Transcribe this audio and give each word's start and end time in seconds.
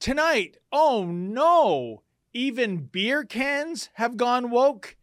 Tonight, 0.00 0.56
oh 0.72 1.04
no, 1.04 2.04
even 2.32 2.78
beer 2.78 3.22
cans 3.22 3.90
have 3.96 4.16
gone 4.16 4.50
woke. 4.50 4.96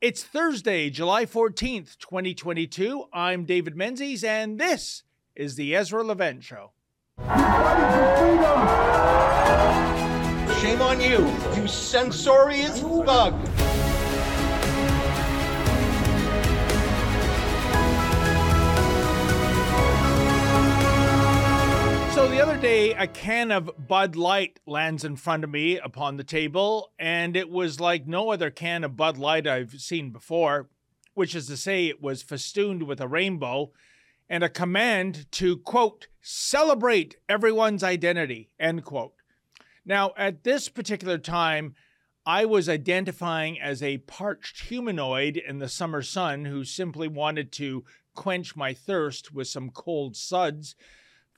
It's 0.00 0.22
Thursday, 0.22 0.88
July 0.88 1.26
14th, 1.26 1.98
2022. 1.98 3.06
I'm 3.12 3.44
David 3.44 3.76
Menzies, 3.76 4.22
and 4.22 4.60
this 4.60 5.02
is 5.34 5.56
the 5.56 5.74
Ezra 5.74 6.04
Levant 6.04 6.44
Show. 6.44 6.70
Shame 10.60 10.80
on 10.80 11.00
you, 11.00 11.26
you 11.60 11.66
censorious 11.66 12.80
thug. 12.80 13.34
The 22.36 22.42
other 22.42 22.58
day, 22.58 22.92
a 22.92 23.06
can 23.06 23.50
of 23.50 23.70
Bud 23.88 24.14
Light 24.14 24.60
lands 24.66 25.04
in 25.04 25.16
front 25.16 25.42
of 25.42 25.48
me 25.48 25.78
upon 25.78 26.18
the 26.18 26.22
table, 26.22 26.92
and 26.98 27.34
it 27.34 27.48
was 27.48 27.80
like 27.80 28.06
no 28.06 28.30
other 28.30 28.50
can 28.50 28.84
of 28.84 28.94
Bud 28.94 29.16
Light 29.16 29.46
I've 29.46 29.80
seen 29.80 30.10
before, 30.10 30.68
which 31.14 31.34
is 31.34 31.46
to 31.46 31.56
say, 31.56 31.86
it 31.86 32.02
was 32.02 32.20
festooned 32.20 32.82
with 32.82 33.00
a 33.00 33.08
rainbow 33.08 33.72
and 34.28 34.44
a 34.44 34.50
command 34.50 35.32
to, 35.32 35.56
quote, 35.56 36.08
celebrate 36.20 37.16
everyone's 37.26 37.82
identity, 37.82 38.50
end 38.60 38.84
quote. 38.84 39.14
Now, 39.86 40.12
at 40.18 40.44
this 40.44 40.68
particular 40.68 41.16
time, 41.16 41.74
I 42.26 42.44
was 42.44 42.68
identifying 42.68 43.58
as 43.58 43.82
a 43.82 43.96
parched 43.96 44.64
humanoid 44.64 45.38
in 45.38 45.58
the 45.58 45.70
summer 45.70 46.02
sun 46.02 46.44
who 46.44 46.64
simply 46.64 47.08
wanted 47.08 47.50
to 47.52 47.84
quench 48.14 48.54
my 48.54 48.74
thirst 48.74 49.32
with 49.32 49.48
some 49.48 49.70
cold 49.70 50.16
suds 50.16 50.76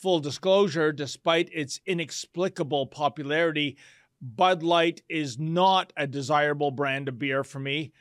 Full 0.01 0.21
disclosure, 0.21 0.93
despite 0.93 1.51
its 1.53 1.81
inexplicable 1.85 2.87
popularity, 2.87 3.77
Bud 4.23 4.63
Light 4.63 5.03
is 5.09 5.39
not 5.39 5.93
a 5.97 6.07
desirable 6.07 6.71
brand 6.71 7.09
of 7.09 7.19
beer 7.19 7.43
for 7.43 7.59
me. 7.59 7.93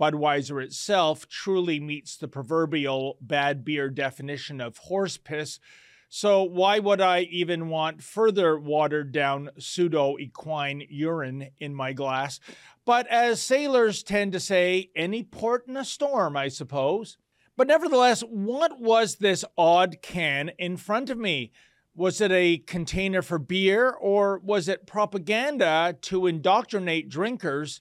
Budweiser 0.00 0.62
itself 0.62 1.28
truly 1.28 1.78
meets 1.78 2.16
the 2.16 2.26
proverbial 2.26 3.18
bad 3.20 3.64
beer 3.64 3.88
definition 3.88 4.60
of 4.60 4.78
horse 4.78 5.16
piss. 5.16 5.60
So, 6.08 6.42
why 6.42 6.80
would 6.80 7.00
I 7.00 7.20
even 7.20 7.68
want 7.68 8.02
further 8.02 8.58
watered 8.58 9.12
down 9.12 9.50
pseudo 9.58 10.18
equine 10.18 10.82
urine 10.88 11.50
in 11.58 11.72
my 11.72 11.92
glass? 11.92 12.40
But 12.84 13.06
as 13.06 13.40
sailors 13.40 14.02
tend 14.02 14.32
to 14.32 14.40
say, 14.40 14.90
any 14.96 15.22
port 15.22 15.68
in 15.68 15.76
a 15.76 15.84
storm, 15.84 16.36
I 16.36 16.48
suppose. 16.48 17.16
But 17.56 17.68
nevertheless, 17.68 18.22
what 18.22 18.80
was 18.80 19.16
this 19.16 19.44
odd 19.56 19.98
can 20.02 20.50
in 20.58 20.76
front 20.76 21.08
of 21.08 21.18
me? 21.18 21.52
Was 21.94 22.20
it 22.20 22.32
a 22.32 22.58
container 22.58 23.22
for 23.22 23.38
beer 23.38 23.90
or 23.90 24.40
was 24.40 24.68
it 24.68 24.86
propaganda 24.86 25.96
to 26.02 26.26
indoctrinate 26.26 27.08
drinkers 27.08 27.80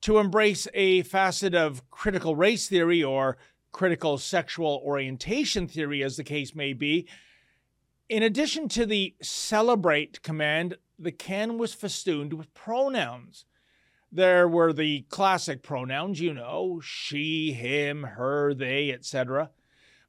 to 0.00 0.18
embrace 0.18 0.66
a 0.72 1.02
facet 1.02 1.54
of 1.54 1.88
critical 1.90 2.34
race 2.34 2.68
theory 2.68 3.02
or 3.02 3.36
critical 3.70 4.16
sexual 4.16 4.82
orientation 4.84 5.68
theory, 5.68 6.02
as 6.02 6.16
the 6.16 6.24
case 6.24 6.54
may 6.54 6.72
be? 6.72 7.06
In 8.08 8.22
addition 8.22 8.68
to 8.68 8.86
the 8.86 9.14
celebrate 9.20 10.22
command, 10.22 10.78
the 10.98 11.12
can 11.12 11.58
was 11.58 11.74
festooned 11.74 12.32
with 12.32 12.52
pronouns. 12.54 13.44
There 14.14 14.46
were 14.46 14.74
the 14.74 15.06
classic 15.08 15.62
pronouns, 15.62 16.20
you 16.20 16.34
know, 16.34 16.80
she, 16.84 17.52
him, 17.52 18.02
her, 18.02 18.52
they, 18.52 18.90
etc. 18.90 19.50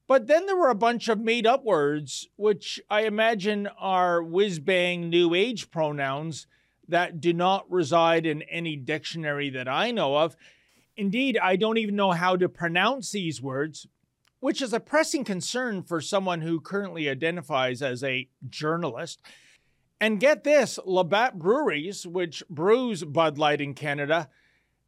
But 0.07 0.27
then 0.27 0.45
there 0.45 0.57
were 0.57 0.69
a 0.69 0.75
bunch 0.75 1.07
of 1.07 1.21
made 1.21 1.47
up 1.47 1.63
words, 1.63 2.27
which 2.35 2.81
I 2.89 3.03
imagine 3.03 3.67
are 3.79 4.21
whiz 4.21 4.59
bang 4.59 5.09
new 5.09 5.33
age 5.33 5.71
pronouns 5.71 6.47
that 6.89 7.21
do 7.21 7.31
not 7.31 7.71
reside 7.71 8.25
in 8.25 8.41
any 8.43 8.75
dictionary 8.75 9.49
that 9.51 9.69
I 9.69 9.91
know 9.91 10.17
of. 10.17 10.35
Indeed, 10.97 11.37
I 11.41 11.55
don't 11.55 11.77
even 11.77 11.95
know 11.95 12.11
how 12.11 12.35
to 12.35 12.49
pronounce 12.49 13.11
these 13.11 13.41
words, 13.41 13.87
which 14.41 14.61
is 14.61 14.73
a 14.73 14.81
pressing 14.81 15.23
concern 15.23 15.81
for 15.81 16.01
someone 16.01 16.41
who 16.41 16.59
currently 16.59 17.07
identifies 17.07 17.81
as 17.81 18.03
a 18.03 18.27
journalist. 18.49 19.21
And 20.03 20.19
get 20.19 20.43
this 20.43 20.77
Labatt 20.83 21.39
Breweries, 21.39 22.05
which 22.05 22.43
brews 22.49 23.05
Bud 23.05 23.37
Light 23.37 23.61
in 23.61 23.73
Canada, 23.73 24.27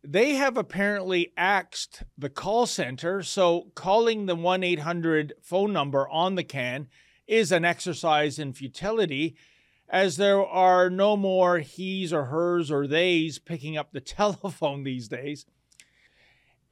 they 0.04 0.34
have 0.34 0.58
apparently 0.58 1.32
axed 1.38 2.04
the 2.18 2.28
call 2.28 2.66
center. 2.66 3.24
So 3.24 3.72
calling 3.76 4.26
the 4.26 4.36
1 4.36 4.62
800 4.62 5.36
phone 5.42 5.72
number 5.72 6.06
on 6.10 6.36
the 6.36 6.44
can 6.44 6.90
is 7.28 7.54
an 7.54 7.64
exercise 7.64 8.38
in 8.38 8.52
futility, 8.52 9.38
as 9.88 10.18
there 10.18 10.46
are 10.46 10.90
no 10.90 11.16
more 11.16 11.60
he's 11.60 12.12
or 12.12 12.26
hers 12.26 12.70
or 12.70 12.86
they's 12.86 13.40
picking 13.40 13.78
up 13.78 13.94
the 13.94 14.02
telephone 14.02 14.84
these 14.84 15.08
days. 15.08 15.46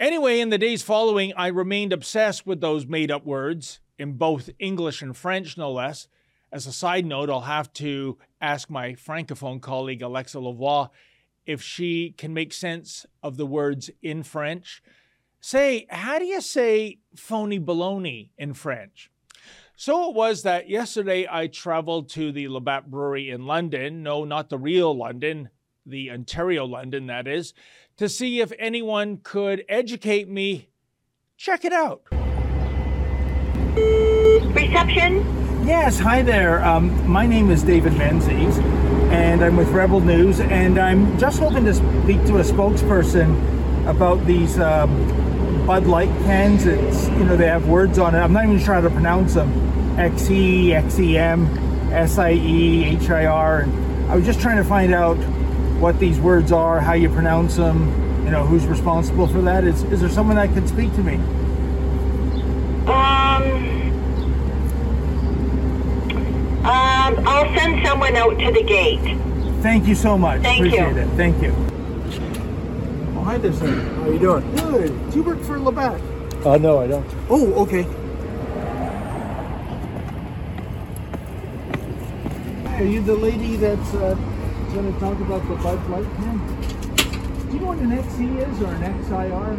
Anyway, 0.02 0.42
in 0.42 0.50
the 0.50 0.58
days 0.58 0.84
following, 0.84 1.32
I 1.38 1.48
remained 1.48 1.94
obsessed 1.94 2.46
with 2.46 2.60
those 2.60 2.86
made 2.86 3.10
up 3.10 3.26
words, 3.26 3.80
in 3.98 4.18
both 4.18 4.50
English 4.60 5.02
and 5.02 5.16
French, 5.16 5.58
no 5.58 5.72
less. 5.72 6.10
As 6.54 6.68
a 6.68 6.72
side 6.72 7.08
note, 7.08 7.32
I'll 7.32 7.42
have 7.42 7.74
to 7.74 8.20
ask 8.40 8.70
my 8.70 8.94
francophone 8.94 9.60
colleague 9.60 10.04
Alexa 10.04 10.38
Lavoie 10.38 10.90
if 11.48 11.64
she 11.64 12.12
can 12.12 12.32
make 12.32 12.54
sense 12.54 13.08
of 13.24 13.38
the 13.38 13.46
words 13.48 13.90
in 14.04 14.22
French. 14.22 14.84
Say, 15.42 15.88
how 15.90 16.20
do 16.20 16.26
you 16.26 16.42
say 16.42 17.00
phony 17.16 17.60
baloney 17.60 18.30
in 18.38 18.54
French? 18.54 19.10
So 19.76 20.12
it 20.12 20.16
was 20.16 20.44
that 20.44 20.70
yesterday 20.70 21.28
I 21.30 21.48
traveled 21.48 22.10
to 22.10 22.32
the 22.32 22.48
Labatt 22.48 22.86
Brewery 22.86 23.32
in 23.32 23.48
London, 23.48 24.04
no, 24.04 24.24
not 24.24 24.50
the 24.50 24.60
real 24.60 24.96
London, 24.96 25.50
the 25.88 26.12
Ontario 26.12 26.66
London, 26.66 27.08
that 27.08 27.28
is, 27.28 27.56
to 27.98 28.08
see 28.08 28.42
if 28.42 28.54
anyone 28.60 29.18
could 29.24 29.66
educate 29.68 30.30
me. 30.30 30.70
Check 31.36 31.66
it 31.66 31.74
out. 31.74 32.04
Reception? 34.54 35.43
Yes, 35.66 35.98
hi 35.98 36.22
there. 36.22 36.62
Um, 36.66 37.10
my 37.10 37.26
name 37.26 37.50
is 37.50 37.64
David 37.64 37.94
Menzies, 37.94 38.58
and 39.14 39.42
I'm 39.42 39.56
with 39.56 39.70
Rebel 39.70 40.02
News, 40.02 40.42
and 40.42 40.78
I'm 40.78 41.18
just 41.18 41.40
hoping 41.40 41.64
to 41.64 41.74
speak 41.74 42.22
to 42.26 42.40
a 42.40 42.44
spokesperson 42.44 43.88
about 43.88 44.26
these 44.26 44.60
um, 44.60 45.66
Bud 45.66 45.86
Light 45.86 46.10
cans. 46.26 46.66
It's 46.66 47.08
you 47.08 47.24
know 47.24 47.38
they 47.38 47.48
have 47.48 47.66
words 47.66 47.98
on 47.98 48.14
it. 48.14 48.18
I'm 48.18 48.34
not 48.34 48.44
even 48.44 48.60
sure 48.60 48.74
how 48.74 48.82
to 48.82 48.90
pronounce 48.90 49.36
them. 49.36 49.54
XE, 49.96 50.68
XEM, 50.84 52.10
SIE, 52.10 52.98
HIR. 52.98 53.62
And 53.62 54.12
I 54.12 54.18
was 54.18 54.26
just 54.26 54.42
trying 54.42 54.58
to 54.58 54.66
find 54.66 54.94
out 54.94 55.16
what 55.80 55.98
these 55.98 56.20
words 56.20 56.52
are, 56.52 56.82
how 56.82 56.92
you 56.92 57.08
pronounce 57.08 57.56
them. 57.56 57.88
You 58.26 58.32
know 58.32 58.46
who's 58.46 58.68
responsible 58.68 59.28
for 59.28 59.42
that. 59.44 59.64
Is 59.64 59.82
is 59.84 60.02
there 60.02 60.10
someone 60.10 60.36
that 60.36 60.54
can 60.54 60.68
speak 60.68 60.94
to 60.96 61.04
me? 61.04 61.16
Um. 62.86 63.73
Um, 66.64 67.28
I'll 67.28 67.60
send 67.60 67.86
someone 67.86 68.16
out 68.16 68.40
to 68.40 68.52
the 68.54 68.64
gate. 68.64 69.20
Thank 69.62 69.86
you 69.86 69.96
so 69.96 70.18
much. 70.18 70.42
Thank 70.42 70.60
you. 70.60 70.68
Appreciate 70.68 70.96
it. 70.96 71.08
Thank 71.18 71.42
you. 71.42 71.54
Oh, 73.18 73.24
hi 73.26 73.38
there, 73.38 73.52
sir. 73.52 73.68
How 73.68 74.04
are 74.04 74.14
you 74.14 74.20
doing? 74.20 74.56
Good. 74.56 75.12
Do 75.12 75.18
you 75.18 75.24
work 75.24 75.42
for 75.42 75.60
Labatt? 75.60 76.00
Uh, 76.46 76.58
no, 76.58 76.80
I 76.80 76.88
don't. 76.88 77.06
Oh, 77.30 77.54
okay. 77.64 77.84
Are 82.78 82.86
you 82.86 83.02
the 83.02 83.14
lady 83.16 83.58
that's 83.58 83.94
uh, 83.96 84.16
going 84.74 84.94
to 84.94 85.00
talk 85.02 85.20
about 85.20 85.46
the 85.50 85.56
Bud 85.56 85.90
Light 85.90 86.06
can? 86.16 86.38
Do 87.50 87.54
you 87.54 87.60
know 87.60 87.68
what 87.68 87.78
an 87.80 87.92
XE 87.92 88.38
is 88.38 88.62
or 88.62 88.74
an 88.74 89.04
XIR? 89.04 89.58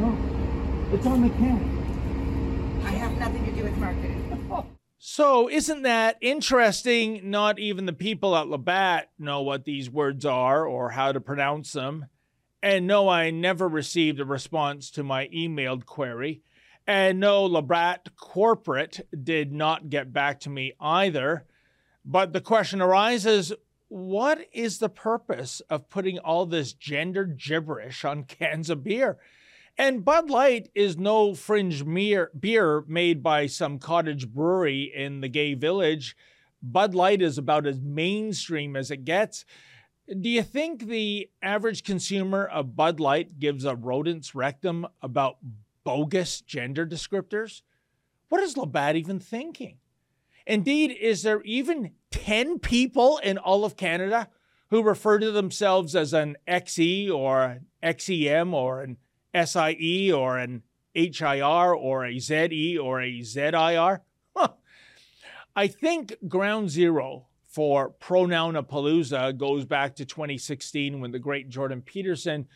No. 0.00 0.96
It's 0.96 1.06
on 1.06 1.20
the 1.20 1.28
can. 1.28 2.82
I 2.86 2.92
have 2.92 3.18
nothing 3.18 3.44
to 3.44 3.52
do 3.52 3.64
with 3.64 3.76
marketing. 3.76 4.09
So, 5.02 5.48
isn't 5.48 5.80
that 5.80 6.18
interesting? 6.20 7.30
Not 7.30 7.58
even 7.58 7.86
the 7.86 7.92
people 7.94 8.36
at 8.36 8.48
Labatt 8.48 9.08
know 9.18 9.40
what 9.40 9.64
these 9.64 9.88
words 9.88 10.26
are 10.26 10.66
or 10.66 10.90
how 10.90 11.10
to 11.10 11.22
pronounce 11.22 11.72
them. 11.72 12.04
And 12.62 12.86
no, 12.86 13.08
I 13.08 13.30
never 13.30 13.66
received 13.66 14.20
a 14.20 14.26
response 14.26 14.90
to 14.90 15.02
my 15.02 15.28
emailed 15.28 15.86
query. 15.86 16.42
And 16.86 17.18
no, 17.18 17.44
Labatt 17.44 18.14
Corporate 18.14 19.08
did 19.24 19.54
not 19.54 19.88
get 19.88 20.12
back 20.12 20.38
to 20.40 20.50
me 20.50 20.74
either. 20.78 21.46
But 22.04 22.34
the 22.34 22.42
question 22.42 22.82
arises 22.82 23.54
what 23.88 24.46
is 24.52 24.80
the 24.80 24.90
purpose 24.90 25.62
of 25.70 25.88
putting 25.88 26.18
all 26.18 26.44
this 26.44 26.74
gender 26.74 27.24
gibberish 27.24 28.04
on 28.04 28.24
cans 28.24 28.68
of 28.68 28.84
beer? 28.84 29.16
And 29.80 30.04
Bud 30.04 30.28
Light 30.28 30.68
is 30.74 30.98
no 30.98 31.34
fringe 31.34 31.86
beer 31.86 32.84
made 32.86 33.22
by 33.22 33.46
some 33.46 33.78
cottage 33.78 34.28
brewery 34.28 34.92
in 34.94 35.22
the 35.22 35.28
gay 35.28 35.54
village. 35.54 36.18
Bud 36.62 36.94
Light 36.94 37.22
is 37.22 37.38
about 37.38 37.66
as 37.66 37.80
mainstream 37.80 38.76
as 38.76 38.90
it 38.90 39.06
gets. 39.06 39.46
Do 40.06 40.28
you 40.28 40.42
think 40.42 40.82
the 40.82 41.30
average 41.40 41.82
consumer 41.82 42.44
of 42.44 42.76
Bud 42.76 43.00
Light 43.00 43.38
gives 43.38 43.64
a 43.64 43.74
rodent's 43.74 44.34
rectum 44.34 44.86
about 45.00 45.38
bogus 45.82 46.42
gender 46.42 46.84
descriptors? 46.84 47.62
What 48.28 48.42
is 48.42 48.58
Labatt 48.58 48.96
even 48.96 49.18
thinking? 49.18 49.78
Indeed, 50.46 50.90
is 50.90 51.22
there 51.22 51.40
even 51.40 51.92
10 52.10 52.58
people 52.58 53.16
in 53.16 53.38
all 53.38 53.64
of 53.64 53.78
Canada 53.78 54.28
who 54.68 54.82
refer 54.82 55.18
to 55.20 55.30
themselves 55.30 55.96
as 55.96 56.12
an 56.12 56.36
XE 56.46 57.10
or 57.10 57.44
an 57.44 57.66
XEM 57.82 58.52
or 58.52 58.82
an 58.82 58.98
SIE 59.34 60.12
or 60.12 60.38
an 60.38 60.62
HIR 60.94 61.74
or 61.74 62.04
a 62.04 62.18
ZE 62.18 62.78
or 62.78 63.00
a 63.00 63.20
ZIR? 63.20 64.00
Huh. 64.36 64.48
I 65.56 65.66
think 65.66 66.14
ground 66.28 66.70
zero 66.70 67.26
for 67.50 67.92
Pronounapalooza 68.00 69.36
goes 69.36 69.64
back 69.64 69.96
to 69.96 70.04
2016 70.04 71.00
when 71.00 71.10
the 71.10 71.18
great 71.18 71.48
Jordan 71.48 71.82
Peterson 71.82 72.46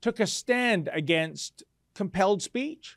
took 0.00 0.20
a 0.20 0.26
stand 0.26 0.88
against 0.92 1.64
compelled 1.94 2.42
speech. 2.42 2.96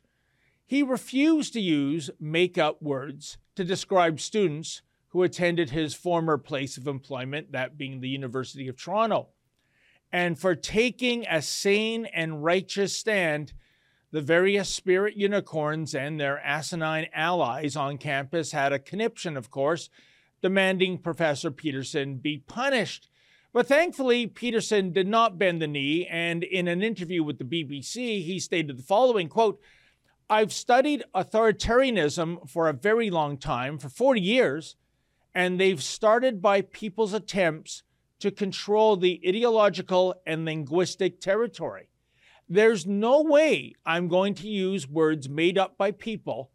He 0.66 0.82
refused 0.82 1.54
to 1.54 1.60
use 1.60 2.10
make 2.20 2.58
up 2.58 2.80
words 2.80 3.38
to 3.56 3.64
describe 3.64 4.20
students 4.20 4.82
who 5.08 5.22
attended 5.22 5.70
his 5.70 5.94
former 5.94 6.38
place 6.38 6.76
of 6.76 6.86
employment, 6.86 7.52
that 7.52 7.78
being 7.78 8.00
the 8.00 8.08
University 8.08 8.68
of 8.68 8.76
Toronto. 8.76 9.28
And 10.12 10.38
for 10.38 10.54
taking 10.54 11.26
a 11.28 11.42
sane 11.42 12.06
and 12.06 12.42
righteous 12.42 12.96
stand, 12.96 13.52
the 14.10 14.22
various 14.22 14.68
spirit 14.68 15.16
unicorns 15.16 15.94
and 15.94 16.18
their 16.18 16.40
asinine 16.40 17.08
allies 17.12 17.76
on 17.76 17.98
campus 17.98 18.52
had 18.52 18.72
a 18.72 18.78
conniption, 18.78 19.36
of 19.36 19.50
course, 19.50 19.90
demanding 20.40 20.98
Professor 20.98 21.50
Peterson 21.50 22.16
be 22.16 22.38
punished. 22.38 23.08
But 23.52 23.66
thankfully, 23.66 24.26
Peterson 24.26 24.92
did 24.92 25.08
not 25.08 25.38
bend 25.38 25.60
the 25.60 25.66
knee, 25.66 26.06
and 26.06 26.44
in 26.44 26.68
an 26.68 26.82
interview 26.82 27.22
with 27.22 27.38
the 27.38 27.44
BBC, 27.44 28.24
he 28.24 28.38
stated 28.38 28.78
the 28.78 28.82
following 28.82 29.28
quote, 29.28 29.60
I've 30.30 30.52
studied 30.52 31.04
authoritarianism 31.14 32.48
for 32.48 32.68
a 32.68 32.74
very 32.74 33.10
long 33.10 33.38
time, 33.38 33.78
for 33.78 33.88
40 33.88 34.20
years, 34.20 34.76
and 35.34 35.58
they've 35.58 35.82
started 35.82 36.42
by 36.42 36.60
people's 36.60 37.14
attempts 37.14 37.82
to 38.20 38.30
control 38.30 38.96
the 38.96 39.20
ideological 39.26 40.14
and 40.26 40.44
linguistic 40.44 41.20
territory. 41.20 41.88
There's 42.48 42.86
no 42.86 43.22
way 43.22 43.74
I'm 43.84 44.08
going 44.08 44.34
to 44.34 44.48
use 44.48 44.88
words 44.88 45.28
made 45.28 45.58
up 45.58 45.76
by 45.76 45.90
people 45.90 46.50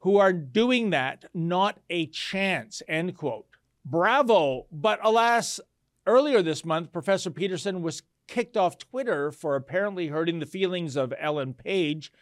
who 0.00 0.18
are 0.18 0.32
doing 0.32 0.90
that, 0.90 1.24
not 1.32 1.78
a 1.88 2.06
chance, 2.06 2.82
end 2.88 3.16
quote. 3.16 3.46
Bravo. 3.84 4.66
But 4.70 5.00
alas, 5.02 5.60
earlier 6.06 6.42
this 6.42 6.64
month, 6.64 6.92
Professor 6.92 7.30
Peterson 7.30 7.82
was 7.82 8.02
kicked 8.26 8.56
off 8.56 8.78
Twitter 8.78 9.30
for 9.30 9.56
apparently 9.56 10.08
hurting 10.08 10.38
the 10.38 10.46
feelings 10.46 10.96
of 10.96 11.14
Ellen 11.18 11.54
Page, 11.54 12.12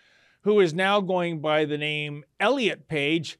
who 0.42 0.60
is 0.60 0.72
now 0.72 1.00
going 1.00 1.40
by 1.40 1.64
the 1.64 1.78
name 1.78 2.24
Elliot 2.38 2.88
Page. 2.88 3.38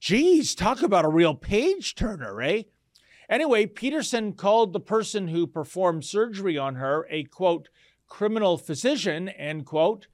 Geez, 0.00 0.54
talk 0.54 0.82
about 0.82 1.04
a 1.04 1.08
real 1.08 1.34
page 1.34 1.94
turner, 1.94 2.40
eh? 2.42 2.62
Anyway, 3.32 3.64
Peterson 3.64 4.34
called 4.34 4.74
the 4.74 4.78
person 4.78 5.28
who 5.28 5.46
performed 5.46 6.04
surgery 6.04 6.58
on 6.58 6.74
her 6.74 7.06
a 7.08 7.24
quote, 7.24 7.70
criminal 8.06 8.58
physician, 8.58 9.26
end 9.30 9.64
quote, 9.64 10.06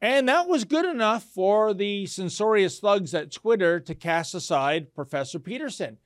and 0.00 0.28
that 0.28 0.46
was 0.46 0.62
good 0.62 0.84
enough 0.84 1.24
for 1.24 1.74
the 1.74 2.06
censorious 2.06 2.78
thugs 2.78 3.12
at 3.14 3.32
Twitter 3.32 3.80
to 3.80 3.96
cast 3.96 4.32
aside 4.32 4.94
Professor 4.94 5.40
Peterson. 5.40 5.98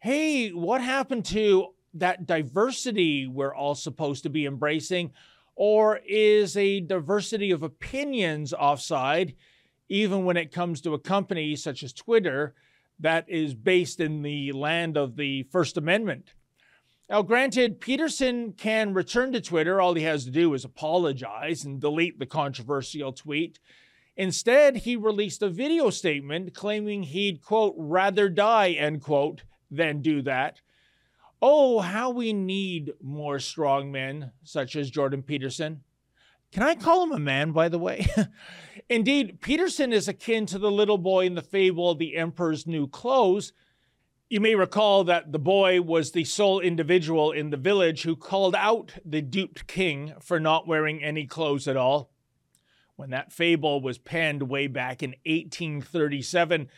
Hey, 0.00 0.50
what 0.50 0.82
happened 0.82 1.24
to 1.24 1.68
that 1.94 2.26
diversity 2.26 3.26
we're 3.26 3.54
all 3.54 3.74
supposed 3.74 4.24
to 4.24 4.28
be 4.28 4.44
embracing? 4.44 5.10
Or 5.56 6.00
is 6.06 6.54
a 6.58 6.80
diversity 6.80 7.50
of 7.50 7.62
opinions 7.62 8.52
offside, 8.52 9.36
even 9.88 10.26
when 10.26 10.36
it 10.36 10.52
comes 10.52 10.82
to 10.82 10.92
a 10.92 10.98
company 10.98 11.56
such 11.56 11.82
as 11.82 11.94
Twitter 11.94 12.54
that 13.00 13.28
is 13.28 13.54
based 13.54 14.00
in 14.00 14.22
the 14.22 14.52
land 14.52 14.96
of 14.96 15.16
the 15.16 15.44
First 15.44 15.76
Amendment? 15.76 16.32
Now, 17.08 17.22
granted, 17.22 17.80
Peterson 17.80 18.52
can 18.52 18.92
return 18.92 19.32
to 19.32 19.40
Twitter. 19.40 19.80
All 19.80 19.94
he 19.94 20.02
has 20.02 20.24
to 20.24 20.30
do 20.30 20.52
is 20.52 20.64
apologize 20.64 21.64
and 21.64 21.80
delete 21.80 22.18
the 22.18 22.26
controversial 22.26 23.12
tweet. 23.12 23.58
Instead, 24.16 24.78
he 24.78 24.96
released 24.96 25.42
a 25.42 25.48
video 25.48 25.90
statement 25.90 26.52
claiming 26.52 27.04
he'd, 27.04 27.40
quote, 27.40 27.74
rather 27.78 28.28
die, 28.28 28.72
end 28.72 29.00
quote, 29.00 29.42
than 29.70 30.02
do 30.02 30.20
that. 30.22 30.60
Oh, 31.40 31.78
how 31.78 32.10
we 32.10 32.32
need 32.32 32.92
more 33.00 33.38
strong 33.38 33.92
men 33.92 34.32
such 34.42 34.74
as 34.76 34.90
Jordan 34.90 35.22
Peterson. 35.22 35.82
Can 36.52 36.62
I 36.62 36.74
call 36.74 37.04
him 37.04 37.12
a 37.12 37.18
man, 37.18 37.52
by 37.52 37.68
the 37.68 37.78
way? 37.78 38.06
Indeed, 38.88 39.40
Peterson 39.40 39.92
is 39.92 40.08
akin 40.08 40.46
to 40.46 40.58
the 40.58 40.70
little 40.70 40.98
boy 40.98 41.26
in 41.26 41.34
the 41.34 41.42
fable 41.42 41.94
The 41.94 42.16
Emperor's 42.16 42.66
New 42.66 42.88
Clothes 42.88 43.52
you 44.30 44.40
may 44.40 44.54
recall 44.54 45.04
that 45.04 45.32
the 45.32 45.38
boy 45.38 45.80
was 45.80 46.12
the 46.12 46.24
sole 46.24 46.60
individual 46.60 47.32
in 47.32 47.48
the 47.48 47.56
village 47.56 48.02
who 48.02 48.14
called 48.14 48.54
out 48.54 48.92
the 49.02 49.22
duped 49.22 49.66
king 49.66 50.12
for 50.20 50.38
not 50.38 50.68
wearing 50.68 51.02
any 51.02 51.26
clothes 51.26 51.66
at 51.66 51.78
all. 51.78 52.10
When 52.96 53.10
that 53.10 53.32
fable 53.32 53.80
was 53.80 53.96
penned 53.96 54.42
way 54.42 54.66
back 54.66 55.02
in 55.02 55.10
1837, 55.24 56.68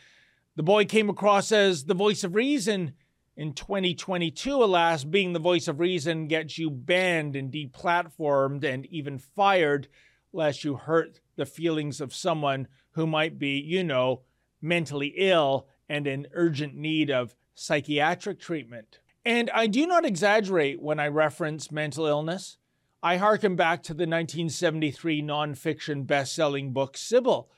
the 0.55 0.63
boy 0.63 0.85
came 0.85 1.09
across 1.09 1.51
as 1.51 1.85
the 1.85 1.93
voice 1.93 2.23
of 2.23 2.35
reason. 2.35 2.93
In 3.37 3.53
2022, 3.53 4.63
alas, 4.63 5.03
being 5.03 5.31
the 5.31 5.39
voice 5.39 5.67
of 5.67 5.79
reason 5.79 6.27
gets 6.27 6.57
you 6.57 6.69
banned 6.69 7.35
and 7.35 7.51
deplatformed 7.51 8.63
and 8.63 8.85
even 8.87 9.17
fired, 9.17 9.87
lest 10.33 10.63
you 10.63 10.75
hurt 10.75 11.21
the 11.37 11.45
feelings 11.45 12.01
of 12.01 12.13
someone 12.13 12.67
who 12.91 13.07
might 13.07 13.39
be, 13.39 13.59
you 13.59 13.83
know, 13.83 14.21
mentally 14.61 15.13
ill 15.15 15.67
and 15.87 16.07
in 16.07 16.27
urgent 16.33 16.75
need 16.75 17.09
of 17.09 17.35
psychiatric 17.55 18.39
treatment. 18.39 18.99
And 19.23 19.49
I 19.51 19.67
do 19.67 19.87
not 19.87 20.05
exaggerate 20.05 20.81
when 20.81 20.99
I 20.99 21.07
reference 21.07 21.71
mental 21.71 22.05
illness. 22.05 22.57
I 23.03 23.17
harken 23.17 23.55
back 23.55 23.81
to 23.83 23.93
the 23.93 24.03
1973 24.03 25.21
nonfiction 25.21 26.05
best 26.05 26.33
selling 26.35 26.73
book 26.73 26.97
Sybil. 26.97 27.49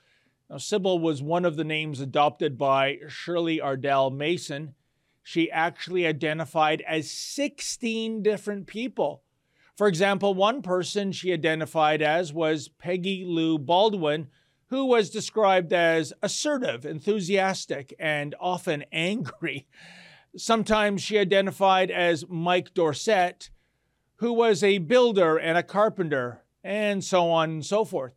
Now, 0.50 0.58
Sybil 0.58 1.00
was 1.00 1.22
one 1.22 1.46
of 1.46 1.56
the 1.56 1.64
names 1.64 2.00
adopted 2.00 2.58
by 2.58 3.00
Shirley 3.08 3.60
Ardell 3.60 4.12
Mason. 4.12 4.76
She 5.24 5.50
actually 5.50 6.06
identified 6.06 6.84
as 6.88 7.10
16 7.10 8.22
different 8.22 8.68
people. 8.68 9.24
For 9.76 9.88
example, 9.88 10.34
one 10.34 10.62
person 10.62 11.12
she 11.12 11.34
identified 11.34 12.02
as 12.02 12.32
was 12.32 12.68
Peggy 12.68 13.24
Lou 13.26 13.58
Baldwin, 13.58 14.28
who 14.68 14.86
was 14.86 15.10
described 15.10 15.72
as 15.74 16.14
assertive, 16.22 16.86
enthusiastic, 16.86 17.94
and 17.98 18.36
often 18.40 18.84
angry. 18.92 19.68
Sometimes 20.36 21.02
she 21.02 21.18
identified 21.18 21.90
as 21.90 22.26
Mike 22.28 22.74
Dorsett, 22.74 23.50
who 24.18 24.34
was 24.34 24.64
a 24.64 24.80
builder 24.80 25.38
and 25.38 25.58
a 25.58 25.64
carpenter, 25.64 26.44
and 26.64 27.04
so 27.04 27.30
on 27.30 27.50
and 27.50 27.66
so 27.66 27.86
forth. 27.86 28.14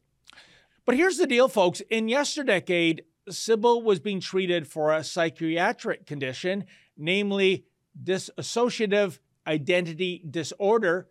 But 0.85 0.97
here's 0.97 1.19
the 1.19 1.26
deal, 1.26 1.49
folks. 1.49 1.81
In 1.90 2.09
yesterdecade, 2.09 3.00
Sybil 3.28 3.83
was 3.83 3.99
being 3.99 4.21
treated 4.21 4.69
for 4.69 4.92
a 4.92 5.02
psychiatric 5.02 6.07
condition, 6.07 6.64
namely 6.97 7.67
dissociative 8.03 9.19
identity 9.47 10.23
disorder, 10.29 11.09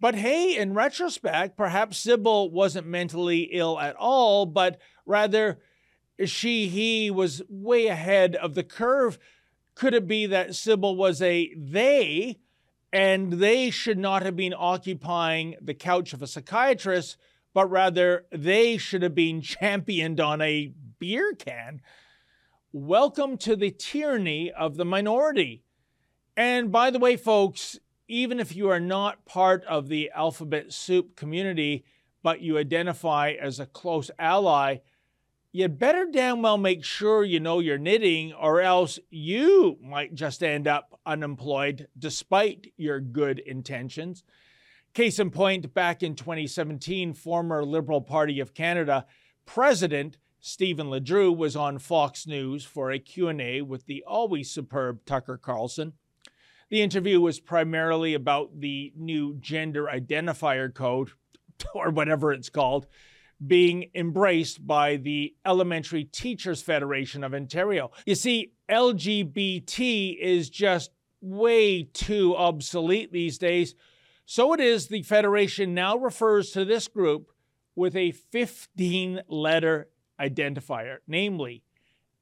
but 0.00 0.14
hey, 0.14 0.56
in 0.56 0.74
retrospect, 0.74 1.56
perhaps 1.56 1.98
Sybil 1.98 2.50
wasn't 2.50 2.86
mentally 2.86 3.48
ill 3.52 3.78
at 3.80 3.96
all, 3.96 4.46
but 4.46 4.78
rather 5.04 5.58
she, 6.24 6.68
he 6.68 7.10
was 7.10 7.42
way 7.48 7.88
ahead 7.88 8.36
of 8.36 8.54
the 8.54 8.62
curve. 8.62 9.18
Could 9.74 9.94
it 9.94 10.06
be 10.06 10.26
that 10.26 10.54
Sybil 10.54 10.96
was 10.96 11.20
a 11.20 11.52
they 11.54 12.38
and 12.92 13.34
they 13.34 13.70
should 13.70 13.98
not 13.98 14.22
have 14.22 14.36
been 14.36 14.54
occupying 14.56 15.56
the 15.60 15.74
couch 15.74 16.12
of 16.12 16.22
a 16.22 16.26
psychiatrist, 16.26 17.16
but 17.52 17.70
rather 17.70 18.24
they 18.32 18.76
should 18.76 19.02
have 19.02 19.14
been 19.14 19.40
championed 19.42 20.20
on 20.20 20.40
a 20.40 20.72
beer 20.98 21.34
can? 21.34 21.80
Welcome 22.80 23.38
to 23.38 23.56
the 23.56 23.72
tyranny 23.72 24.52
of 24.52 24.76
the 24.76 24.84
minority. 24.84 25.64
And 26.36 26.70
by 26.70 26.92
the 26.92 27.00
way, 27.00 27.16
folks, 27.16 27.76
even 28.06 28.38
if 28.38 28.54
you 28.54 28.70
are 28.70 28.78
not 28.78 29.24
part 29.24 29.64
of 29.64 29.88
the 29.88 30.12
alphabet 30.14 30.72
soup 30.72 31.16
community, 31.16 31.84
but 32.22 32.40
you 32.40 32.56
identify 32.56 33.32
as 33.32 33.58
a 33.58 33.66
close 33.66 34.12
ally, 34.16 34.76
you 35.50 35.66
better 35.66 36.06
damn 36.08 36.40
well 36.40 36.56
make 36.56 36.84
sure 36.84 37.24
you 37.24 37.40
know 37.40 37.58
your 37.58 37.78
knitting, 37.78 38.32
or 38.32 38.60
else 38.60 39.00
you 39.10 39.76
might 39.82 40.14
just 40.14 40.44
end 40.44 40.68
up 40.68 41.00
unemployed 41.04 41.88
despite 41.98 42.72
your 42.76 43.00
good 43.00 43.40
intentions. 43.40 44.22
Case 44.94 45.18
in 45.18 45.32
point, 45.32 45.74
back 45.74 46.04
in 46.04 46.14
2017, 46.14 47.12
former 47.12 47.64
Liberal 47.64 48.02
Party 48.02 48.38
of 48.38 48.54
Canada 48.54 49.04
President 49.46 50.16
Stephen 50.40 50.88
LeDrew 50.88 51.36
was 51.36 51.56
on 51.56 51.78
Fox 51.78 52.26
News 52.26 52.64
for 52.64 52.90
a 52.90 52.98
Q&A 52.98 53.62
with 53.62 53.86
the 53.86 54.04
always 54.06 54.50
superb 54.50 55.04
Tucker 55.04 55.36
Carlson. 55.36 55.94
The 56.70 56.82
interview 56.82 57.20
was 57.20 57.40
primarily 57.40 58.14
about 58.14 58.60
the 58.60 58.92
new 58.96 59.36
gender 59.36 59.88
identifier 59.92 60.72
code, 60.72 61.10
or 61.74 61.90
whatever 61.90 62.32
it's 62.32 62.50
called, 62.50 62.86
being 63.44 63.90
embraced 63.94 64.66
by 64.66 64.96
the 64.96 65.34
Elementary 65.46 66.04
Teachers 66.04 66.62
Federation 66.62 67.24
of 67.24 67.34
Ontario. 67.34 67.90
You 68.04 68.14
see, 68.14 68.52
LGBT 68.68 70.18
is 70.18 70.50
just 70.50 70.90
way 71.20 71.84
too 71.84 72.36
obsolete 72.36 73.12
these 73.12 73.38
days. 73.38 73.74
So 74.26 74.52
it 74.52 74.60
is 74.60 74.88
the 74.88 75.02
Federation 75.02 75.74
now 75.74 75.96
refers 75.96 76.50
to 76.50 76.64
this 76.64 76.86
group 76.86 77.30
with 77.74 77.96
a 77.96 78.10
15 78.10 79.22
letter 79.28 79.88
identifier, 80.20 80.98
namely 81.06 81.62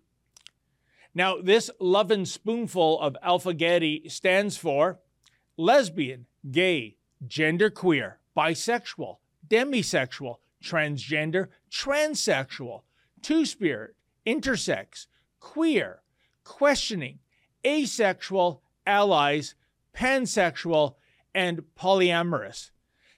Now, 1.14 1.42
this 1.42 1.70
loving 1.80 2.26
spoonful 2.26 3.02
of 3.02 3.18
alphagetti 3.24 4.10
stands 4.10 4.56
for 4.56 5.00
lesbian, 5.58 6.28
gay, 6.50 6.96
genderqueer, 7.28 8.14
bisexual, 8.36 9.18
demisexual, 9.48 10.38
transgender, 10.64 11.50
transsexual, 11.70 12.84
two 13.22 13.46
spirit, 13.46 13.96
intersex, 14.26 15.08
queer, 15.40 16.02
questioning, 16.44 17.20
asexual, 17.66 18.62
allies, 18.86 19.56
pansexual, 19.96 20.96
and 21.34 21.64
polyamorous. 21.80 22.72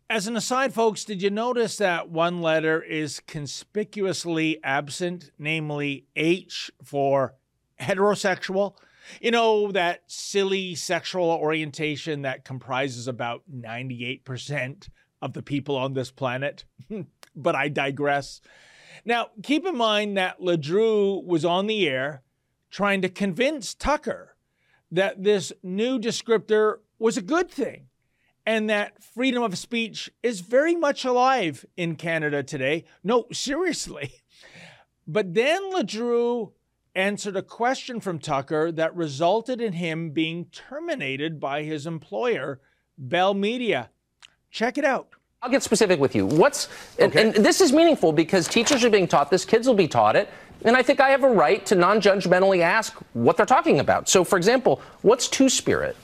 As 0.10 0.28
an 0.28 0.36
aside, 0.36 0.74
folks, 0.74 1.06
did 1.06 1.22
you 1.22 1.30
notice 1.30 1.78
that 1.78 2.10
one 2.10 2.42
letter 2.42 2.82
is 2.82 3.20
conspicuously 3.22 4.60
absent, 4.64 5.32
namely 5.40 6.06
H 6.16 6.70
for 6.84 7.36
heterosexual? 7.80 8.76
You 9.22 9.32
know, 9.32 9.72
that 9.72 10.04
silly 10.08 10.76
sexual 10.76 11.30
orientation 11.30 12.22
that 12.22 12.46
comprises 12.46 13.08
about 13.08 13.44
98% 13.52 14.90
of 15.22 15.34
the 15.34 15.42
people 15.42 15.76
on 15.76 15.94
this 15.94 16.12
planet. 16.12 16.66
but 17.36 17.56
I 17.56 17.70
digress. 17.70 18.42
Now, 19.06 19.30
keep 19.42 19.66
in 19.66 19.78
mind 19.78 20.18
that 20.18 20.40
LeDrew 20.40 21.26
was 21.26 21.44
on 21.44 21.68
the 21.68 21.88
air 21.88 22.22
trying 22.70 23.02
to 23.02 23.10
convince 23.10 23.74
Tucker 23.74 24.33
that 24.94 25.24
this 25.24 25.52
new 25.64 26.00
descriptor 26.00 26.78
was 27.00 27.18
a 27.18 27.22
good 27.22 27.50
thing 27.50 27.88
and 28.46 28.70
that 28.70 29.04
freedom 29.04 29.42
of 29.42 29.58
speech 29.58 30.12
is 30.22 30.42
very 30.42 30.76
much 30.76 31.04
alive 31.04 31.66
in 31.76 31.96
Canada 31.96 32.44
today. 32.44 32.86
No, 33.04 33.26
seriously. 33.34 34.22
But 35.08 35.34
then 35.34 35.74
LeDrew 35.74 36.52
answered 36.96 37.36
a 37.36 37.42
question 37.42 38.00
from 38.00 38.20
Tucker 38.20 38.72
that 38.72 38.96
resulted 38.96 39.60
in 39.60 39.74
him 39.74 40.12
being 40.12 40.46
terminated 40.46 41.40
by 41.40 41.64
his 41.64 41.88
employer, 41.88 42.62
Bell 42.96 43.34
Media. 43.34 43.90
Check 44.52 44.78
it 44.78 44.86
out. 44.86 45.10
I'll 45.42 45.50
get 45.50 45.64
specific 45.64 46.00
with 46.00 46.16
you. 46.16 46.28
What's 46.28 46.70
okay. 47.00 47.06
and, 47.06 47.36
and, 47.36 47.46
this 47.46 47.60
is 47.60 47.74
meaningful 47.74 48.14
because 48.14 48.48
teachers 48.48 48.86
are 48.86 48.90
being 48.90 49.08
taught 49.08 49.32
this, 49.32 49.44
kids 49.44 49.68
will 49.68 49.74
be 49.74 49.88
taught 49.88 50.16
it, 50.16 50.30
and 50.64 50.76
I 50.78 50.84
think 50.84 51.00
I 51.00 51.10
have 51.10 51.24
a 51.24 51.30
right 51.30 51.66
to 51.68 51.76
non-judgmentally 51.76 52.62
ask 52.62 52.94
what 53.14 53.38
they're 53.38 53.46
talking 53.46 53.80
about. 53.80 54.10
So, 54.10 54.24
for 54.24 54.38
example, 54.38 54.82
what's 55.02 55.28
two 55.28 55.50
spirit? 55.50 55.96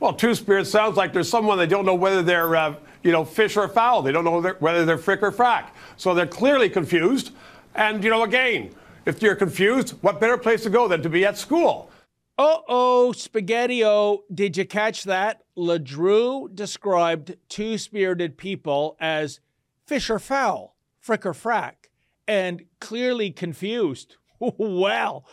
Well, 0.00 0.12
two 0.12 0.34
spirit 0.34 0.66
sounds 0.66 0.96
like 0.96 1.12
there's 1.12 1.28
someone 1.28 1.58
they 1.58 1.66
don't 1.66 1.86
know 1.86 1.94
whether 1.94 2.22
they're 2.22 2.54
uh, 2.54 2.74
you 3.02 3.12
know 3.12 3.24
fish 3.24 3.56
or 3.56 3.68
fowl. 3.68 4.02
They 4.02 4.12
don't 4.12 4.24
know 4.24 4.40
whether 4.58 4.84
they're 4.84 4.98
frick 4.98 5.22
or 5.22 5.32
frack. 5.32 5.68
So 5.96 6.12
they're 6.14 6.26
clearly 6.26 6.68
confused. 6.68 7.32
And 7.74 8.04
you 8.04 8.10
know, 8.10 8.24
again, 8.24 8.74
if 9.06 9.22
you're 9.22 9.36
confused, 9.36 9.90
what 10.02 10.20
better 10.20 10.36
place 10.36 10.62
to 10.64 10.70
go 10.70 10.88
than 10.88 11.02
to 11.02 11.08
be 11.08 11.24
at 11.24 11.38
school? 11.38 11.90
Uh 12.38 12.58
oh, 12.68 13.12
Spaghetti-O, 13.12 14.24
did 14.32 14.58
you 14.58 14.66
catch 14.66 15.04
that? 15.04 15.44
LeDrew 15.56 16.54
described 16.54 17.36
two 17.48 17.78
spirited 17.78 18.36
people 18.36 18.96
as 19.00 19.40
fish 19.86 20.10
or 20.10 20.18
fowl, 20.18 20.76
frick 21.00 21.24
or 21.24 21.32
frack, 21.32 21.85
and 22.26 22.64
clearly 22.80 23.30
confused. 23.30 24.16
well, 24.40 25.26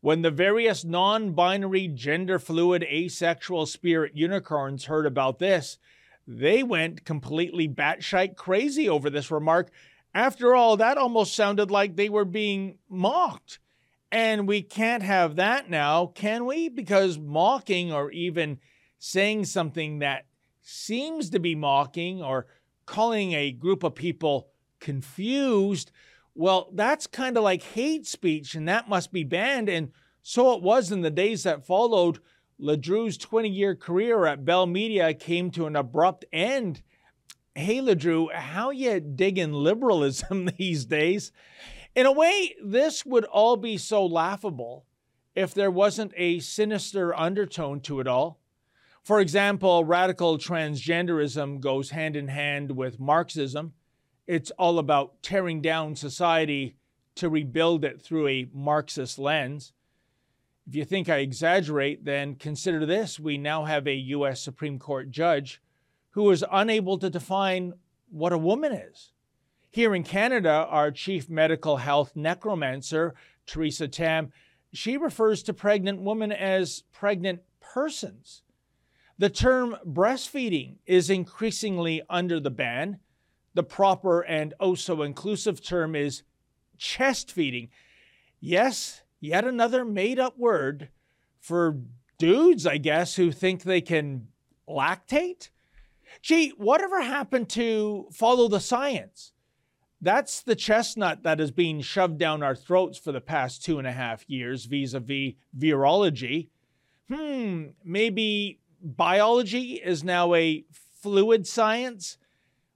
when 0.00 0.22
the 0.22 0.30
various 0.30 0.84
non 0.84 1.32
binary, 1.32 1.88
gender 1.88 2.38
fluid, 2.38 2.84
asexual 2.84 3.66
spirit 3.66 4.12
unicorns 4.14 4.84
heard 4.84 5.06
about 5.06 5.38
this, 5.38 5.78
they 6.26 6.62
went 6.62 7.04
completely 7.04 7.68
batshite 7.68 8.36
crazy 8.36 8.88
over 8.88 9.10
this 9.10 9.30
remark. 9.30 9.70
After 10.14 10.54
all, 10.54 10.76
that 10.76 10.98
almost 10.98 11.34
sounded 11.34 11.70
like 11.70 11.96
they 11.96 12.08
were 12.08 12.24
being 12.24 12.78
mocked. 12.88 13.58
And 14.10 14.48
we 14.48 14.62
can't 14.62 15.02
have 15.02 15.36
that 15.36 15.68
now, 15.68 16.06
can 16.06 16.46
we? 16.46 16.68
Because 16.68 17.18
mocking 17.18 17.92
or 17.92 18.10
even 18.10 18.58
saying 18.98 19.44
something 19.44 19.98
that 19.98 20.24
seems 20.62 21.30
to 21.30 21.38
be 21.38 21.54
mocking 21.54 22.22
or 22.22 22.46
calling 22.86 23.32
a 23.32 23.52
group 23.52 23.82
of 23.82 23.94
people 23.94 24.48
confused, 24.80 25.90
well, 26.38 26.70
that's 26.72 27.08
kind 27.08 27.36
of 27.36 27.42
like 27.42 27.62
hate 27.62 28.06
speech 28.06 28.54
and 28.54 28.68
that 28.68 28.88
must 28.88 29.12
be 29.12 29.24
banned. 29.24 29.68
And 29.68 29.90
so 30.22 30.52
it 30.52 30.62
was 30.62 30.92
in 30.92 31.00
the 31.02 31.10
days 31.10 31.42
that 31.42 31.66
followed. 31.66 32.20
LeDrew's 32.60 33.18
20 33.18 33.48
year 33.48 33.74
career 33.74 34.24
at 34.24 34.44
Bell 34.44 34.64
Media 34.64 35.14
came 35.14 35.50
to 35.50 35.66
an 35.66 35.74
abrupt 35.74 36.24
end. 36.32 36.82
Hey, 37.56 37.80
LeDrew, 37.80 38.32
how 38.32 38.70
you 38.70 39.00
digging 39.00 39.52
liberalism 39.52 40.48
these 40.58 40.84
days? 40.84 41.32
In 41.96 42.06
a 42.06 42.12
way, 42.12 42.54
this 42.64 43.04
would 43.04 43.24
all 43.24 43.56
be 43.56 43.76
so 43.76 44.06
laughable 44.06 44.86
if 45.34 45.52
there 45.52 45.72
wasn't 45.72 46.12
a 46.16 46.38
sinister 46.38 47.18
undertone 47.18 47.80
to 47.80 47.98
it 47.98 48.06
all. 48.06 48.38
For 49.02 49.20
example, 49.20 49.84
radical 49.84 50.38
transgenderism 50.38 51.58
goes 51.58 51.90
hand 51.90 52.14
in 52.14 52.28
hand 52.28 52.76
with 52.76 53.00
Marxism. 53.00 53.72
It's 54.28 54.50
all 54.52 54.78
about 54.78 55.22
tearing 55.22 55.62
down 55.62 55.96
society 55.96 56.76
to 57.14 57.30
rebuild 57.30 57.82
it 57.82 58.02
through 58.02 58.28
a 58.28 58.48
Marxist 58.52 59.18
lens. 59.18 59.72
If 60.68 60.76
you 60.76 60.84
think 60.84 61.08
I 61.08 61.16
exaggerate, 61.16 62.04
then 62.04 62.34
consider 62.34 62.84
this 62.84 63.18
we 63.18 63.38
now 63.38 63.64
have 63.64 63.86
a 63.86 63.94
U.S. 63.94 64.42
Supreme 64.42 64.78
Court 64.78 65.10
judge 65.10 65.62
who 66.10 66.30
is 66.30 66.44
unable 66.52 66.98
to 66.98 67.08
define 67.08 67.72
what 68.10 68.34
a 68.34 68.38
woman 68.38 68.72
is. 68.72 69.12
Here 69.70 69.94
in 69.94 70.02
Canada, 70.02 70.66
our 70.68 70.90
chief 70.90 71.30
medical 71.30 71.78
health 71.78 72.14
necromancer, 72.14 73.14
Theresa 73.46 73.88
Tam, 73.88 74.30
she 74.74 74.98
refers 74.98 75.42
to 75.44 75.54
pregnant 75.54 76.02
women 76.02 76.32
as 76.32 76.82
pregnant 76.92 77.40
persons. 77.60 78.42
The 79.16 79.30
term 79.30 79.76
breastfeeding 79.86 80.76
is 80.84 81.08
increasingly 81.08 82.02
under 82.10 82.38
the 82.40 82.50
ban. 82.50 82.98
The 83.58 83.64
proper 83.64 84.20
and 84.20 84.54
oh 84.60 84.76
so 84.76 85.02
inclusive 85.02 85.60
term 85.60 85.96
is 85.96 86.22
chest 86.76 87.32
feeding. 87.32 87.70
Yes, 88.38 89.02
yet 89.18 89.44
another 89.44 89.84
made 89.84 90.20
up 90.20 90.38
word 90.38 90.90
for 91.40 91.80
dudes, 92.18 92.68
I 92.68 92.76
guess, 92.78 93.16
who 93.16 93.32
think 93.32 93.64
they 93.64 93.80
can 93.80 94.28
lactate. 94.68 95.50
Gee, 96.22 96.50
whatever 96.50 97.02
happened 97.02 97.48
to 97.48 98.06
follow 98.12 98.46
the 98.46 98.60
science? 98.60 99.32
That's 100.00 100.40
the 100.40 100.54
chestnut 100.54 101.24
that 101.24 101.40
is 101.40 101.50
being 101.50 101.80
shoved 101.80 102.16
down 102.16 102.44
our 102.44 102.54
throats 102.54 102.96
for 102.96 103.10
the 103.10 103.20
past 103.20 103.64
two 103.64 103.80
and 103.80 103.88
a 103.88 103.92
half 103.92 104.24
years 104.30 104.66
vis 104.66 104.94
a 104.94 105.00
vis 105.00 105.32
virology. 105.58 106.50
Hmm, 107.12 107.70
maybe 107.84 108.60
biology 108.80 109.82
is 109.84 110.04
now 110.04 110.32
a 110.34 110.64
fluid 111.02 111.44
science, 111.44 112.18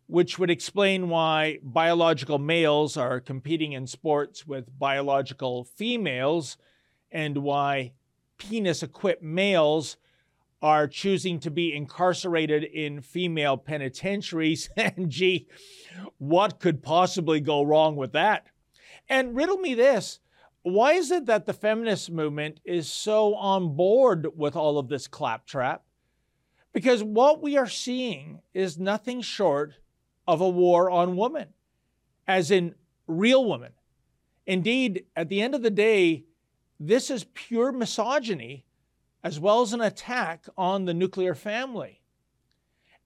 which 0.06 0.38
would 0.38 0.50
explain 0.50 1.08
why 1.08 1.58
biological 1.62 2.38
males 2.38 2.96
are 2.96 3.20
competing 3.20 3.72
in 3.72 3.86
sports 3.86 4.46
with 4.46 4.78
biological 4.78 5.64
females 5.64 6.56
and 7.10 7.38
why 7.38 7.92
penis 8.38 8.82
equipped 8.82 9.22
males 9.22 9.96
are 10.60 10.86
choosing 10.86 11.40
to 11.40 11.50
be 11.50 11.74
incarcerated 11.74 12.62
in 12.62 13.00
female 13.00 13.56
penitentiaries. 13.56 14.70
and 14.76 15.10
gee, 15.10 15.48
what 16.18 16.60
could 16.60 16.82
possibly 16.82 17.40
go 17.40 17.62
wrong 17.62 17.96
with 17.96 18.12
that? 18.12 18.46
And 19.08 19.34
riddle 19.34 19.58
me 19.58 19.74
this 19.74 20.20
why 20.62 20.92
is 20.92 21.10
it 21.10 21.26
that 21.26 21.46
the 21.46 21.52
feminist 21.52 22.10
movement 22.10 22.60
is 22.64 22.88
so 22.88 23.34
on 23.34 23.74
board 23.74 24.28
with 24.36 24.54
all 24.54 24.78
of 24.78 24.88
this 24.88 25.08
claptrap? 25.08 25.82
Because 26.72 27.02
what 27.02 27.42
we 27.42 27.56
are 27.56 27.68
seeing 27.68 28.40
is 28.54 28.78
nothing 28.78 29.20
short 29.20 29.74
of 30.32 30.40
a 30.40 30.48
war 30.48 30.90
on 30.90 31.14
women, 31.14 31.48
as 32.26 32.50
in 32.50 32.74
real 33.06 33.44
women. 33.44 33.72
Indeed, 34.46 35.04
at 35.14 35.28
the 35.28 35.42
end 35.42 35.54
of 35.54 35.60
the 35.62 35.70
day, 35.70 36.24
this 36.80 37.10
is 37.10 37.26
pure 37.34 37.70
misogyny 37.70 38.64
as 39.22 39.38
well 39.38 39.60
as 39.60 39.74
an 39.74 39.82
attack 39.82 40.46
on 40.56 40.86
the 40.86 40.94
nuclear 40.94 41.34
family. 41.34 42.00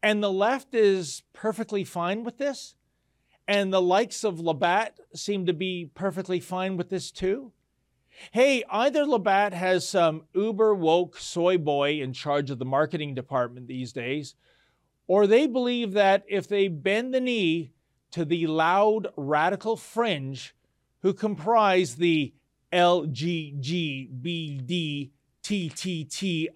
And 0.04 0.22
the 0.22 0.32
left 0.32 0.72
is 0.72 1.24
perfectly 1.32 1.82
fine 1.82 2.22
with 2.22 2.38
this. 2.38 2.76
And 3.48 3.72
the 3.72 3.82
likes 3.82 4.22
of 4.22 4.38
Labatt 4.38 5.00
seem 5.12 5.46
to 5.46 5.52
be 5.52 5.90
perfectly 5.94 6.38
fine 6.38 6.76
with 6.76 6.90
this 6.90 7.10
too. 7.10 7.52
Hey, 8.30 8.62
either 8.70 9.04
Labatt 9.04 9.52
has 9.52 9.88
some 9.88 10.22
uber 10.32 10.74
woke 10.74 11.18
soy 11.18 11.58
boy 11.58 12.00
in 12.00 12.12
charge 12.12 12.52
of 12.52 12.60
the 12.60 12.64
marketing 12.64 13.16
department 13.16 13.66
these 13.66 13.92
days, 13.92 14.36
or 15.06 15.26
they 15.26 15.46
believe 15.46 15.92
that 15.92 16.24
if 16.28 16.48
they 16.48 16.68
bend 16.68 17.14
the 17.14 17.20
knee 17.20 17.72
to 18.10 18.24
the 18.24 18.46
loud 18.46 19.08
radical 19.16 19.76
fringe 19.76 20.54
who 21.02 21.12
comprise 21.12 21.96
the 21.96 22.32
LGGBD 22.72 24.10
TTTIQQAAPP 25.42 26.52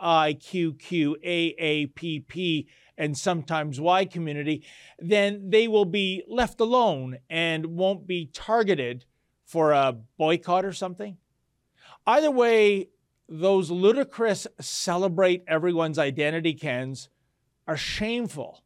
and 2.99 3.16
sometimes 3.16 3.80
Y 3.80 4.04
community, 4.04 4.64
then 4.99 5.50
they 5.50 5.69
will 5.69 5.85
be 5.85 6.25
left 6.26 6.61
alone 6.61 7.19
and 7.30 7.66
won't 7.66 8.07
be 8.07 8.26
targeted 8.33 9.04
for 9.45 9.71
a 9.73 9.97
boycott 10.19 10.64
or 10.64 10.73
something. 10.73 11.16
Either 12.07 12.30
way, 12.30 12.88
those 13.28 13.71
ludicrous 13.71 14.47
celebrate 14.61 15.45
everyone's 15.47 15.99
identity 15.99 16.54
cans 16.54 17.09
are 17.67 17.76
shameful 17.76 18.62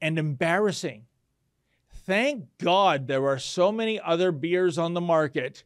and 0.00 0.18
embarrassing. 0.18 1.06
Thank 1.90 2.46
God 2.58 3.06
there 3.06 3.26
are 3.26 3.38
so 3.38 3.72
many 3.72 3.98
other 3.98 4.30
beers 4.32 4.76
on 4.76 4.94
the 4.94 5.00
market. 5.00 5.64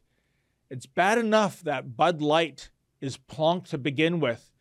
It's 0.69 0.85
bad 0.85 1.17
enough 1.17 1.61
that 1.63 1.97
Bud 1.97 2.21
Light 2.21 2.69
is 3.01 3.17
plonk 3.17 3.67
to 3.67 3.77
begin 3.77 4.19
with. 4.19 4.51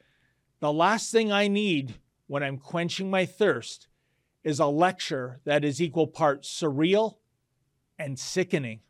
The 0.61 0.73
last 0.73 1.13
thing 1.13 1.31
I 1.31 1.47
need 1.47 1.95
when 2.27 2.43
I'm 2.43 2.59
quenching 2.59 3.11
my 3.11 3.27
thirst 3.27 3.89
is 4.43 4.59
a 4.59 4.67
lecture 4.67 5.41
that 5.45 5.65
is 5.65 5.81
equal 5.81 6.07
parts 6.07 6.49
surreal 6.49 7.17
and 7.99 8.19
sickening. 8.19 8.81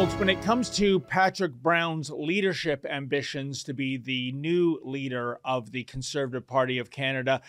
Folks, 0.00 0.14
when 0.14 0.30
it 0.30 0.40
comes 0.40 0.70
to 0.70 0.98
Patrick 0.98 1.52
Brown's 1.52 2.08
leadership 2.08 2.86
ambitions 2.88 3.62
to 3.64 3.74
be 3.74 3.98
the 3.98 4.32
new 4.32 4.80
leader 4.82 5.38
of 5.44 5.72
the 5.72 5.84
Conservative 5.84 6.46
Party 6.46 6.78
of 6.78 6.90
Canada, 6.90 7.42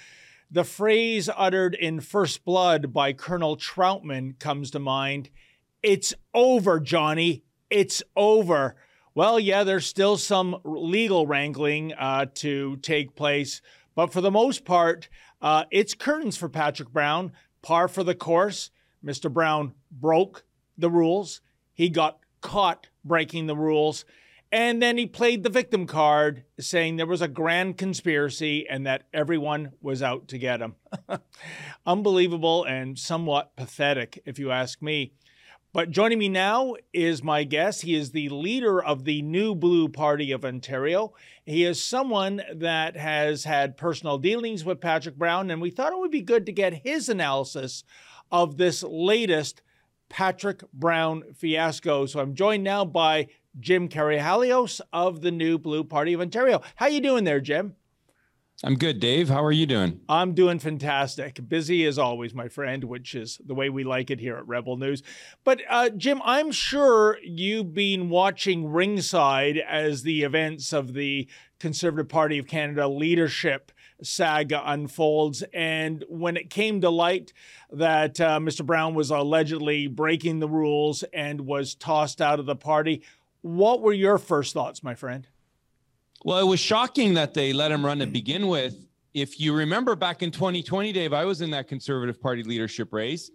the 0.51 0.65
phrase 0.65 1.29
uttered 1.37 1.75
in 1.75 2.01
First 2.01 2.43
Blood 2.43 2.91
by 2.91 3.13
Colonel 3.13 3.55
Trautman 3.55 4.37
comes 4.37 4.69
to 4.71 4.79
mind 4.79 5.29
It's 5.81 6.13
over, 6.33 6.81
Johnny. 6.81 7.45
It's 7.69 8.03
over. 8.17 8.75
Well, 9.15 9.39
yeah, 9.39 9.63
there's 9.63 9.85
still 9.85 10.17
some 10.17 10.57
legal 10.65 11.25
wrangling 11.27 11.93
uh, 11.93 12.25
to 12.33 12.75
take 12.81 13.15
place, 13.15 13.61
but 13.95 14.11
for 14.11 14.19
the 14.19 14.29
most 14.29 14.65
part, 14.65 15.07
uh, 15.41 15.63
it's 15.71 15.93
curtains 15.93 16.35
for 16.35 16.49
Patrick 16.49 16.89
Brown, 16.89 17.31
par 17.61 17.87
for 17.87 18.03
the 18.03 18.13
course. 18.13 18.71
Mr. 19.01 19.31
Brown 19.31 19.73
broke 19.89 20.43
the 20.77 20.89
rules. 20.89 21.39
He 21.73 21.87
got 21.87 22.20
caught 22.41 22.87
breaking 23.03 23.47
the 23.47 23.55
rules. 23.55 24.05
And 24.51 24.81
then 24.81 24.97
he 24.97 25.05
played 25.05 25.43
the 25.43 25.49
victim 25.49 25.87
card, 25.87 26.43
saying 26.59 26.97
there 26.97 27.05
was 27.05 27.21
a 27.21 27.29
grand 27.29 27.77
conspiracy 27.77 28.67
and 28.67 28.85
that 28.85 29.03
everyone 29.13 29.71
was 29.81 30.03
out 30.03 30.27
to 30.29 30.37
get 30.37 30.59
him. 30.61 30.75
Unbelievable 31.85 32.65
and 32.65 32.99
somewhat 32.99 33.55
pathetic, 33.55 34.21
if 34.25 34.37
you 34.37 34.51
ask 34.51 34.81
me. 34.81 35.13
But 35.73 35.89
joining 35.89 36.19
me 36.19 36.27
now 36.27 36.75
is 36.91 37.23
my 37.23 37.45
guest. 37.45 37.83
He 37.83 37.95
is 37.95 38.11
the 38.11 38.27
leader 38.27 38.83
of 38.83 39.05
the 39.05 39.21
New 39.21 39.55
Blue 39.55 39.87
Party 39.87 40.33
of 40.33 40.43
Ontario. 40.43 41.13
He 41.45 41.63
is 41.63 41.81
someone 41.81 42.41
that 42.53 42.97
has 42.97 43.45
had 43.45 43.77
personal 43.77 44.17
dealings 44.17 44.65
with 44.65 44.81
Patrick 44.81 45.15
Brown, 45.15 45.49
and 45.49 45.61
we 45.61 45.71
thought 45.71 45.93
it 45.93 45.99
would 45.99 46.11
be 46.11 46.21
good 46.21 46.45
to 46.45 46.51
get 46.51 46.85
his 46.85 47.07
analysis 47.07 47.85
of 48.29 48.57
this 48.57 48.83
latest 48.83 49.61
Patrick 50.11 50.61
Brown 50.73 51.23
fiasco. 51.33 52.05
So 52.05 52.19
I'm 52.19 52.35
joined 52.35 52.65
now 52.65 52.83
by 52.83 53.29
Jim 53.59 53.87
Karahalios 53.87 54.81
of 54.91 55.21
the 55.21 55.31
New 55.31 55.57
Blue 55.57 55.85
Party 55.85 56.11
of 56.11 56.19
Ontario. 56.19 56.61
How 56.75 56.87
you 56.87 56.99
doing 56.99 57.23
there, 57.23 57.39
Jim? 57.39 57.75
I'm 58.63 58.75
good, 58.75 58.99
Dave. 58.99 59.29
How 59.29 59.43
are 59.43 59.53
you 59.53 59.65
doing? 59.65 60.01
I'm 60.09 60.33
doing 60.33 60.59
fantastic. 60.59 61.47
Busy 61.47 61.85
as 61.85 61.97
always, 61.97 62.33
my 62.33 62.49
friend, 62.49 62.83
which 62.83 63.15
is 63.15 63.39
the 63.43 63.55
way 63.55 63.69
we 63.69 63.85
like 63.85 64.11
it 64.11 64.19
here 64.19 64.35
at 64.35 64.47
Rebel 64.47 64.75
News. 64.75 65.01
But 65.45 65.61
uh, 65.67 65.89
Jim, 65.89 66.21
I'm 66.25 66.51
sure 66.51 67.17
you've 67.23 67.73
been 67.73 68.09
watching 68.09 68.69
ringside 68.69 69.57
as 69.57 70.03
the 70.03 70.23
events 70.23 70.73
of 70.73 70.93
the 70.93 71.27
Conservative 71.59 72.09
Party 72.09 72.37
of 72.37 72.47
Canada 72.47 72.87
leadership 72.87 73.71
saga 74.03 74.61
unfolds. 74.65 75.43
And 75.53 76.03
when 76.09 76.37
it 76.37 76.49
came 76.49 76.81
to 76.81 76.89
light 76.89 77.33
that 77.71 78.19
uh, 78.19 78.39
Mr. 78.39 78.65
Brown 78.65 78.93
was 78.93 79.09
allegedly 79.09 79.87
breaking 79.87 80.39
the 80.39 80.49
rules 80.49 81.03
and 81.13 81.41
was 81.41 81.75
tossed 81.75 82.21
out 82.21 82.39
of 82.39 82.45
the 82.45 82.55
party, 82.55 83.03
what 83.41 83.81
were 83.81 83.93
your 83.93 84.17
first 84.17 84.53
thoughts, 84.53 84.83
my 84.83 84.95
friend? 84.95 85.27
Well, 86.23 86.39
it 86.39 86.47
was 86.47 86.59
shocking 86.59 87.15
that 87.15 87.33
they 87.33 87.51
let 87.53 87.71
him 87.71 87.85
run 87.85 87.99
to 87.99 88.05
begin 88.05 88.47
with. 88.47 88.87
If 89.13 89.39
you 89.39 89.53
remember 89.53 89.95
back 89.95 90.21
in 90.21 90.31
2020, 90.31 90.93
Dave, 90.93 91.13
I 91.13 91.25
was 91.25 91.41
in 91.41 91.51
that 91.51 91.67
Conservative 91.67 92.21
Party 92.21 92.43
leadership 92.43 92.93
race, 92.93 93.31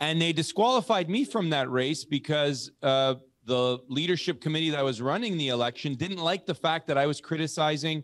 and 0.00 0.20
they 0.20 0.32
disqualified 0.32 1.08
me 1.08 1.24
from 1.24 1.50
that 1.50 1.70
race 1.70 2.04
because 2.04 2.72
uh, 2.82 3.14
the 3.44 3.78
leadership 3.88 4.40
committee 4.40 4.70
that 4.70 4.84
was 4.84 5.00
running 5.00 5.38
the 5.38 5.48
election 5.48 5.94
didn't 5.94 6.18
like 6.18 6.44
the 6.44 6.54
fact 6.54 6.88
that 6.88 6.98
I 6.98 7.06
was 7.06 7.20
criticizing 7.20 8.02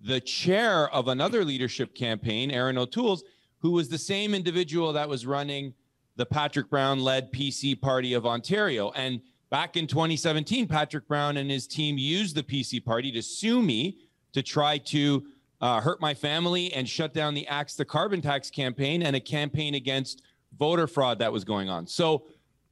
the 0.00 0.20
chair 0.20 0.90
of 0.90 1.08
another 1.08 1.44
leadership 1.44 1.94
campaign, 1.94 2.50
Erin 2.50 2.78
O'Toole's, 2.78 3.24
who 3.58 3.72
was 3.72 3.88
the 3.88 3.98
same 3.98 4.34
individual 4.34 4.92
that 4.92 5.08
was 5.08 5.26
running 5.26 5.74
the 6.16 6.26
Patrick 6.26 6.70
Brown 6.70 7.00
led 7.00 7.32
PC 7.32 7.80
Party 7.80 8.14
of 8.14 8.26
Ontario. 8.26 8.90
And 8.92 9.20
back 9.50 9.76
in 9.76 9.86
2017, 9.86 10.66
Patrick 10.66 11.06
Brown 11.06 11.36
and 11.36 11.50
his 11.50 11.66
team 11.66 11.98
used 11.98 12.34
the 12.34 12.42
PC 12.42 12.84
Party 12.84 13.12
to 13.12 13.22
sue 13.22 13.62
me 13.62 13.98
to 14.32 14.42
try 14.42 14.78
to 14.78 15.24
uh, 15.60 15.80
hurt 15.80 16.00
my 16.00 16.14
family 16.14 16.72
and 16.72 16.88
shut 16.88 17.14
down 17.14 17.34
the 17.34 17.46
Axe 17.46 17.74
the 17.74 17.84
Carbon 17.84 18.20
Tax 18.20 18.50
campaign 18.50 19.02
and 19.02 19.16
a 19.16 19.20
campaign 19.20 19.74
against 19.74 20.22
voter 20.58 20.86
fraud 20.86 21.18
that 21.18 21.32
was 21.32 21.44
going 21.44 21.68
on. 21.68 21.86
So, 21.86 22.24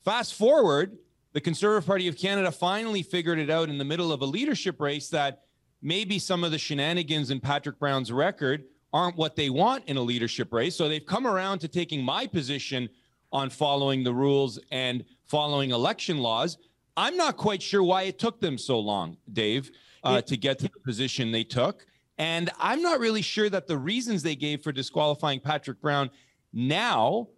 fast 0.04 0.34
forward, 0.34 0.98
the 1.32 1.40
Conservative 1.40 1.86
Party 1.86 2.08
of 2.08 2.16
Canada 2.16 2.52
finally 2.52 3.02
figured 3.02 3.38
it 3.38 3.50
out 3.50 3.68
in 3.68 3.78
the 3.78 3.84
middle 3.84 4.12
of 4.12 4.22
a 4.22 4.26
leadership 4.26 4.80
race 4.80 5.08
that 5.08 5.42
maybe 5.84 6.18
some 6.18 6.42
of 6.42 6.50
the 6.50 6.58
shenanigans 6.58 7.30
in 7.30 7.38
Patrick 7.38 7.78
Brown's 7.78 8.10
record 8.10 8.64
aren't 8.92 9.16
what 9.16 9.36
they 9.36 9.50
want 9.50 9.84
in 9.86 9.98
a 9.98 10.00
leadership 10.00 10.52
race. 10.52 10.74
So 10.74 10.88
they've 10.88 11.04
come 11.04 11.26
around 11.26 11.58
to 11.60 11.68
taking 11.68 12.02
my 12.02 12.26
position 12.26 12.88
on 13.30 13.50
following 13.50 14.02
the 14.02 14.14
rules 14.14 14.58
and 14.72 15.04
following 15.24 15.70
election 15.70 16.18
laws. 16.18 16.56
I'm 16.96 17.16
not 17.16 17.36
quite 17.36 17.62
sure 17.62 17.82
why 17.82 18.04
it 18.04 18.18
took 18.18 18.40
them 18.40 18.56
so 18.56 18.78
long, 18.78 19.18
Dave, 19.32 19.70
uh, 20.04 20.22
to 20.22 20.36
get 20.36 20.58
to 20.60 20.68
the 20.68 20.80
position 20.84 21.30
they 21.30 21.44
took. 21.44 21.86
And 22.18 22.50
I'm 22.58 22.80
not 22.80 23.00
really 23.00 23.22
sure 23.22 23.50
that 23.50 23.66
the 23.66 23.76
reasons 23.76 24.22
they 24.22 24.36
gave 24.36 24.62
for 24.62 24.72
disqualifying 24.72 25.40
Patrick 25.40 25.80
Brown 25.80 26.10
now 26.52 27.28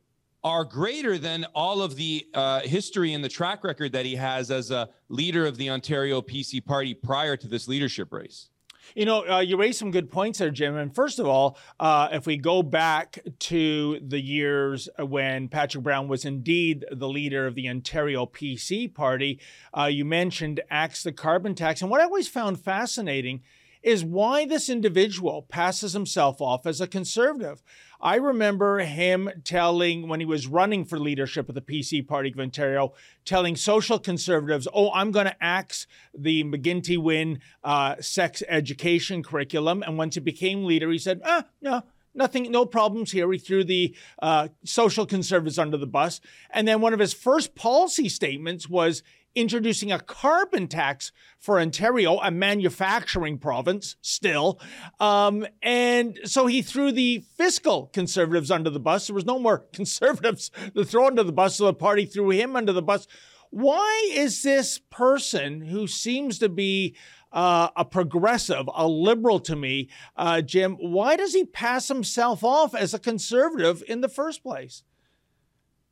are 0.47 0.65
greater 0.65 1.19
than 1.19 1.45
all 1.57 1.83
of 1.83 1.97
the 1.97 2.25
uh, 2.33 2.61
history 2.61 3.13
and 3.13 3.25
the 3.25 3.29
track 3.29 3.65
record 3.65 3.91
that 3.91 4.07
he 4.07 4.15
has 4.15 4.49
as 4.49 4.71
a 4.71 4.89
leader 5.09 5.45
of 5.45 5.57
the 5.57 5.69
Ontario 5.69 6.23
PC 6.23 6.65
party 6.65 6.95
prior 6.95 7.37
to 7.37 7.49
this 7.49 7.67
leadership 7.67 8.13
race. 8.13 8.49
You 8.95 9.07
know, 9.07 9.29
uh, 9.29 9.41
you 9.41 9.57
raised 9.57 9.81
some 9.81 9.91
good 9.91 10.09
points 10.09 10.39
there, 10.39 10.53
Jim. 10.53 10.77
And 10.77 10.95
first 10.95 11.19
of 11.19 11.27
all, 11.27 11.59
uh, 11.81 12.11
if 12.13 12.29
we 12.29 12.37
go 12.37 12.63
back 12.63 13.19
to 13.41 13.99
the 14.01 14.21
years 14.21 14.89
when 15.01 15.49
Patrick 15.49 15.83
Brown 15.83 16.07
was 16.07 16.25
indeed 16.25 16.85
the 16.93 17.09
leader 17.09 17.49
of 17.49 17.57
the 17.57 17.69
Ontario 17.69 18.25
PC 18.25 18.95
party, 18.95 19.41
uh, 19.77 19.87
you 19.87 20.05
mentioned 20.05 20.61
Axe 20.71 21.03
the 21.03 21.11
Carbon 21.11 21.57
Tax. 21.57 21.83
And 21.83 21.91
what 21.91 22.01
I 22.01 22.05
always 22.05 22.29
found 22.29 22.61
fascinating 22.61 23.43
is 23.87 24.05
why 24.05 24.45
this 24.45 24.69
individual 24.69 25.43
passes 25.43 25.93
himself 25.93 26.41
off 26.41 26.67
as 26.67 26.81
a 26.81 26.89
conservative. 26.89 27.63
I 28.01 28.17
remember 28.17 28.79
him 28.79 29.31
telling, 29.45 30.09
when 30.09 30.21
he 30.21 30.27
was 30.27 30.47
running 30.47 30.85
for 30.85 30.99
leadership 30.99 31.49
of 31.49 31.55
the 31.55 31.61
PC 31.61 32.07
Party 32.07 32.31
of 32.31 32.39
Ontario, 32.39 32.93
telling 33.25 33.57
social 33.57 33.99
conservatives, 33.99 34.69
oh, 34.73 34.91
I'm 34.93 35.11
going 35.11 35.27
to 35.27 35.43
axe 35.43 35.87
the 36.17 36.45
McGuinty 36.45 36.99
Wynne 36.99 37.41
uh, 37.65 37.97
sex 38.01 38.43
education 38.49 39.23
curriculum. 39.23 39.83
And 39.83 39.99
once 39.99 40.15
he 40.15 40.21
became 40.21 40.65
leader, 40.65 40.91
he 40.91 40.99
said, 40.99 41.21
ah, 41.25 41.45
no, 41.61 41.83
nothing, 42.15 42.51
no 42.51 42.67
problems 42.67 43.13
here. 43.13 43.31
He 43.33 43.39
threw 43.39 43.65
the 43.65 43.95
uh, 44.21 44.49
social 44.65 45.07
conservatives 45.07 45.59
under 45.59 45.77
the 45.77 45.87
bus. 45.87 46.21
And 46.51 46.67
then 46.67 46.81
one 46.81 46.93
of 46.93 47.01
his 47.01 47.15
first 47.15 47.55
policy 47.55 48.09
statements 48.09 48.69
was 48.69 49.03
introducing 49.37 49.93
a 49.93 50.01
carbon 50.01 50.67
tax 50.67 51.13
for 51.39 51.61
Ontario, 51.61 52.19
a 52.19 52.31
manufacturing 52.31 53.39
province 53.39 53.97
still. 54.01 54.59
Um, 54.99 55.47
and 55.63 56.19
so 56.25 56.47
he 56.47 56.63
threw 56.63 56.91
the 56.91 57.25
fiscal 57.37 57.87
conservatives 57.93 58.51
under 58.51 58.71
the 58.71 58.81
bus. 58.81 59.07
There 59.07 59.15
was 59.15 59.27
no 59.27 59.39
more 59.39 59.59
conservatives 59.73 60.51
to 60.75 60.85
throw 60.85 61.07
under 61.07 61.23
the 61.23 61.33
bus, 61.33 61.57
so 61.57 61.67
the 61.67 61.75
party 61.75 62.07
threw 62.07 62.31
him 62.31 62.57
under 62.57 62.73
the 62.73 62.83
bus. 62.83 63.07
Why 63.51 64.11
is 64.13 64.43
this 64.43 64.81
person 64.91 65.61
who 65.61 65.87
seems 65.87 66.39
to 66.41 66.49
be 66.49 66.97
uh, 67.33 67.69
a 67.77 67.85
progressive, 67.85 68.69
a 68.75 68.89
liberal 68.89 69.39
to 69.41 69.55
me, 69.55 69.89
uh, 70.17 70.41
Jim, 70.41 70.77
why 70.81 71.17
does 71.17 71.35
he 71.35 71.45
pass 71.45 71.89
himself 71.89 72.43
off 72.43 72.75
as 72.75 72.95
a 72.95 72.99
conservative 72.99 73.83
in 73.87 74.01
the 74.01 74.09
first 74.09 74.43
place? 74.43 74.83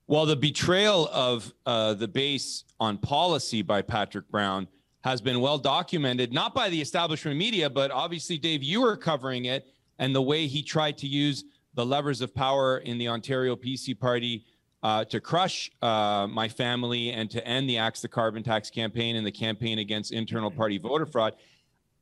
Well, 0.07 0.27
the 0.27 0.37
betrayal 0.37 1.09
of 1.13 1.55
uh, 1.65 1.95
the 1.95 2.09
base 2.09 2.65
on 2.79 2.99
policy 2.99 3.63
by 3.63 3.81
Patrick 3.81 4.29
Brown 4.29 4.69
has 5.01 5.23
been 5.23 5.41
well 5.41 5.57
documented, 5.57 6.31
not 6.31 6.55
by 6.55 6.69
the 6.69 6.79
establishment 6.79 7.39
media, 7.39 7.71
but 7.71 7.91
obviously, 7.91 8.37
Dave, 8.37 8.63
you 8.63 8.83
were 8.83 8.99
covering 8.99 9.47
it 9.47 9.67
and 9.99 10.15
the 10.15 10.21
way 10.21 10.47
he 10.47 10.63
tried 10.63 10.99
to 10.99 11.07
use 11.07 11.45
the 11.73 11.87
levers 11.87 12.21
of 12.21 12.35
power 12.35 12.79
in 12.79 12.99
the 12.99 13.09
Ontario 13.09 13.57
PC 13.57 13.99
party 13.99 14.45
uh, 14.83 15.05
to 15.07 15.21
crush 15.21 15.71
uh, 15.81 16.27
my 16.31 16.49
family 16.49 17.11
and 17.11 17.31
to 17.31 17.47
end 17.47 17.67
the 17.69 17.79
Axe 17.79 18.03
the 18.03 18.09
Carbon 18.09 18.43
Tax 18.43 18.69
campaign 18.69 19.17
and 19.17 19.27
the 19.27 19.33
campaign 19.33 19.79
against 19.79 20.13
internal 20.13 20.51
party 20.51 20.77
voter 20.77 21.07
fraud. 21.07 21.33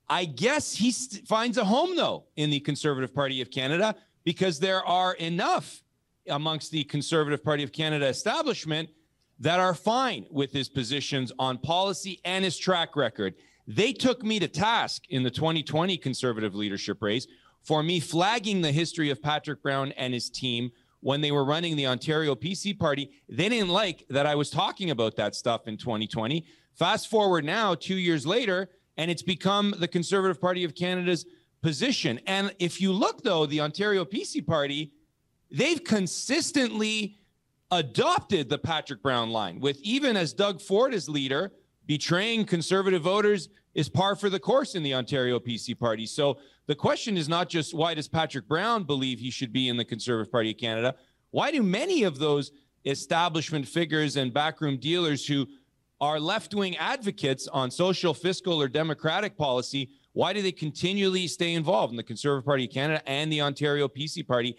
I 0.08 0.24
guess 0.24 0.74
he 0.74 0.90
st- 0.90 1.28
finds 1.28 1.56
a 1.56 1.64
home, 1.64 1.94
though, 1.94 2.24
in 2.34 2.50
the 2.50 2.58
Conservative 2.58 3.14
Party 3.14 3.40
of 3.40 3.52
Canada 3.52 3.94
because 4.24 4.58
there 4.58 4.84
are 4.84 5.14
enough 5.14 5.82
amongst 6.28 6.70
the 6.70 6.84
Conservative 6.84 7.42
Party 7.42 7.62
of 7.62 7.72
Canada 7.72 8.06
establishment 8.06 8.88
that 9.38 9.58
are 9.58 9.74
fine 9.74 10.26
with 10.30 10.52
his 10.52 10.68
positions 10.68 11.32
on 11.38 11.58
policy 11.58 12.20
and 12.24 12.44
his 12.44 12.56
track 12.56 12.94
record. 12.96 13.34
They 13.66 13.92
took 13.92 14.22
me 14.22 14.38
to 14.38 14.48
task 14.48 15.02
in 15.10 15.22
the 15.22 15.30
2020 15.30 15.96
Conservative 15.96 16.54
leadership 16.54 17.02
race 17.02 17.26
for 17.62 17.82
me 17.82 18.00
flagging 18.00 18.60
the 18.60 18.72
history 18.72 19.10
of 19.10 19.22
Patrick 19.22 19.62
Brown 19.62 19.92
and 19.92 20.12
his 20.12 20.30
team 20.30 20.70
when 21.00 21.20
they 21.20 21.32
were 21.32 21.44
running 21.44 21.76
the 21.76 21.86
Ontario 21.86 22.34
PC 22.34 22.78
party. 22.78 23.10
They 23.28 23.48
didn't 23.48 23.68
like 23.68 24.04
that 24.10 24.26
I 24.26 24.34
was 24.34 24.50
talking 24.50 24.90
about 24.90 25.16
that 25.16 25.34
stuff 25.34 25.66
in 25.66 25.76
2020. 25.76 26.44
Fast 26.74 27.08
forward 27.08 27.44
now, 27.44 27.74
two 27.74 27.96
years 27.96 28.26
later, 28.26 28.70
and 28.96 29.10
it's 29.10 29.22
become 29.22 29.74
the 29.78 29.88
Conservative 29.88 30.40
Party 30.40 30.64
of 30.64 30.74
Canada's 30.74 31.26
position. 31.62 32.20
And 32.26 32.54
if 32.58 32.80
you 32.80 32.92
look, 32.92 33.22
though, 33.22 33.46
the 33.46 33.60
Ontario 33.60 34.04
PC 34.04 34.46
party, 34.46 34.92
they've 35.52 35.82
consistently 35.82 37.18
adopted 37.70 38.48
the 38.48 38.58
Patrick 38.58 39.02
Brown 39.02 39.30
line, 39.30 39.60
with 39.60 39.78
even 39.82 40.16
as 40.16 40.32
Doug 40.32 40.60
Ford 40.60 40.92
is 40.92 41.08
leader, 41.08 41.52
betraying 41.86 42.44
conservative 42.44 43.02
voters 43.02 43.48
is 43.74 43.88
par 43.88 44.14
for 44.14 44.28
the 44.28 44.38
course 44.38 44.74
in 44.74 44.82
the 44.82 44.94
Ontario 44.94 45.38
PC 45.38 45.78
party. 45.78 46.06
So 46.06 46.38
the 46.66 46.74
question 46.74 47.16
is 47.16 47.28
not 47.28 47.48
just 47.48 47.74
why 47.74 47.94
does 47.94 48.08
Patrick 48.08 48.46
Brown 48.46 48.84
believe 48.84 49.18
he 49.18 49.30
should 49.30 49.52
be 49.52 49.68
in 49.68 49.76
the 49.76 49.84
Conservative 49.84 50.30
Party 50.30 50.50
of 50.50 50.58
Canada? 50.58 50.94
Why 51.30 51.50
do 51.50 51.62
many 51.62 52.02
of 52.02 52.18
those 52.18 52.52
establishment 52.84 53.66
figures 53.66 54.16
and 54.16 54.34
backroom 54.34 54.76
dealers 54.76 55.26
who 55.26 55.46
are 56.00 56.18
left 56.18 56.52
wing 56.52 56.76
advocates 56.78 57.46
on 57.48 57.70
social, 57.70 58.12
fiscal, 58.12 58.60
or 58.60 58.68
democratic 58.68 59.36
policy, 59.38 59.88
why 60.14 60.32
do 60.32 60.42
they 60.42 60.52
continually 60.52 61.28
stay 61.28 61.54
involved 61.54 61.92
in 61.92 61.96
the 61.96 62.02
Conservative 62.02 62.44
Party 62.44 62.64
of 62.64 62.70
Canada 62.70 63.00
and 63.08 63.32
the 63.32 63.40
Ontario 63.40 63.86
PC 63.86 64.26
party? 64.26 64.56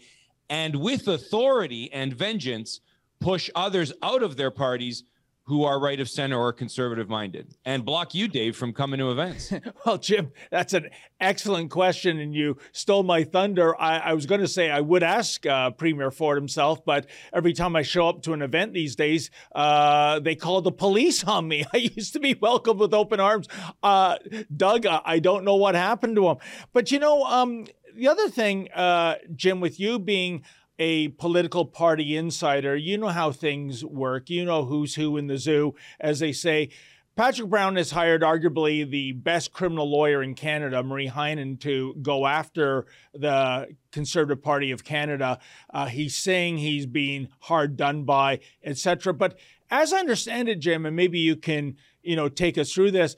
And 0.54 0.76
with 0.76 1.08
authority 1.08 1.92
and 1.92 2.14
vengeance, 2.14 2.80
push 3.20 3.50
others 3.56 3.92
out 4.04 4.22
of 4.22 4.38
their 4.38 4.52
parties 4.52 5.04
who 5.46 5.64
are 5.64 5.80
right 5.80 6.00
of 6.00 6.08
center 6.08 6.38
or 6.40 6.54
conservative 6.54 7.10
minded 7.10 7.56
and 7.66 7.84
block 7.84 8.14
you, 8.14 8.28
Dave, 8.28 8.56
from 8.56 8.72
coming 8.72 9.00
to 9.00 9.10
events? 9.10 9.52
well, 9.86 9.98
Jim, 9.98 10.32
that's 10.52 10.74
an 10.74 10.90
excellent 11.20 11.72
question, 11.72 12.20
and 12.20 12.36
you 12.36 12.56
stole 12.72 13.02
my 13.02 13.24
thunder. 13.24 13.76
I, 13.82 13.98
I 13.98 14.14
was 14.14 14.28
going 14.28 14.42
to 14.42 14.48
say 14.48 14.70
I 14.70 14.80
would 14.80 15.02
ask 15.02 15.44
uh, 15.48 15.72
Premier 15.72 16.12
Ford 16.12 16.38
himself, 16.38 16.86
but 16.86 17.08
every 17.34 17.54
time 17.54 17.76
I 17.76 17.82
show 17.82 18.08
up 18.08 18.22
to 18.22 18.34
an 18.34 18.44
event 18.44 18.74
these 18.74 18.96
days, 18.96 19.32
uh, 19.56 20.20
they 20.20 20.36
call 20.36 20.62
the 20.62 20.72
police 20.72 21.24
on 21.24 21.48
me. 21.48 21.66
I 21.74 21.78
used 21.78 22.14
to 22.14 22.20
be 22.20 22.36
welcomed 22.36 22.80
with 22.80 22.94
open 22.94 23.20
arms. 23.20 23.48
Uh, 23.82 24.18
Doug, 24.56 24.86
I 24.86 25.18
don't 25.18 25.46
know 25.46 25.56
what 25.56 25.74
happened 25.74 26.16
to 26.18 26.30
him. 26.30 26.38
But 26.74 26.92
you 26.92 27.00
know, 27.00 27.24
um, 27.24 27.66
the 27.96 28.08
other 28.08 28.30
thing, 28.30 28.70
uh, 28.74 29.16
Jim, 29.36 29.60
with 29.60 29.80
you 29.80 30.00
being 30.00 30.44
a 30.80 31.10
political 31.10 31.66
party 31.66 32.16
insider, 32.16 32.76
you 32.76 32.98
know 32.98 33.10
how 33.10 33.32
things 33.32 33.86
work. 33.86 34.30
You 34.30 34.46
know 34.46 34.66
who's 34.66 34.96
who 34.96 35.18
in 35.18 35.28
the 35.28 35.38
zoo, 35.38 35.76
as 36.00 36.20
they 36.20 36.32
say. 36.32 36.70
Patrick 37.16 37.48
Brown 37.48 37.76
has 37.76 37.92
hired 37.92 38.24
arguably 38.24 38.90
the 38.90 39.12
best 39.12 39.54
criminal 39.54 39.88
lawyer 39.88 40.24
in 40.24 40.34
Canada, 40.34 40.82
Marie 40.82 41.10
Henein, 41.10 41.60
to 41.60 41.94
go 42.02 42.26
after 42.26 42.88
the 43.14 43.68
Conservative 43.92 44.44
Party 44.44 44.72
of 44.72 44.84
Canada. 44.84 45.38
Uh, 45.72 45.86
he's 45.86 46.16
saying 46.16 46.58
he's 46.58 46.88
being 46.88 47.28
hard 47.42 47.78
done 47.78 48.04
by, 48.04 48.40
etc. 48.64 49.14
But 49.14 49.38
as 49.70 49.94
I 49.94 50.00
understand 50.00 50.50
it, 50.50 50.60
Jim, 50.60 50.88
and 50.88 50.96
maybe 50.96 51.20
you 51.20 51.36
can, 51.36 51.78
you 52.02 52.16
know, 52.16 52.30
take 52.30 52.58
us 52.58 52.74
through 52.74 52.92
this. 52.92 53.16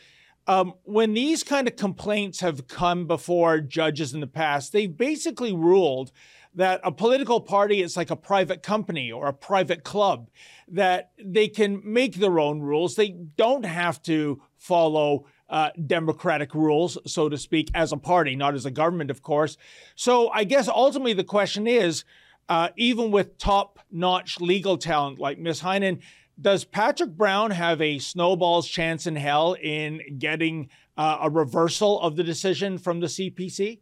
Um, 0.47 0.73
when 0.83 1.13
these 1.13 1.43
kind 1.43 1.67
of 1.67 1.75
complaints 1.75 2.39
have 2.41 2.67
come 2.67 3.07
before 3.07 3.59
judges 3.59 4.13
in 4.13 4.19
the 4.19 4.27
past, 4.27 4.73
they've 4.73 4.95
basically 4.95 5.53
ruled 5.53 6.11
that 6.53 6.79
a 6.83 6.91
political 6.91 7.41
party 7.41 7.81
is 7.81 7.97
like 7.97 8.09
a 8.09 8.15
private 8.15 8.63
company 8.63 9.11
or 9.11 9.27
a 9.27 9.33
private 9.33 9.83
club, 9.83 10.29
that 10.67 11.11
they 11.21 11.47
can 11.47 11.81
make 11.83 12.15
their 12.15 12.39
own 12.39 12.61
rules. 12.61 12.95
They 12.95 13.09
don't 13.09 13.65
have 13.65 14.01
to 14.03 14.41
follow 14.57 15.25
uh, 15.49 15.69
democratic 15.85 16.55
rules, 16.55 16.97
so 17.05 17.29
to 17.29 17.37
speak, 17.37 17.69
as 17.75 17.91
a 17.91 17.97
party, 17.97 18.35
not 18.35 18.55
as 18.55 18.65
a 18.65 18.71
government, 18.71 19.11
of 19.11 19.21
course. 19.21 19.57
So 19.95 20.29
I 20.29 20.43
guess 20.43 20.67
ultimately 20.67 21.13
the 21.13 21.23
question 21.23 21.67
is 21.67 22.05
uh, 22.47 22.69
even 22.77 23.11
with 23.11 23.37
top 23.37 23.79
notch 23.91 24.39
legal 24.39 24.77
talent 24.77 25.19
like 25.19 25.37
Ms. 25.37 25.61
Henein, 25.61 26.01
does 26.39 26.63
Patrick 26.63 27.11
Brown 27.11 27.51
have 27.51 27.81
a 27.81 27.99
snowball's 27.99 28.67
chance 28.67 29.07
in 29.07 29.15
hell 29.15 29.55
in 29.61 30.01
getting 30.17 30.69
uh, 30.97 31.19
a 31.21 31.29
reversal 31.29 31.99
of 32.01 32.15
the 32.15 32.23
decision 32.23 32.77
from 32.77 32.99
the 32.99 33.07
CPC? 33.07 33.79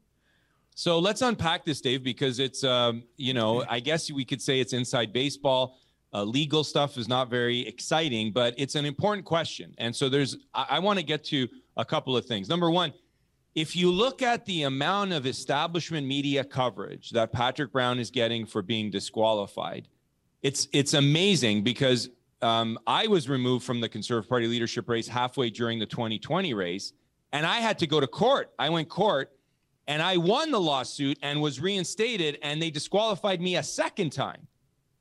So 0.75 0.99
let's 0.99 1.21
unpack 1.21 1.65
this, 1.65 1.81
Dave, 1.81 2.03
because 2.03 2.39
it's, 2.39 2.63
um, 2.63 3.03
you 3.17 3.33
know, 3.33 3.63
I 3.69 3.79
guess 3.79 4.11
we 4.11 4.25
could 4.25 4.41
say 4.41 4.59
it's 4.59 4.73
inside 4.73 5.13
baseball. 5.13 5.77
Uh, 6.13 6.23
legal 6.23 6.63
stuff 6.63 6.97
is 6.97 7.07
not 7.07 7.29
very 7.29 7.67
exciting, 7.67 8.31
but 8.31 8.53
it's 8.57 8.75
an 8.75 8.85
important 8.85 9.25
question. 9.25 9.73
And 9.77 9.95
so 9.95 10.09
there's, 10.09 10.37
I, 10.53 10.65
I 10.71 10.79
want 10.79 10.99
to 10.99 11.05
get 11.05 11.23
to 11.25 11.47
a 11.77 11.85
couple 11.85 12.15
of 12.17 12.25
things. 12.25 12.49
Number 12.49 12.69
one, 12.69 12.93
if 13.55 13.75
you 13.75 13.91
look 13.91 14.21
at 14.21 14.45
the 14.45 14.63
amount 14.63 15.13
of 15.13 15.25
establishment 15.25 16.07
media 16.07 16.43
coverage 16.43 17.11
that 17.11 17.31
Patrick 17.31 17.71
Brown 17.71 17.99
is 17.99 18.09
getting 18.09 18.45
for 18.45 18.61
being 18.61 18.89
disqualified, 18.89 19.87
it's 20.41 20.67
it's 20.73 20.93
amazing 20.93 21.63
because 21.63 22.09
um, 22.43 22.77
I 22.85 23.07
was 23.07 23.29
removed 23.29 23.65
from 23.65 23.81
the 23.81 23.89
Conservative 23.89 24.29
Party 24.29 24.47
leadership 24.47 24.89
race 24.89 25.07
halfway 25.07 25.49
during 25.49 25.79
the 25.79 25.85
2020 25.85 26.53
race, 26.53 26.93
and 27.31 27.45
I 27.45 27.57
had 27.57 27.79
to 27.79 27.87
go 27.87 27.99
to 27.99 28.07
court. 28.07 28.51
I 28.59 28.69
went 28.69 28.89
court 28.89 29.31
and 29.87 30.01
I 30.01 30.17
won 30.17 30.51
the 30.51 30.59
lawsuit 30.59 31.17
and 31.21 31.41
was 31.41 31.59
reinstated, 31.59 32.37
and 32.41 32.61
they 32.61 32.69
disqualified 32.69 33.41
me 33.41 33.57
a 33.57 33.63
second 33.63 34.11
time. 34.11 34.47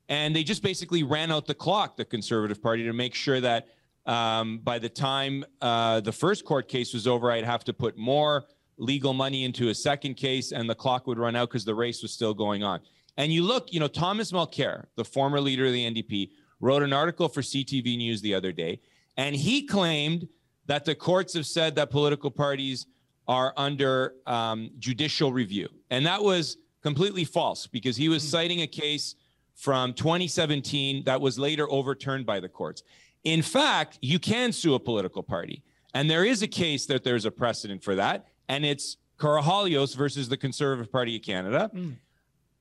And 0.09 0.35
they 0.35 0.42
just 0.42 0.62
basically 0.62 1.05
ran 1.05 1.31
out 1.31 1.46
the 1.46 1.55
clock, 1.55 1.96
the 1.96 2.05
Conservative 2.05 2.61
Party, 2.61 2.83
to 2.85 2.92
make 2.92 3.14
sure 3.14 3.40
that 3.40 3.68
um, 4.07 4.59
by 4.59 4.78
the 4.78 4.88
time 4.88 5.44
uh, 5.61 6.00
the 6.00 6.12
first 6.12 6.44
court 6.44 6.68
case 6.68 6.92
was 6.92 7.07
over, 7.07 7.31
I'd 7.31 7.44
have 7.44 7.64
to 7.64 7.72
put 7.72 7.96
more 7.96 8.44
legal 8.76 9.12
money 9.12 9.44
into 9.44 9.68
a 9.68 9.74
second 9.74 10.14
case, 10.14 10.50
and 10.50 10.68
the 10.68 10.74
clock 10.74 11.07
would 11.07 11.18
run 11.18 11.37
out 11.37 11.48
because 11.48 11.64
the 11.64 11.74
race 11.74 12.02
was 12.02 12.12
still 12.12 12.35
going 12.35 12.64
on. 12.64 12.81
And 13.16 13.33
you 13.33 13.44
look, 13.44 13.72
you 13.72 13.78
know, 13.78 13.88
Thomas 13.88 14.33
Mulcair, 14.33 14.87
the 14.96 15.05
former 15.05 15.40
leader 15.40 15.66
of 15.66 15.72
the 15.72 15.88
NDP, 15.88 16.31
wrote 16.62 16.83
an 16.83 16.94
article 16.94 17.29
for 17.29 17.42
CTV 17.42 17.98
News 17.98 18.22
the 18.22 18.35
other 18.35 18.53
day, 18.53 18.81
and 19.18 19.37
he 19.37 19.66
claimed 19.66 20.27
that 20.66 20.87
the 20.87 20.94
courts 20.94 21.35
have 21.35 21.44
said 21.46 21.75
that 21.75 21.90
political 21.90 22.31
parties 22.31 22.87
are 23.29 23.53
under 23.57 24.14
um, 24.27 24.70
judicial 24.79 25.33
review. 25.33 25.68
And 25.90 26.07
that 26.07 26.22
was 26.22 26.57
completely 26.83 27.25
false 27.25 27.66
because 27.66 27.96
he 27.96 28.09
was 28.09 28.22
hmm. 28.22 28.29
citing 28.29 28.62
a 28.62 28.66
case 28.66 29.16
from 29.55 29.92
2017 29.92 31.05
that 31.05 31.20
was 31.20 31.38
later 31.38 31.70
overturned 31.70 32.25
by 32.25 32.40
the 32.40 32.48
courts. 32.48 32.83
In 33.25 33.42
fact, 33.42 33.98
you 34.01 34.18
can 34.18 34.51
sue 34.53 34.75
a 34.75 34.81
political 34.81 35.22
party. 35.22 35.62
And 35.94 36.11
there 36.11 36.25
is 36.25 36.42
a 36.42 36.48
case 36.48 36.87
that 36.87 37.05
there's 37.05 37.25
a 37.25 37.31
precedent 37.31 37.85
for 37.85 37.94
that. 37.96 38.27
And 38.48 38.64
it's 38.64 38.96
Karahalios 39.18 39.94
versus 39.94 40.29
the 40.29 40.37
Conservative 40.37 40.90
Party 40.90 41.16
of 41.16 41.22
Canada. 41.22 41.70
Mm. 41.72 41.96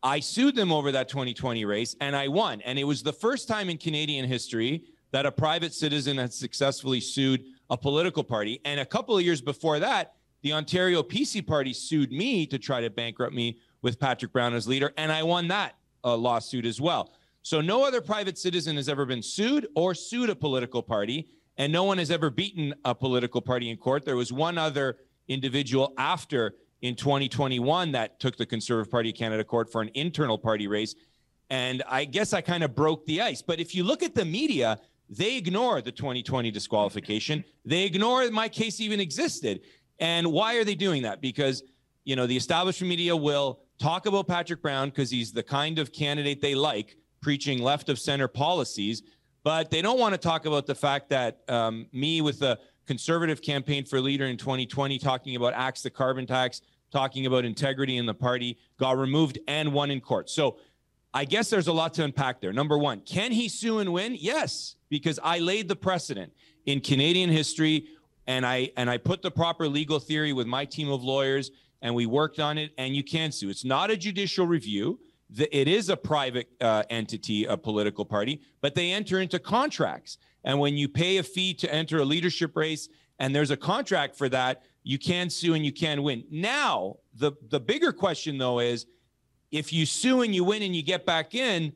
I 0.03 0.19
sued 0.19 0.55
them 0.55 0.71
over 0.71 0.91
that 0.91 1.09
2020 1.09 1.63
race 1.65 1.95
and 2.01 2.15
I 2.15 2.27
won. 2.27 2.61
And 2.61 2.79
it 2.79 2.83
was 2.83 3.03
the 3.03 3.13
first 3.13 3.47
time 3.47 3.69
in 3.69 3.77
Canadian 3.77 4.25
history 4.25 4.85
that 5.11 5.25
a 5.25 5.31
private 5.31 5.73
citizen 5.73 6.17
had 6.17 6.33
successfully 6.33 6.99
sued 6.99 7.43
a 7.69 7.77
political 7.77 8.23
party. 8.23 8.59
And 8.65 8.79
a 8.79 8.85
couple 8.85 9.15
of 9.17 9.23
years 9.23 9.41
before 9.41 9.79
that, 9.79 10.15
the 10.41 10.53
Ontario 10.53 11.03
PC 11.03 11.45
party 11.45 11.73
sued 11.73 12.11
me 12.11 12.47
to 12.47 12.57
try 12.57 12.81
to 12.81 12.89
bankrupt 12.89 13.33
me 13.33 13.59
with 13.81 13.99
Patrick 13.99 14.33
Brown 14.33 14.53
as 14.53 14.67
leader, 14.67 14.93
and 14.97 15.11
I 15.11 15.23
won 15.23 15.47
that 15.49 15.75
uh, 16.03 16.15
lawsuit 16.15 16.65
as 16.65 16.81
well. 16.81 17.11
So 17.43 17.61
no 17.61 17.85
other 17.85 18.01
private 18.01 18.37
citizen 18.37 18.75
has 18.75 18.89
ever 18.89 19.05
been 19.05 19.21
sued 19.21 19.67
or 19.75 19.93
sued 19.93 20.29
a 20.29 20.35
political 20.35 20.81
party, 20.81 21.27
and 21.57 21.71
no 21.71 21.83
one 21.83 21.97
has 21.97 22.11
ever 22.11 22.29
beaten 22.29 22.73
a 22.85 22.93
political 22.95 23.41
party 23.41 23.69
in 23.69 23.77
court. 23.77 24.05
There 24.05 24.15
was 24.15 24.31
one 24.31 24.57
other 24.57 24.97
individual 25.27 25.93
after 25.97 26.55
in 26.81 26.95
2021 26.95 27.91
that 27.91 28.19
took 28.19 28.37
the 28.37 28.45
Conservative 28.45 28.91
Party 28.91 29.09
of 29.09 29.15
Canada 29.15 29.43
court 29.43 29.71
for 29.71 29.81
an 29.81 29.89
internal 29.93 30.37
party 30.37 30.67
race. 30.67 30.95
And 31.49 31.83
I 31.87 32.05
guess 32.05 32.33
I 32.33 32.41
kind 32.41 32.63
of 32.63 32.75
broke 32.75 33.05
the 33.05 33.21
ice. 33.21 33.41
But 33.41 33.59
if 33.59 33.75
you 33.75 33.83
look 33.83 34.03
at 34.03 34.15
the 34.15 34.25
media, 34.25 34.79
They 35.11 35.35
ignore 35.35 35.81
the 35.81 35.91
2020 35.91 36.51
disqualification. 36.51 37.43
They 37.65 37.83
ignore 37.83 38.31
my 38.31 38.47
case 38.47 38.79
even 38.79 39.01
existed. 39.01 39.59
And 39.99 40.31
why 40.31 40.55
are 40.55 40.63
they 40.63 40.73
doing 40.73 41.03
that? 41.03 41.21
Because, 41.21 41.63
you 42.05 42.15
know, 42.15 42.25
the 42.25 42.37
establishment 42.37 42.89
media 42.89 43.15
will 43.15 43.59
talk 43.77 44.05
about 44.05 44.27
Patrick 44.27 44.61
Brown 44.61 44.89
because 44.89 45.11
he's 45.11 45.33
the 45.33 45.43
kind 45.43 45.79
of 45.79 45.91
candidate 45.91 46.41
they 46.41 46.55
like, 46.55 46.95
preaching 47.21 47.61
left 47.61 47.89
of 47.89 47.99
center 47.99 48.29
policies. 48.29 49.03
But 49.43 49.69
they 49.69 49.81
don't 49.81 49.99
want 49.99 50.13
to 50.13 50.17
talk 50.17 50.45
about 50.45 50.65
the 50.65 50.75
fact 50.75 51.09
that 51.09 51.41
um, 51.49 51.87
me 51.91 52.21
with 52.21 52.39
the 52.39 52.57
conservative 52.87 53.41
campaign 53.41 53.83
for 53.83 53.99
leader 53.99 54.25
in 54.25 54.37
2020, 54.37 54.97
talking 54.97 55.35
about 55.35 55.53
axe 55.53 55.81
the 55.81 55.89
carbon 55.89 56.25
tax, 56.25 56.61
talking 56.91 57.25
about 57.25 57.45
integrity 57.45 57.97
in 57.97 58.05
the 58.05 58.13
party, 58.13 58.57
got 58.77 58.97
removed 58.97 59.39
and 59.47 59.73
won 59.73 59.91
in 59.91 60.01
court. 60.01 60.29
So 60.29 60.57
I 61.13 61.25
guess 61.25 61.49
there's 61.49 61.67
a 61.67 61.73
lot 61.73 61.93
to 61.95 62.03
unpack 62.03 62.41
there. 62.41 62.53
Number 62.53 62.77
one, 62.77 63.01
can 63.01 63.31
he 63.31 63.49
sue 63.49 63.79
and 63.79 63.91
win? 63.91 64.15
Yes, 64.19 64.75
because 64.89 65.19
I 65.23 65.39
laid 65.39 65.67
the 65.67 65.75
precedent 65.75 66.33
in 66.65 66.79
Canadian 66.79 67.29
history 67.29 67.87
and 68.27 68.45
I 68.45 68.71
and 68.77 68.89
I 68.89 68.97
put 68.97 69.21
the 69.21 69.31
proper 69.31 69.67
legal 69.67 69.99
theory 69.99 70.31
with 70.31 70.47
my 70.47 70.65
team 70.65 70.89
of 70.89 71.03
lawyers 71.03 71.51
and 71.81 71.95
we 71.95 72.05
worked 72.05 72.39
on 72.39 72.57
it 72.57 72.71
and 72.77 72.95
you 72.95 73.03
can 73.03 73.31
sue. 73.31 73.49
It's 73.49 73.65
not 73.65 73.89
a 73.89 73.97
judicial 73.97 74.45
review. 74.45 74.99
It 75.35 75.67
is 75.67 75.89
a 75.89 75.97
private 75.97 76.49
uh, 76.59 76.83
entity, 76.89 77.45
a 77.45 77.57
political 77.57 78.05
party, 78.05 78.41
but 78.59 78.75
they 78.75 78.91
enter 78.91 79.19
into 79.19 79.39
contracts. 79.39 80.17
And 80.43 80.59
when 80.59 80.75
you 80.75 80.89
pay 80.89 81.17
a 81.17 81.23
fee 81.23 81.53
to 81.55 81.73
enter 81.73 81.99
a 81.99 82.05
leadership 82.05 82.55
race 82.55 82.89
and 83.19 83.35
there's 83.35 83.51
a 83.51 83.57
contract 83.57 84.15
for 84.15 84.27
that, 84.29 84.63
you 84.83 84.97
can 84.97 85.29
sue 85.29 85.53
and 85.53 85.65
you 85.65 85.71
can 85.71 86.03
win. 86.03 86.23
Now, 86.29 86.97
the 87.13 87.33
the 87.49 87.59
bigger 87.59 87.91
question 87.91 88.37
though 88.37 88.59
is 88.59 88.85
if 89.51 89.73
you 89.73 89.85
sue 89.85 90.21
and 90.21 90.33
you 90.33 90.43
win 90.43 90.63
and 90.63 90.75
you 90.75 90.81
get 90.81 91.05
back 91.05 91.35
in, 91.35 91.73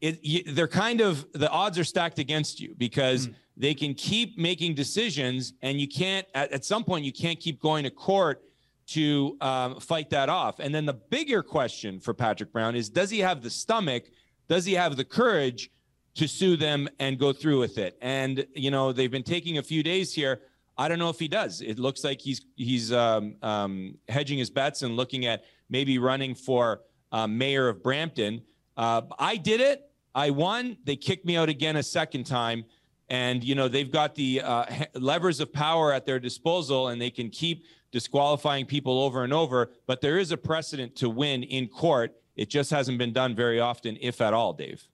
it, 0.00 0.22
you, 0.22 0.44
they're 0.44 0.68
kind 0.68 1.00
of 1.00 1.26
the 1.32 1.48
odds 1.50 1.78
are 1.78 1.84
stacked 1.84 2.18
against 2.18 2.60
you 2.60 2.74
because 2.78 3.28
mm. 3.28 3.34
they 3.56 3.74
can 3.74 3.94
keep 3.94 4.38
making 4.38 4.74
decisions 4.74 5.54
and 5.62 5.80
you 5.80 5.88
can't 5.88 6.26
at, 6.34 6.52
at, 6.52 6.64
some 6.64 6.84
point 6.84 7.04
you 7.04 7.12
can't 7.12 7.40
keep 7.40 7.60
going 7.60 7.84
to 7.84 7.90
court 7.90 8.42
to 8.86 9.36
um, 9.40 9.80
fight 9.80 10.08
that 10.10 10.28
off 10.28 10.60
and 10.60 10.74
then 10.74 10.86
the 10.86 10.94
bigger 10.94 11.42
question 11.42 11.98
for 11.98 12.14
patrick 12.14 12.52
brown 12.52 12.76
is 12.76 12.88
does 12.88 13.10
he 13.10 13.18
have 13.18 13.42
the 13.42 13.50
stomach 13.50 14.04
does 14.48 14.64
he 14.64 14.72
have 14.72 14.96
the 14.96 15.04
courage 15.04 15.70
to 16.14 16.28
sue 16.28 16.56
them 16.56 16.88
and 17.00 17.18
go 17.18 17.32
through 17.32 17.58
with 17.58 17.76
it 17.76 17.98
and 18.00 18.46
you 18.54 18.70
know 18.70 18.92
they've 18.92 19.10
been 19.10 19.22
taking 19.22 19.58
a 19.58 19.62
few 19.62 19.82
days 19.82 20.14
here 20.14 20.40
i 20.78 20.88
don't 20.88 20.98
know 20.98 21.10
if 21.10 21.18
he 21.18 21.28
does 21.28 21.60
it 21.60 21.78
looks 21.78 22.04
like 22.04 22.20
he's 22.20 22.40
he's 22.56 22.92
um, 22.92 23.34
um, 23.42 23.98
hedging 24.08 24.38
his 24.38 24.50
bets 24.50 24.82
and 24.82 24.96
looking 24.96 25.26
at 25.26 25.44
maybe 25.68 25.98
running 25.98 26.34
for 26.34 26.80
uh, 27.12 27.26
mayor 27.26 27.68
of 27.68 27.82
Brampton. 27.82 28.42
Uh, 28.76 29.02
I 29.18 29.36
did 29.36 29.60
it. 29.60 29.90
I 30.14 30.30
won. 30.30 30.76
They 30.84 30.96
kicked 30.96 31.24
me 31.24 31.36
out 31.36 31.48
again 31.48 31.76
a 31.76 31.82
second 31.82 32.24
time. 32.24 32.64
And, 33.10 33.42
you 33.42 33.54
know, 33.54 33.68
they've 33.68 33.90
got 33.90 34.14
the 34.14 34.42
uh, 34.42 34.64
levers 34.94 35.40
of 35.40 35.52
power 35.52 35.92
at 35.92 36.04
their 36.06 36.20
disposal 36.20 36.88
and 36.88 37.00
they 37.00 37.10
can 37.10 37.30
keep 37.30 37.64
disqualifying 37.90 38.66
people 38.66 39.00
over 39.00 39.24
and 39.24 39.32
over. 39.32 39.70
But 39.86 40.00
there 40.00 40.18
is 40.18 40.30
a 40.30 40.36
precedent 40.36 40.96
to 40.96 41.08
win 41.08 41.42
in 41.42 41.68
court. 41.68 42.16
It 42.36 42.50
just 42.50 42.70
hasn't 42.70 42.98
been 42.98 43.12
done 43.12 43.34
very 43.34 43.58
often, 43.60 43.96
if 44.00 44.20
at 44.20 44.34
all, 44.34 44.52
Dave. 44.52 44.86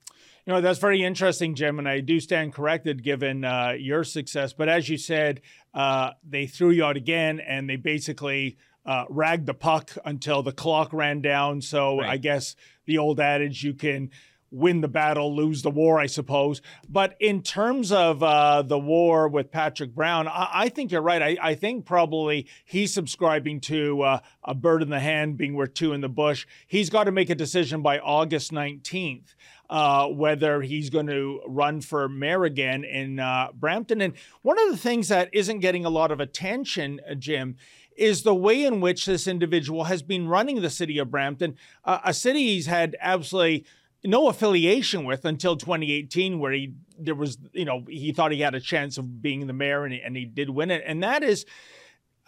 You 0.46 0.52
know, 0.52 0.60
that's 0.60 0.78
very 0.78 1.02
interesting, 1.02 1.54
Jim, 1.54 1.78
and 1.78 1.88
I 1.88 2.00
do 2.00 2.20
stand 2.20 2.52
corrected 2.52 3.02
given 3.02 3.44
uh, 3.44 3.74
your 3.78 4.04
success. 4.04 4.52
But 4.52 4.68
as 4.68 4.90
you 4.90 4.98
said, 4.98 5.40
uh, 5.72 6.10
they 6.22 6.46
threw 6.46 6.70
you 6.70 6.84
out 6.84 6.98
again 6.98 7.40
and 7.40 7.68
they 7.68 7.76
basically 7.76 8.58
uh, 8.84 9.06
rag 9.08 9.46
the 9.46 9.54
puck 9.54 9.92
until 10.04 10.42
the 10.42 10.52
clock 10.52 10.92
ran 10.92 11.22
down. 11.22 11.62
So 11.62 11.98
right. 11.98 12.10
I 12.10 12.16
guess 12.18 12.56
the 12.84 12.98
old 12.98 13.20
adage 13.20 13.64
you 13.64 13.72
can 13.72 14.10
win 14.54 14.80
the 14.80 14.88
battle, 14.88 15.34
lose 15.34 15.62
the 15.62 15.70
war, 15.70 15.98
I 15.98 16.06
suppose. 16.06 16.62
But 16.88 17.16
in 17.18 17.42
terms 17.42 17.90
of 17.90 18.22
uh, 18.22 18.62
the 18.62 18.78
war 18.78 19.28
with 19.28 19.50
Patrick 19.50 19.94
Brown, 19.94 20.28
I, 20.28 20.48
I 20.52 20.68
think 20.68 20.92
you're 20.92 21.02
right. 21.02 21.20
I, 21.20 21.36
I, 21.42 21.54
think 21.56 21.86
probably 21.86 22.46
he's 22.64 22.94
subscribing 22.94 23.60
to 23.62 24.02
uh, 24.02 24.18
a 24.44 24.54
bird 24.54 24.82
in 24.82 24.90
the 24.90 25.00
hand 25.00 25.36
being 25.36 25.54
worth 25.54 25.74
two 25.74 25.92
in 25.92 26.02
the 26.02 26.08
bush. 26.08 26.46
He's 26.68 26.88
got 26.88 27.04
to 27.04 27.12
make 27.12 27.30
a 27.30 27.34
decision 27.34 27.82
by 27.82 27.98
August 27.98 28.52
19th. 28.52 29.34
Uh, 29.74 30.06
whether 30.06 30.62
he's 30.62 30.88
going 30.88 31.08
to 31.08 31.40
run 31.48 31.80
for 31.80 32.08
mayor 32.08 32.44
again 32.44 32.84
in 32.84 33.18
uh, 33.18 33.48
Brampton. 33.52 34.00
And 34.00 34.14
one 34.42 34.56
of 34.56 34.70
the 34.70 34.76
things 34.76 35.08
that 35.08 35.28
isn't 35.32 35.58
getting 35.58 35.84
a 35.84 35.90
lot 35.90 36.12
of 36.12 36.20
attention, 36.20 37.00
uh, 37.10 37.16
Jim, 37.16 37.56
is 37.96 38.22
the 38.22 38.36
way 38.36 38.62
in 38.62 38.80
which 38.80 39.04
this 39.04 39.26
individual 39.26 39.82
has 39.82 40.00
been 40.00 40.28
running 40.28 40.62
the 40.62 40.70
city 40.70 40.98
of 40.98 41.10
Brampton, 41.10 41.56
uh, 41.84 41.98
a 42.04 42.14
city 42.14 42.54
he's 42.54 42.66
had 42.66 42.96
absolutely 43.00 43.64
no 44.04 44.28
affiliation 44.28 45.04
with 45.04 45.24
until 45.24 45.56
2018, 45.56 46.38
where 46.38 46.52
he 46.52 46.74
there 46.96 47.16
was 47.16 47.38
you 47.52 47.64
know 47.64 47.82
he 47.88 48.12
thought 48.12 48.30
he 48.30 48.42
had 48.42 48.54
a 48.54 48.60
chance 48.60 48.96
of 48.96 49.20
being 49.20 49.48
the 49.48 49.52
mayor 49.52 49.82
and 49.84 49.92
he, 49.92 50.00
and 50.00 50.16
he 50.16 50.24
did 50.24 50.50
win 50.50 50.70
it, 50.70 50.84
and 50.86 51.02
that 51.02 51.24
is. 51.24 51.46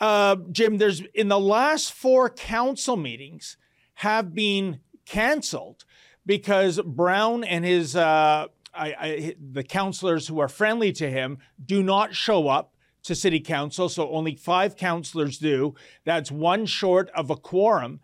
Uh, 0.01 0.35
Jim, 0.51 0.79
there's 0.79 1.01
in 1.15 1.29
the 1.29 1.39
last 1.39 1.93
four 1.93 2.29
council 2.29 2.97
meetings 2.97 3.57
have 3.95 4.35
been 4.35 4.81
canceled 5.05 5.85
because 6.27 6.81
Brown 6.85 7.45
and 7.45 7.65
his 7.65 7.97
uh, 7.97 8.49
I, 8.75 8.95
I, 8.99 9.35
the 9.53 9.65
councilors 9.65 10.29
who 10.29 10.39
are 10.39 10.49
friendly 10.49 10.93
to 10.93 11.11
him 11.11 11.39
do 11.65 11.83
not 11.83 12.15
show 12.15 12.49
up 12.49 12.73
to 13.05 13.15
city 13.15 13.41
council, 13.41 13.89
so 13.89 14.11
only 14.11 14.35
five 14.35 14.77
councilors 14.77 15.39
do. 15.39 15.75
That's 16.05 16.31
one 16.31 16.67
short 16.67 17.09
of 17.11 17.31
a 17.31 17.37
quorum. 17.37 18.01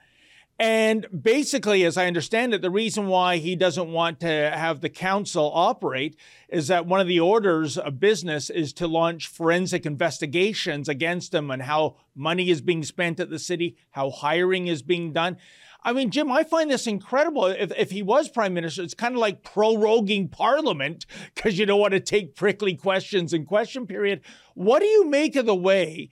And 0.58 1.06
basically, 1.22 1.82
as 1.84 1.96
I 1.96 2.06
understand 2.06 2.54
it, 2.54 2.62
the 2.62 2.70
reason 2.70 3.08
why 3.08 3.38
he 3.38 3.56
doesn't 3.56 3.90
want 3.90 4.20
to 4.20 4.28
have 4.28 4.80
the 4.80 4.88
council 4.88 5.50
operate 5.52 6.14
is 6.48 6.68
that 6.68 6.86
one 6.86 7.00
of 7.00 7.08
the 7.08 7.18
orders 7.18 7.76
of 7.76 7.98
business 7.98 8.48
is 8.48 8.72
to 8.74 8.86
launch 8.86 9.26
forensic 9.26 9.84
investigations 9.84 10.88
against 10.88 11.34
him 11.34 11.50
and 11.50 11.62
how 11.62 11.96
money 12.14 12.48
is 12.48 12.60
being 12.60 12.84
spent 12.84 13.18
at 13.18 13.28
the 13.28 13.40
city, 13.40 13.76
how 13.90 14.10
hiring 14.10 14.68
is 14.68 14.82
being 14.82 15.12
done. 15.12 15.36
I 15.84 15.92
mean, 15.92 16.10
Jim, 16.10 16.30
I 16.30 16.44
find 16.44 16.70
this 16.70 16.86
incredible. 16.86 17.46
If, 17.46 17.72
if 17.76 17.90
he 17.90 18.02
was 18.02 18.28
prime 18.28 18.54
minister, 18.54 18.82
it's 18.82 18.94
kind 18.94 19.14
of 19.14 19.20
like 19.20 19.42
proroguing 19.42 20.30
parliament 20.30 21.06
because 21.34 21.58
you 21.58 21.66
don't 21.66 21.80
want 21.80 21.92
to 21.92 22.00
take 22.00 22.36
prickly 22.36 22.74
questions 22.74 23.32
in 23.32 23.44
question 23.44 23.86
period. 23.86 24.20
What 24.54 24.80
do 24.80 24.86
you 24.86 25.08
make 25.08 25.34
of 25.34 25.46
the 25.46 25.54
way 25.54 26.10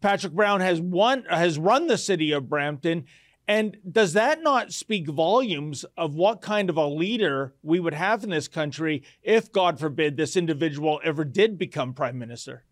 Patrick 0.00 0.34
Brown 0.34 0.60
has 0.60 0.80
won 0.80 1.24
has 1.28 1.58
run 1.58 1.88
the 1.88 1.98
city 1.98 2.32
of 2.32 2.48
Brampton? 2.48 3.06
And 3.48 3.76
does 3.90 4.12
that 4.12 4.40
not 4.40 4.72
speak 4.72 5.08
volumes 5.08 5.84
of 5.96 6.14
what 6.14 6.40
kind 6.40 6.70
of 6.70 6.76
a 6.76 6.86
leader 6.86 7.54
we 7.62 7.80
would 7.80 7.94
have 7.94 8.22
in 8.22 8.30
this 8.30 8.46
country 8.46 9.02
if, 9.20 9.50
God 9.50 9.80
forbid, 9.80 10.16
this 10.16 10.36
individual 10.36 11.00
ever 11.02 11.24
did 11.24 11.58
become 11.58 11.92
prime 11.92 12.18
minister? 12.18 12.64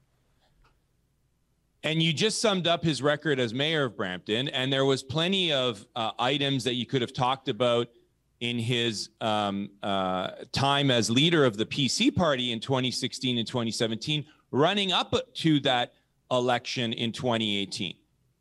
And 1.83 2.03
you 2.03 2.13
just 2.13 2.41
summed 2.41 2.67
up 2.67 2.85
his 2.85 3.01
record 3.01 3.41
as 3.41 3.55
mayor 3.55 3.85
of 3.85 3.97
Brampton, 3.97 4.49
and 4.49 4.73
there 4.73 4.85
was 4.85 5.03
plenty 5.03 5.53
of 5.53 5.87
uh, 5.97 6.11
items 6.19 6.65
that 6.65 6.75
you 6.75 6.85
could 6.85 7.01
have 7.01 7.13
talked 7.13 7.49
about 7.49 7.89
in 8.41 8.59
his 8.59 9.11
um, 9.21 9.71
uh, 9.83 10.31
time 10.53 10.91
as 10.91 11.11
leader 11.11 11.45
of 11.45 11.57
the 11.57 11.67
PC 11.67 12.15
party 12.15 12.53
in 12.53 12.61
2016 12.61 13.39
and 13.39 13.47
2017, 13.47 14.25
running 14.51 14.93
up 14.93 15.15
to 15.35 15.61
that 15.61 15.95
election 16.31 16.93
in 16.93 17.13
2018. 17.13 17.95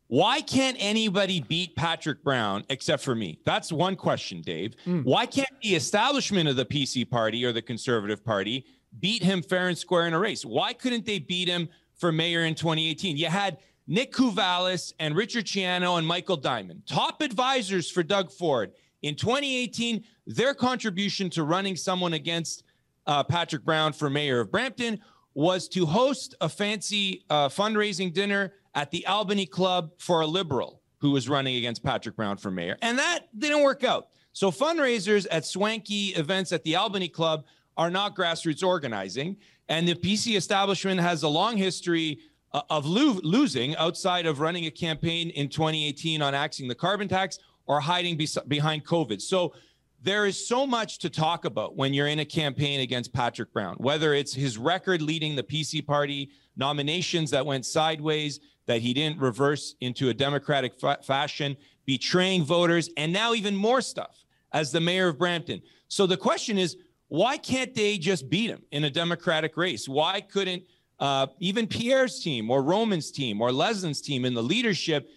Why 0.08 0.40
can't 0.40 0.76
anybody 0.80 1.40
beat 1.40 1.76
Patrick 1.76 2.24
Brown 2.24 2.64
except 2.68 3.02
for 3.02 3.14
me? 3.14 3.38
That's 3.44 3.70
one 3.70 3.94
question, 3.94 4.42
Dave. 4.42 4.74
Mm. 4.84 5.04
Why 5.04 5.24
can't 5.24 5.48
the 5.62 5.76
establishment 5.76 6.48
of 6.48 6.56
the 6.56 6.64
PC 6.64 7.08
party 7.08 7.44
or 7.44 7.52
the 7.52 7.62
Conservative 7.62 8.24
Party 8.24 8.64
beat 8.98 9.22
him 9.22 9.40
fair 9.40 9.68
and 9.68 9.78
square 9.78 10.08
in 10.08 10.14
a 10.14 10.18
race? 10.18 10.44
Why 10.44 10.72
couldn't 10.72 11.06
they 11.06 11.20
beat 11.20 11.46
him 11.46 11.68
for 12.00 12.10
mayor 12.10 12.44
in 12.44 12.54
2018. 12.54 13.16
You 13.16 13.26
had 13.26 13.58
Nick 13.86 14.12
Kouvalis 14.12 14.92
and 14.98 15.14
Richard 15.14 15.44
Ciano 15.44 15.98
and 15.98 16.06
Michael 16.06 16.36
Diamond, 16.36 16.82
top 16.86 17.22
advisors 17.22 17.90
for 17.90 18.02
Doug 18.02 18.32
Ford. 18.32 18.72
In 19.02 19.14
2018, 19.14 20.04
their 20.26 20.54
contribution 20.54 21.30
to 21.30 21.44
running 21.44 21.76
someone 21.76 22.14
against 22.14 22.64
uh, 23.06 23.22
Patrick 23.24 23.64
Brown 23.64 23.92
for 23.92 24.10
mayor 24.10 24.40
of 24.40 24.50
Brampton 24.50 25.00
was 25.34 25.68
to 25.68 25.86
host 25.86 26.34
a 26.40 26.48
fancy 26.48 27.24
uh, 27.30 27.48
fundraising 27.48 28.12
dinner 28.12 28.52
at 28.74 28.90
the 28.90 29.06
Albany 29.06 29.46
Club 29.46 29.90
for 29.98 30.20
a 30.20 30.26
liberal 30.26 30.82
who 30.98 31.10
was 31.12 31.28
running 31.28 31.56
against 31.56 31.82
Patrick 31.82 32.16
Brown 32.16 32.36
for 32.36 32.50
mayor. 32.50 32.76
And 32.82 32.98
that 32.98 33.20
didn't 33.36 33.62
work 33.62 33.84
out. 33.84 34.08
So 34.32 34.50
fundraisers 34.50 35.26
at 35.30 35.44
swanky 35.44 36.08
events 36.08 36.52
at 36.52 36.62
the 36.62 36.76
Albany 36.76 37.08
Club 37.08 37.46
are 37.76 37.90
not 37.90 38.14
grassroots 38.14 38.62
organizing. 38.62 39.36
And 39.70 39.86
the 39.86 39.94
PC 39.94 40.36
establishment 40.36 41.00
has 41.00 41.22
a 41.22 41.28
long 41.28 41.56
history 41.56 42.18
uh, 42.52 42.62
of 42.68 42.84
lo- 42.84 43.20
losing 43.22 43.76
outside 43.76 44.26
of 44.26 44.40
running 44.40 44.66
a 44.66 44.70
campaign 44.70 45.30
in 45.30 45.48
2018 45.48 46.20
on 46.20 46.34
axing 46.34 46.66
the 46.66 46.74
carbon 46.74 47.06
tax 47.06 47.38
or 47.66 47.78
hiding 47.80 48.16
be- 48.16 48.28
behind 48.48 48.84
COVID. 48.84 49.22
So 49.22 49.54
there 50.02 50.26
is 50.26 50.44
so 50.48 50.66
much 50.66 50.98
to 50.98 51.08
talk 51.08 51.44
about 51.44 51.76
when 51.76 51.94
you're 51.94 52.08
in 52.08 52.18
a 52.18 52.24
campaign 52.24 52.80
against 52.80 53.12
Patrick 53.12 53.52
Brown, 53.52 53.76
whether 53.76 54.12
it's 54.12 54.34
his 54.34 54.58
record 54.58 55.02
leading 55.02 55.36
the 55.36 55.42
PC 55.44 55.86
party, 55.86 56.30
nominations 56.56 57.30
that 57.30 57.46
went 57.46 57.64
sideways, 57.64 58.40
that 58.66 58.80
he 58.80 58.92
didn't 58.92 59.20
reverse 59.20 59.76
into 59.80 60.08
a 60.08 60.14
democratic 60.14 60.80
fa- 60.80 60.98
fashion, 61.04 61.56
betraying 61.86 62.42
voters, 62.42 62.90
and 62.96 63.12
now 63.12 63.34
even 63.34 63.54
more 63.54 63.80
stuff 63.80 64.24
as 64.52 64.72
the 64.72 64.80
mayor 64.80 65.06
of 65.06 65.18
Brampton. 65.18 65.62
So 65.86 66.06
the 66.06 66.16
question 66.16 66.58
is, 66.58 66.76
Why 67.10 67.38
can't 67.38 67.74
they 67.74 67.98
just 67.98 68.30
beat 68.30 68.50
him 68.50 68.62
in 68.70 68.84
a 68.84 68.90
Democratic 68.90 69.56
race? 69.56 69.88
Why 69.88 70.20
couldn't 70.20 70.62
uh, 71.00 71.26
even 71.40 71.66
Pierre's 71.66 72.22
team 72.22 72.48
or 72.52 72.62
Roman's 72.62 73.10
team 73.10 73.42
or 73.42 73.50
Leslyn's 73.50 74.00
team 74.00 74.24
in 74.24 74.32
the 74.32 74.42
leadership 74.42 75.10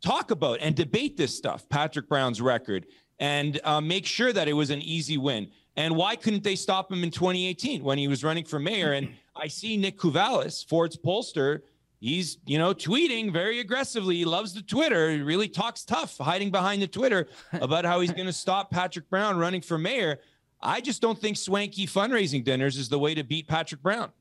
talk 0.00 0.30
about 0.30 0.60
and 0.60 0.76
debate 0.76 1.16
this 1.16 1.36
stuff, 1.36 1.68
Patrick 1.68 2.08
Brown's 2.08 2.40
record, 2.40 2.86
and 3.18 3.60
uh, 3.64 3.80
make 3.80 4.06
sure 4.06 4.32
that 4.32 4.46
it 4.46 4.52
was 4.52 4.70
an 4.70 4.80
easy 4.80 5.18
win? 5.18 5.50
And 5.74 5.96
why 5.96 6.14
couldn't 6.14 6.44
they 6.44 6.54
stop 6.54 6.92
him 6.92 7.02
in 7.02 7.10
2018 7.10 7.82
when 7.82 7.98
he 7.98 8.06
was 8.06 8.22
running 8.22 8.44
for 8.44 8.60
mayor? 8.60 8.92
And 8.92 9.08
I 9.36 9.48
see 9.48 9.76
Nick 9.76 9.98
Kouvalis, 9.98 10.64
Ford's 10.64 10.96
pollster, 10.96 11.62
he's, 11.98 12.38
you 12.46 12.58
know, 12.58 12.72
tweeting 12.72 13.32
very 13.32 13.58
aggressively. 13.58 14.14
He 14.14 14.24
loves 14.24 14.54
the 14.54 14.62
Twitter. 14.62 15.10
He 15.10 15.22
really 15.22 15.48
talks 15.48 15.84
tough, 15.84 16.18
hiding 16.18 16.52
behind 16.52 16.82
the 16.82 16.86
Twitter 16.86 17.26
about 17.52 17.84
how 17.84 17.98
he's 17.98 18.12
going 18.12 18.26
to 18.26 18.32
stop 18.32 18.70
Patrick 18.70 19.10
Brown 19.10 19.36
running 19.38 19.60
for 19.60 19.76
mayor. 19.76 20.20
I 20.60 20.80
just 20.80 21.02
don't 21.02 21.18
think 21.18 21.36
swanky 21.36 21.86
fundraising 21.86 22.44
dinners 22.44 22.76
is 22.76 22.88
the 22.88 22.98
way 22.98 23.14
to 23.14 23.22
beat 23.22 23.46
Patrick 23.46 23.82
Brown. 23.82 24.12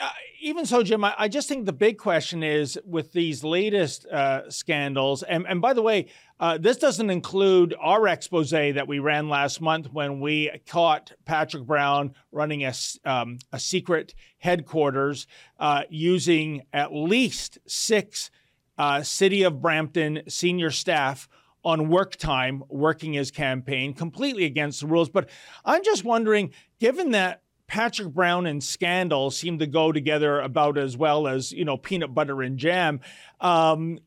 Uh, 0.00 0.08
even 0.40 0.64
so, 0.64 0.84
Jim, 0.84 1.02
I, 1.02 1.14
I, 1.18 1.28
just 1.28 1.48
think 1.48 1.66
the 1.66 1.72
big 1.72 1.98
question 1.98 2.44
is 2.44 2.78
with 2.84 3.12
these 3.12 3.42
latest 3.42 4.06
uh, 4.06 4.48
scandals. 4.48 5.24
And, 5.24 5.44
and 5.48 5.60
by 5.60 5.72
the 5.72 5.82
way, 5.82 6.06
uh, 6.38 6.56
this 6.58 6.76
doesn't 6.76 7.10
include 7.10 7.74
our 7.80 8.06
expose 8.06 8.50
that 8.50 8.86
we 8.86 9.00
ran 9.00 9.28
last 9.28 9.60
month 9.60 9.92
when 9.92 10.20
we 10.20 10.52
caught 10.68 11.12
Patrick 11.24 11.64
Brown 11.64 12.14
running 12.30 12.64
a, 12.64 12.72
um, 13.04 13.38
a 13.52 13.58
secret 13.58 14.14
headquarters 14.38 15.26
uh, 15.58 15.82
using 15.90 16.62
at 16.72 16.94
least 16.94 17.58
six 17.66 18.30
uh, 18.78 19.02
City 19.02 19.42
of 19.42 19.60
Brampton 19.60 20.22
senior 20.28 20.70
staff 20.70 21.28
on 21.68 21.90
work 21.90 22.16
time 22.16 22.64
working 22.68 23.12
his 23.12 23.30
campaign 23.30 23.92
completely 23.92 24.44
against 24.44 24.80
the 24.80 24.86
rules. 24.86 25.10
But 25.10 25.28
I'm 25.64 25.84
just 25.84 26.02
wondering, 26.02 26.52
given 26.80 27.10
that 27.10 27.42
Patrick 27.66 28.08
Brown 28.08 28.46
and 28.46 28.64
scandal 28.64 29.30
seem 29.30 29.58
to 29.58 29.66
go 29.66 29.92
together 29.92 30.40
about 30.40 30.78
as 30.78 30.96
well 30.96 31.28
as, 31.28 31.52
you 31.52 31.66
know, 31.66 31.76
peanut 31.76 32.14
butter 32.14 32.40
and 32.40 32.58
jam. 32.58 33.00
Um, 33.40 33.98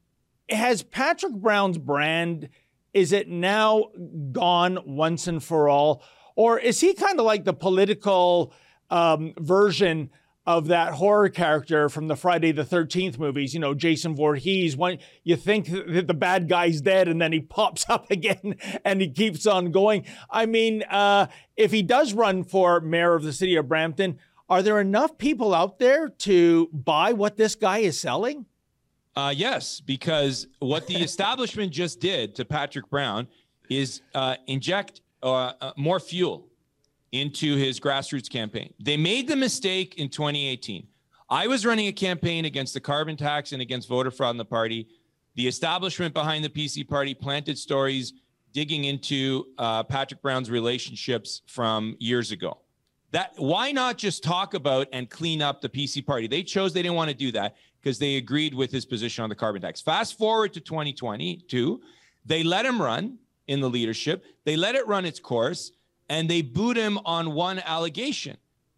has 0.49 0.81
Patrick 0.81 1.33
Brown's 1.33 1.77
brand, 1.77 2.49
is 2.93 3.11
it 3.11 3.29
now 3.29 3.85
gone 4.31 4.79
once 4.85 5.27
and 5.27 5.41
for 5.41 5.69
all? 5.69 6.03
Or 6.35 6.59
is 6.59 6.79
he 6.79 6.95
kind 6.95 7.19
of 7.19 7.25
like 7.25 7.45
the 7.45 7.53
political 7.53 8.51
um, 8.89 9.33
version 9.37 10.09
of 10.45 10.67
that 10.67 10.93
horror 10.93 11.29
character 11.29 11.87
from 11.87 12.07
the 12.07 12.15
Friday 12.15 12.51
the 12.51 12.63
13th 12.63 13.19
movies, 13.19 13.53
you 13.53 13.59
know, 13.59 13.73
Jason 13.73 14.15
Voorhees, 14.15 14.75
when 14.75 14.97
you 15.23 15.35
think 15.35 15.67
that 15.67 16.07
the 16.07 16.13
bad 16.13 16.49
guy's 16.49 16.81
dead 16.81 17.07
and 17.07 17.21
then 17.21 17.31
he 17.31 17.39
pops 17.39 17.85
up 17.89 18.09
again 18.09 18.55
and 18.83 19.01
he 19.01 19.09
keeps 19.09 19.45
on 19.45 19.71
going. 19.71 20.05
I 20.29 20.45
mean, 20.45 20.83
uh, 20.83 21.27
if 21.55 21.71
he 21.71 21.83
does 21.83 22.13
run 22.13 22.43
for 22.43 22.79
mayor 22.81 23.13
of 23.13 23.23
the 23.23 23.33
city 23.33 23.55
of 23.55 23.67
Brampton, 23.67 24.17
are 24.49 24.63
there 24.63 24.81
enough 24.81 25.17
people 25.17 25.53
out 25.53 25.79
there 25.79 26.09
to 26.09 26.67
buy 26.73 27.13
what 27.13 27.37
this 27.37 27.55
guy 27.55 27.79
is 27.79 27.99
selling? 27.99 28.47
Uh, 29.15 29.33
yes, 29.35 29.79
because 29.79 30.47
what 30.59 30.87
the 30.87 30.95
establishment 31.03 31.71
just 31.71 31.99
did 31.99 32.35
to 32.35 32.45
Patrick 32.45 32.89
Brown 32.89 33.27
is 33.69 34.01
uh, 34.15 34.35
inject 34.47 35.01
uh, 35.23 35.53
uh 35.61 35.71
more 35.77 35.99
fuel 35.99 36.50
into 37.11 37.55
his 37.55 37.79
grassroots 37.79 38.29
campaign. 38.29 38.73
They 38.79 38.97
made 38.97 39.27
the 39.27 39.35
mistake 39.35 39.95
in 39.95 40.09
2018. 40.09 40.87
I 41.29 41.47
was 41.47 41.65
running 41.65 41.87
a 41.87 41.93
campaign 41.93 42.45
against 42.45 42.73
the 42.73 42.79
carbon 42.79 43.17
tax 43.17 43.51
and 43.51 43.61
against 43.61 43.87
voter 43.87 44.11
fraud 44.11 44.31
in 44.31 44.37
the 44.37 44.45
party. 44.45 44.87
The 45.35 45.47
establishment 45.47 46.13
behind 46.13 46.43
the 46.43 46.49
PC 46.49 46.87
party 46.87 47.13
planted 47.13 47.57
stories 47.57 48.13
digging 48.53 48.85
into 48.85 49.45
uh, 49.57 49.83
Patrick 49.83 50.21
Brown's 50.21 50.49
relationships 50.49 51.41
from 51.47 51.95
years 51.99 52.31
ago. 52.31 52.57
That 53.11 53.33
why 53.37 53.71
not 53.71 53.97
just 53.97 54.23
talk 54.23 54.53
about 54.53 54.87
and 54.93 55.09
clean 55.09 55.41
up 55.41 55.61
the 55.61 55.69
PC 55.69 56.05
party? 56.05 56.27
They 56.27 56.43
chose 56.43 56.73
they 56.73 56.81
didn't 56.81 56.95
want 56.95 57.09
to 57.09 57.15
do 57.15 57.31
that 57.33 57.55
because 57.81 57.99
they 57.99 58.15
agreed 58.15 58.53
with 58.53 58.71
his 58.71 58.85
position 58.85 59.23
on 59.23 59.29
the 59.29 59.35
carbon 59.35 59.61
tax. 59.61 59.81
Fast 59.81 60.17
forward 60.17 60.53
to 60.53 60.61
2022, 60.61 61.81
they 62.25 62.43
let 62.43 62.65
him 62.65 62.81
run 62.81 63.17
in 63.47 63.59
the 63.59 63.69
leadership. 63.69 64.23
They 64.45 64.55
let 64.55 64.75
it 64.75 64.87
run 64.87 65.05
its 65.05 65.19
course 65.19 65.71
and 66.11 66.29
they 66.29 66.41
boot 66.41 66.75
him 66.75 66.99
on 67.05 67.33
one 67.33 67.59
allegation. 67.59 68.35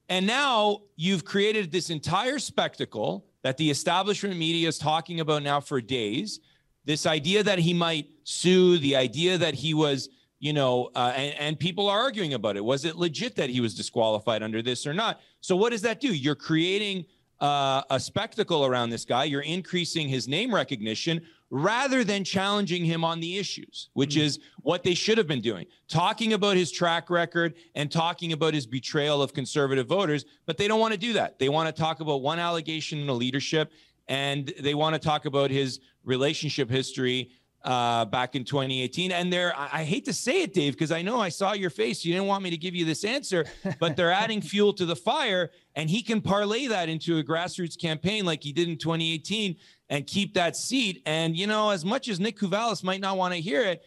And 0.07 0.27
now 0.27 0.81
you've 0.95 1.25
created 1.25 1.71
this 1.71 1.89
entire 1.89 2.37
spectacle 2.37 3.25
that 3.41 3.57
the 3.57 3.71
establishment 3.71 4.37
media 4.37 4.67
is 4.67 4.77
talking 4.77 5.19
about 5.19 5.41
now 5.41 5.59
for 5.59 5.81
days. 5.81 6.41
This 6.85 7.07
idea 7.07 7.41
that 7.41 7.57
he 7.57 7.73
might 7.73 8.07
sue, 8.23 8.77
the 8.77 8.95
idea 8.95 9.39
that 9.39 9.55
he 9.55 9.73
was, 9.73 10.09
you 10.37 10.53
know, 10.53 10.91
uh, 10.93 11.11
and, 11.15 11.35
and 11.39 11.59
people 11.59 11.89
are 11.89 11.99
arguing 11.99 12.35
about 12.35 12.55
it. 12.55 12.63
Was 12.63 12.85
it 12.85 12.97
legit 12.97 13.35
that 13.37 13.49
he 13.49 13.61
was 13.61 13.73
disqualified 13.73 14.43
under 14.43 14.61
this 14.61 14.85
or 14.85 14.93
not? 14.93 15.19
So, 15.41 15.55
what 15.55 15.71
does 15.71 15.81
that 15.81 15.99
do? 15.99 16.13
You're 16.13 16.35
creating 16.35 17.05
uh, 17.39 17.81
a 17.89 17.99
spectacle 17.99 18.63
around 18.63 18.91
this 18.91 19.05
guy. 19.05 19.23
You're 19.23 19.41
increasing 19.41 20.07
his 20.07 20.27
name 20.27 20.53
recognition 20.53 21.25
rather 21.53 22.03
than 22.03 22.23
challenging 22.23 22.83
him 22.83 23.05
on 23.05 23.19
the 23.19 23.37
issues, 23.37 23.89
which 23.93 24.15
mm-hmm. 24.15 24.25
is 24.25 24.39
what 24.63 24.83
they 24.83 24.95
should 24.95 25.19
have 25.19 25.27
been 25.27 25.39
doing, 25.39 25.67
talking 25.87 26.33
about 26.33 26.57
his 26.57 26.71
track 26.71 27.11
record 27.11 27.53
and 27.75 27.91
talking 27.91 28.33
about 28.33 28.55
his 28.55 28.65
betrayal 28.65 29.21
of 29.21 29.35
conservative 29.35 29.85
voters. 29.85 30.25
But 30.47 30.57
they 30.57 30.67
don't 30.67 30.79
want 30.79 30.93
to 30.93 30.99
do 30.99 31.13
that. 31.13 31.37
They 31.37 31.49
want 31.49 31.73
to 31.73 31.79
talk 31.79 31.99
about 31.99 32.23
one 32.23 32.39
allegation 32.39 32.97
in 32.97 33.05
the 33.05 33.13
leadership 33.13 33.71
and 34.07 34.51
they 34.61 34.73
want 34.73 34.95
to 34.95 34.99
talk 34.99 35.25
about 35.25 35.51
his 35.51 35.79
relationship 36.03 36.71
history 36.71 37.29
uh, 37.63 38.05
back 38.05 38.35
in 38.35 38.43
2018. 38.43 39.11
And 39.11 39.31
they're, 39.31 39.53
I 39.55 39.83
hate 39.83 40.05
to 40.05 40.13
say 40.13 40.41
it, 40.41 40.53
Dave, 40.53 40.73
because 40.73 40.91
I 40.91 41.01
know 41.03 41.21
I 41.21 41.29
saw 41.29 41.53
your 41.53 41.69
face. 41.69 42.03
You 42.03 42.13
didn't 42.13 42.27
want 42.27 42.43
me 42.43 42.49
to 42.49 42.57
give 42.57 42.73
you 42.73 42.83
this 42.83 43.05
answer, 43.05 43.45
but 43.79 43.95
they're 43.95 44.11
adding 44.11 44.41
fuel 44.41 44.73
to 44.73 44.85
the 44.85 44.95
fire. 44.95 45.51
And 45.75 45.89
he 45.89 46.01
can 46.01 46.19
parlay 46.19 46.67
that 46.67 46.89
into 46.89 47.19
a 47.19 47.23
grassroots 47.23 47.79
campaign 47.79 48.25
like 48.25 48.43
he 48.43 48.51
did 48.51 48.67
in 48.67 48.77
2018 48.77 49.55
and 49.93 50.07
keep 50.07 50.33
that 50.33 50.55
seat. 50.55 51.03
And, 51.05 51.37
you 51.37 51.45
know, 51.45 51.69
as 51.69 51.85
much 51.85 52.09
as 52.09 52.19
Nick 52.19 52.39
Kouvalis 52.39 52.83
might 52.83 52.99
not 52.99 53.15
want 53.15 53.35
to 53.35 53.39
hear 53.39 53.61
it, 53.61 53.83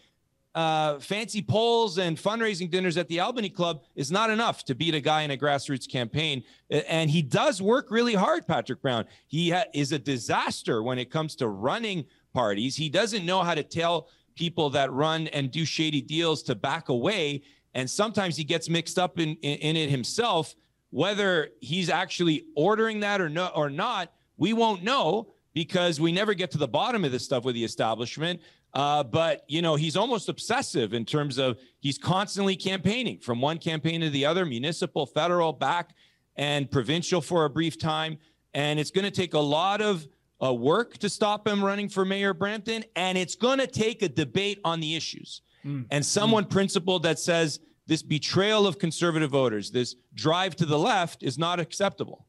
uh, 0.54 1.00
fancy 1.00 1.42
polls 1.42 1.98
and 1.98 2.16
fundraising 2.16 2.70
dinners 2.70 2.96
at 2.96 3.08
the 3.08 3.18
Albany 3.18 3.48
Club 3.50 3.82
is 3.96 4.12
not 4.12 4.30
enough 4.30 4.64
to 4.66 4.76
beat 4.76 4.94
a 4.94 5.00
guy 5.00 5.22
in 5.22 5.32
a 5.32 5.36
grassroots 5.36 5.90
campaign. 5.90 6.44
And 6.70 7.10
he 7.10 7.22
does 7.22 7.60
work 7.60 7.90
really 7.90 8.14
hard, 8.14 8.46
Patrick 8.46 8.80
Brown. 8.80 9.06
He 9.26 9.50
ha- 9.50 9.64
is 9.74 9.90
a 9.90 9.98
disaster 9.98 10.80
when 10.80 11.00
it 11.00 11.10
comes 11.10 11.34
to 11.36 11.48
running 11.48 12.04
parties. 12.32 12.76
He 12.76 12.88
doesn't 12.88 13.26
know 13.26 13.42
how 13.42 13.56
to 13.56 13.64
tell 13.64 14.08
people 14.36 14.70
that 14.70 14.92
run 14.92 15.26
and 15.28 15.50
do 15.50 15.64
shady 15.64 16.00
deals 16.00 16.40
to 16.44 16.54
back 16.54 16.88
away. 16.88 17.42
And 17.74 17.90
sometimes 17.90 18.36
he 18.36 18.44
gets 18.44 18.68
mixed 18.68 18.96
up 18.96 19.18
in, 19.18 19.30
in, 19.42 19.58
in 19.58 19.76
it 19.76 19.90
himself. 19.90 20.54
Whether 20.90 21.48
he's 21.60 21.90
actually 21.90 22.44
ordering 22.54 23.00
that 23.00 23.20
or 23.20 23.28
no 23.28 23.48
or 23.56 23.70
not, 23.70 24.12
we 24.36 24.52
won't 24.52 24.84
know 24.84 25.32
because 25.56 25.98
we 25.98 26.12
never 26.12 26.34
get 26.34 26.50
to 26.50 26.58
the 26.58 26.68
bottom 26.68 27.02
of 27.02 27.12
this 27.12 27.24
stuff 27.24 27.42
with 27.42 27.54
the 27.54 27.64
establishment. 27.64 28.42
Uh, 28.74 29.02
but 29.02 29.42
you 29.48 29.62
know, 29.62 29.74
he's 29.74 29.96
almost 29.96 30.28
obsessive 30.28 30.92
in 30.92 31.02
terms 31.02 31.38
of 31.38 31.58
he's 31.80 31.96
constantly 31.96 32.54
campaigning 32.54 33.18
from 33.18 33.40
one 33.40 33.56
campaign 33.56 34.02
to 34.02 34.10
the 34.10 34.26
other, 34.26 34.44
municipal, 34.44 35.06
federal, 35.06 35.54
back, 35.54 35.94
and 36.36 36.70
provincial 36.70 37.22
for 37.22 37.46
a 37.46 37.50
brief 37.50 37.78
time. 37.78 38.18
And 38.52 38.78
it's 38.78 38.90
going 38.90 39.06
to 39.06 39.10
take 39.10 39.32
a 39.32 39.38
lot 39.38 39.80
of 39.80 40.06
uh, 40.44 40.52
work 40.52 40.98
to 40.98 41.08
stop 41.08 41.48
him 41.48 41.64
running 41.64 41.88
for 41.88 42.04
mayor 42.04 42.32
of 42.32 42.38
Brampton, 42.38 42.84
and 42.94 43.16
it's 43.16 43.34
going 43.34 43.58
to 43.58 43.66
take 43.66 44.02
a 44.02 44.10
debate 44.10 44.60
on 44.62 44.80
the 44.80 44.94
issues. 44.94 45.40
Mm. 45.64 45.86
And 45.90 46.04
someone 46.04 46.44
mm. 46.44 46.50
principled 46.50 47.02
that 47.04 47.18
says 47.18 47.60
this 47.86 48.02
betrayal 48.02 48.66
of 48.66 48.78
conservative 48.78 49.30
voters, 49.30 49.70
this 49.70 49.96
drive 50.12 50.54
to 50.56 50.66
the 50.66 50.78
left, 50.78 51.22
is 51.22 51.38
not 51.38 51.60
acceptable. 51.60 52.26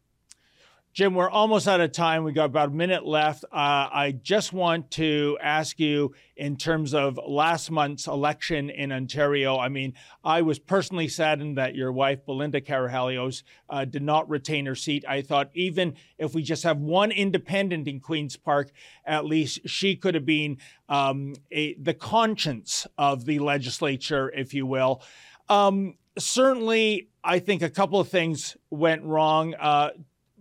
Jim, 0.97 1.13
we're 1.13 1.29
almost 1.29 1.67
out 1.67 1.79
of 1.79 1.91
time. 1.91 2.23
We 2.23 2.31
got 2.31 2.45
about 2.45 2.69
a 2.69 2.71
minute 2.71 3.05
left. 3.05 3.43
Uh, 3.43 3.47
I 3.53 4.15
just 4.19 4.51
want 4.51 4.89
to 4.93 5.37
ask 5.39 5.79
you 5.79 6.15
in 6.35 6.57
terms 6.57 6.95
of 6.95 7.19
last 7.23 7.69
month's 7.69 8.07
election 8.07 8.71
in 8.71 8.91
Ontario. 8.91 9.59
I 9.59 9.69
mean, 9.69 9.93
I 10.23 10.41
was 10.41 10.57
personally 10.57 11.07
saddened 11.07 11.59
that 11.59 11.75
your 11.75 11.91
wife, 11.91 12.25
Belinda 12.25 12.61
Karahalios, 12.61 13.43
uh, 13.69 13.85
did 13.85 14.01
not 14.01 14.27
retain 14.27 14.65
her 14.65 14.73
seat. 14.73 15.05
I 15.07 15.21
thought 15.21 15.51
even 15.53 15.93
if 16.17 16.33
we 16.33 16.41
just 16.41 16.63
have 16.63 16.79
one 16.79 17.11
independent 17.11 17.87
in 17.87 17.99
Queen's 17.99 18.35
Park, 18.35 18.71
at 19.05 19.23
least 19.23 19.69
she 19.69 19.95
could 19.95 20.15
have 20.15 20.25
been 20.25 20.57
um, 20.89 21.35
a, 21.51 21.75
the 21.75 21.93
conscience 21.93 22.87
of 22.97 23.25
the 23.25 23.37
legislature, 23.37 24.31
if 24.35 24.51
you 24.51 24.65
will. 24.65 25.03
Um, 25.47 25.99
certainly, 26.17 27.09
I 27.23 27.37
think 27.37 27.61
a 27.61 27.69
couple 27.69 27.99
of 27.99 28.09
things 28.09 28.57
went 28.71 29.03
wrong. 29.03 29.53
Uh, 29.53 29.91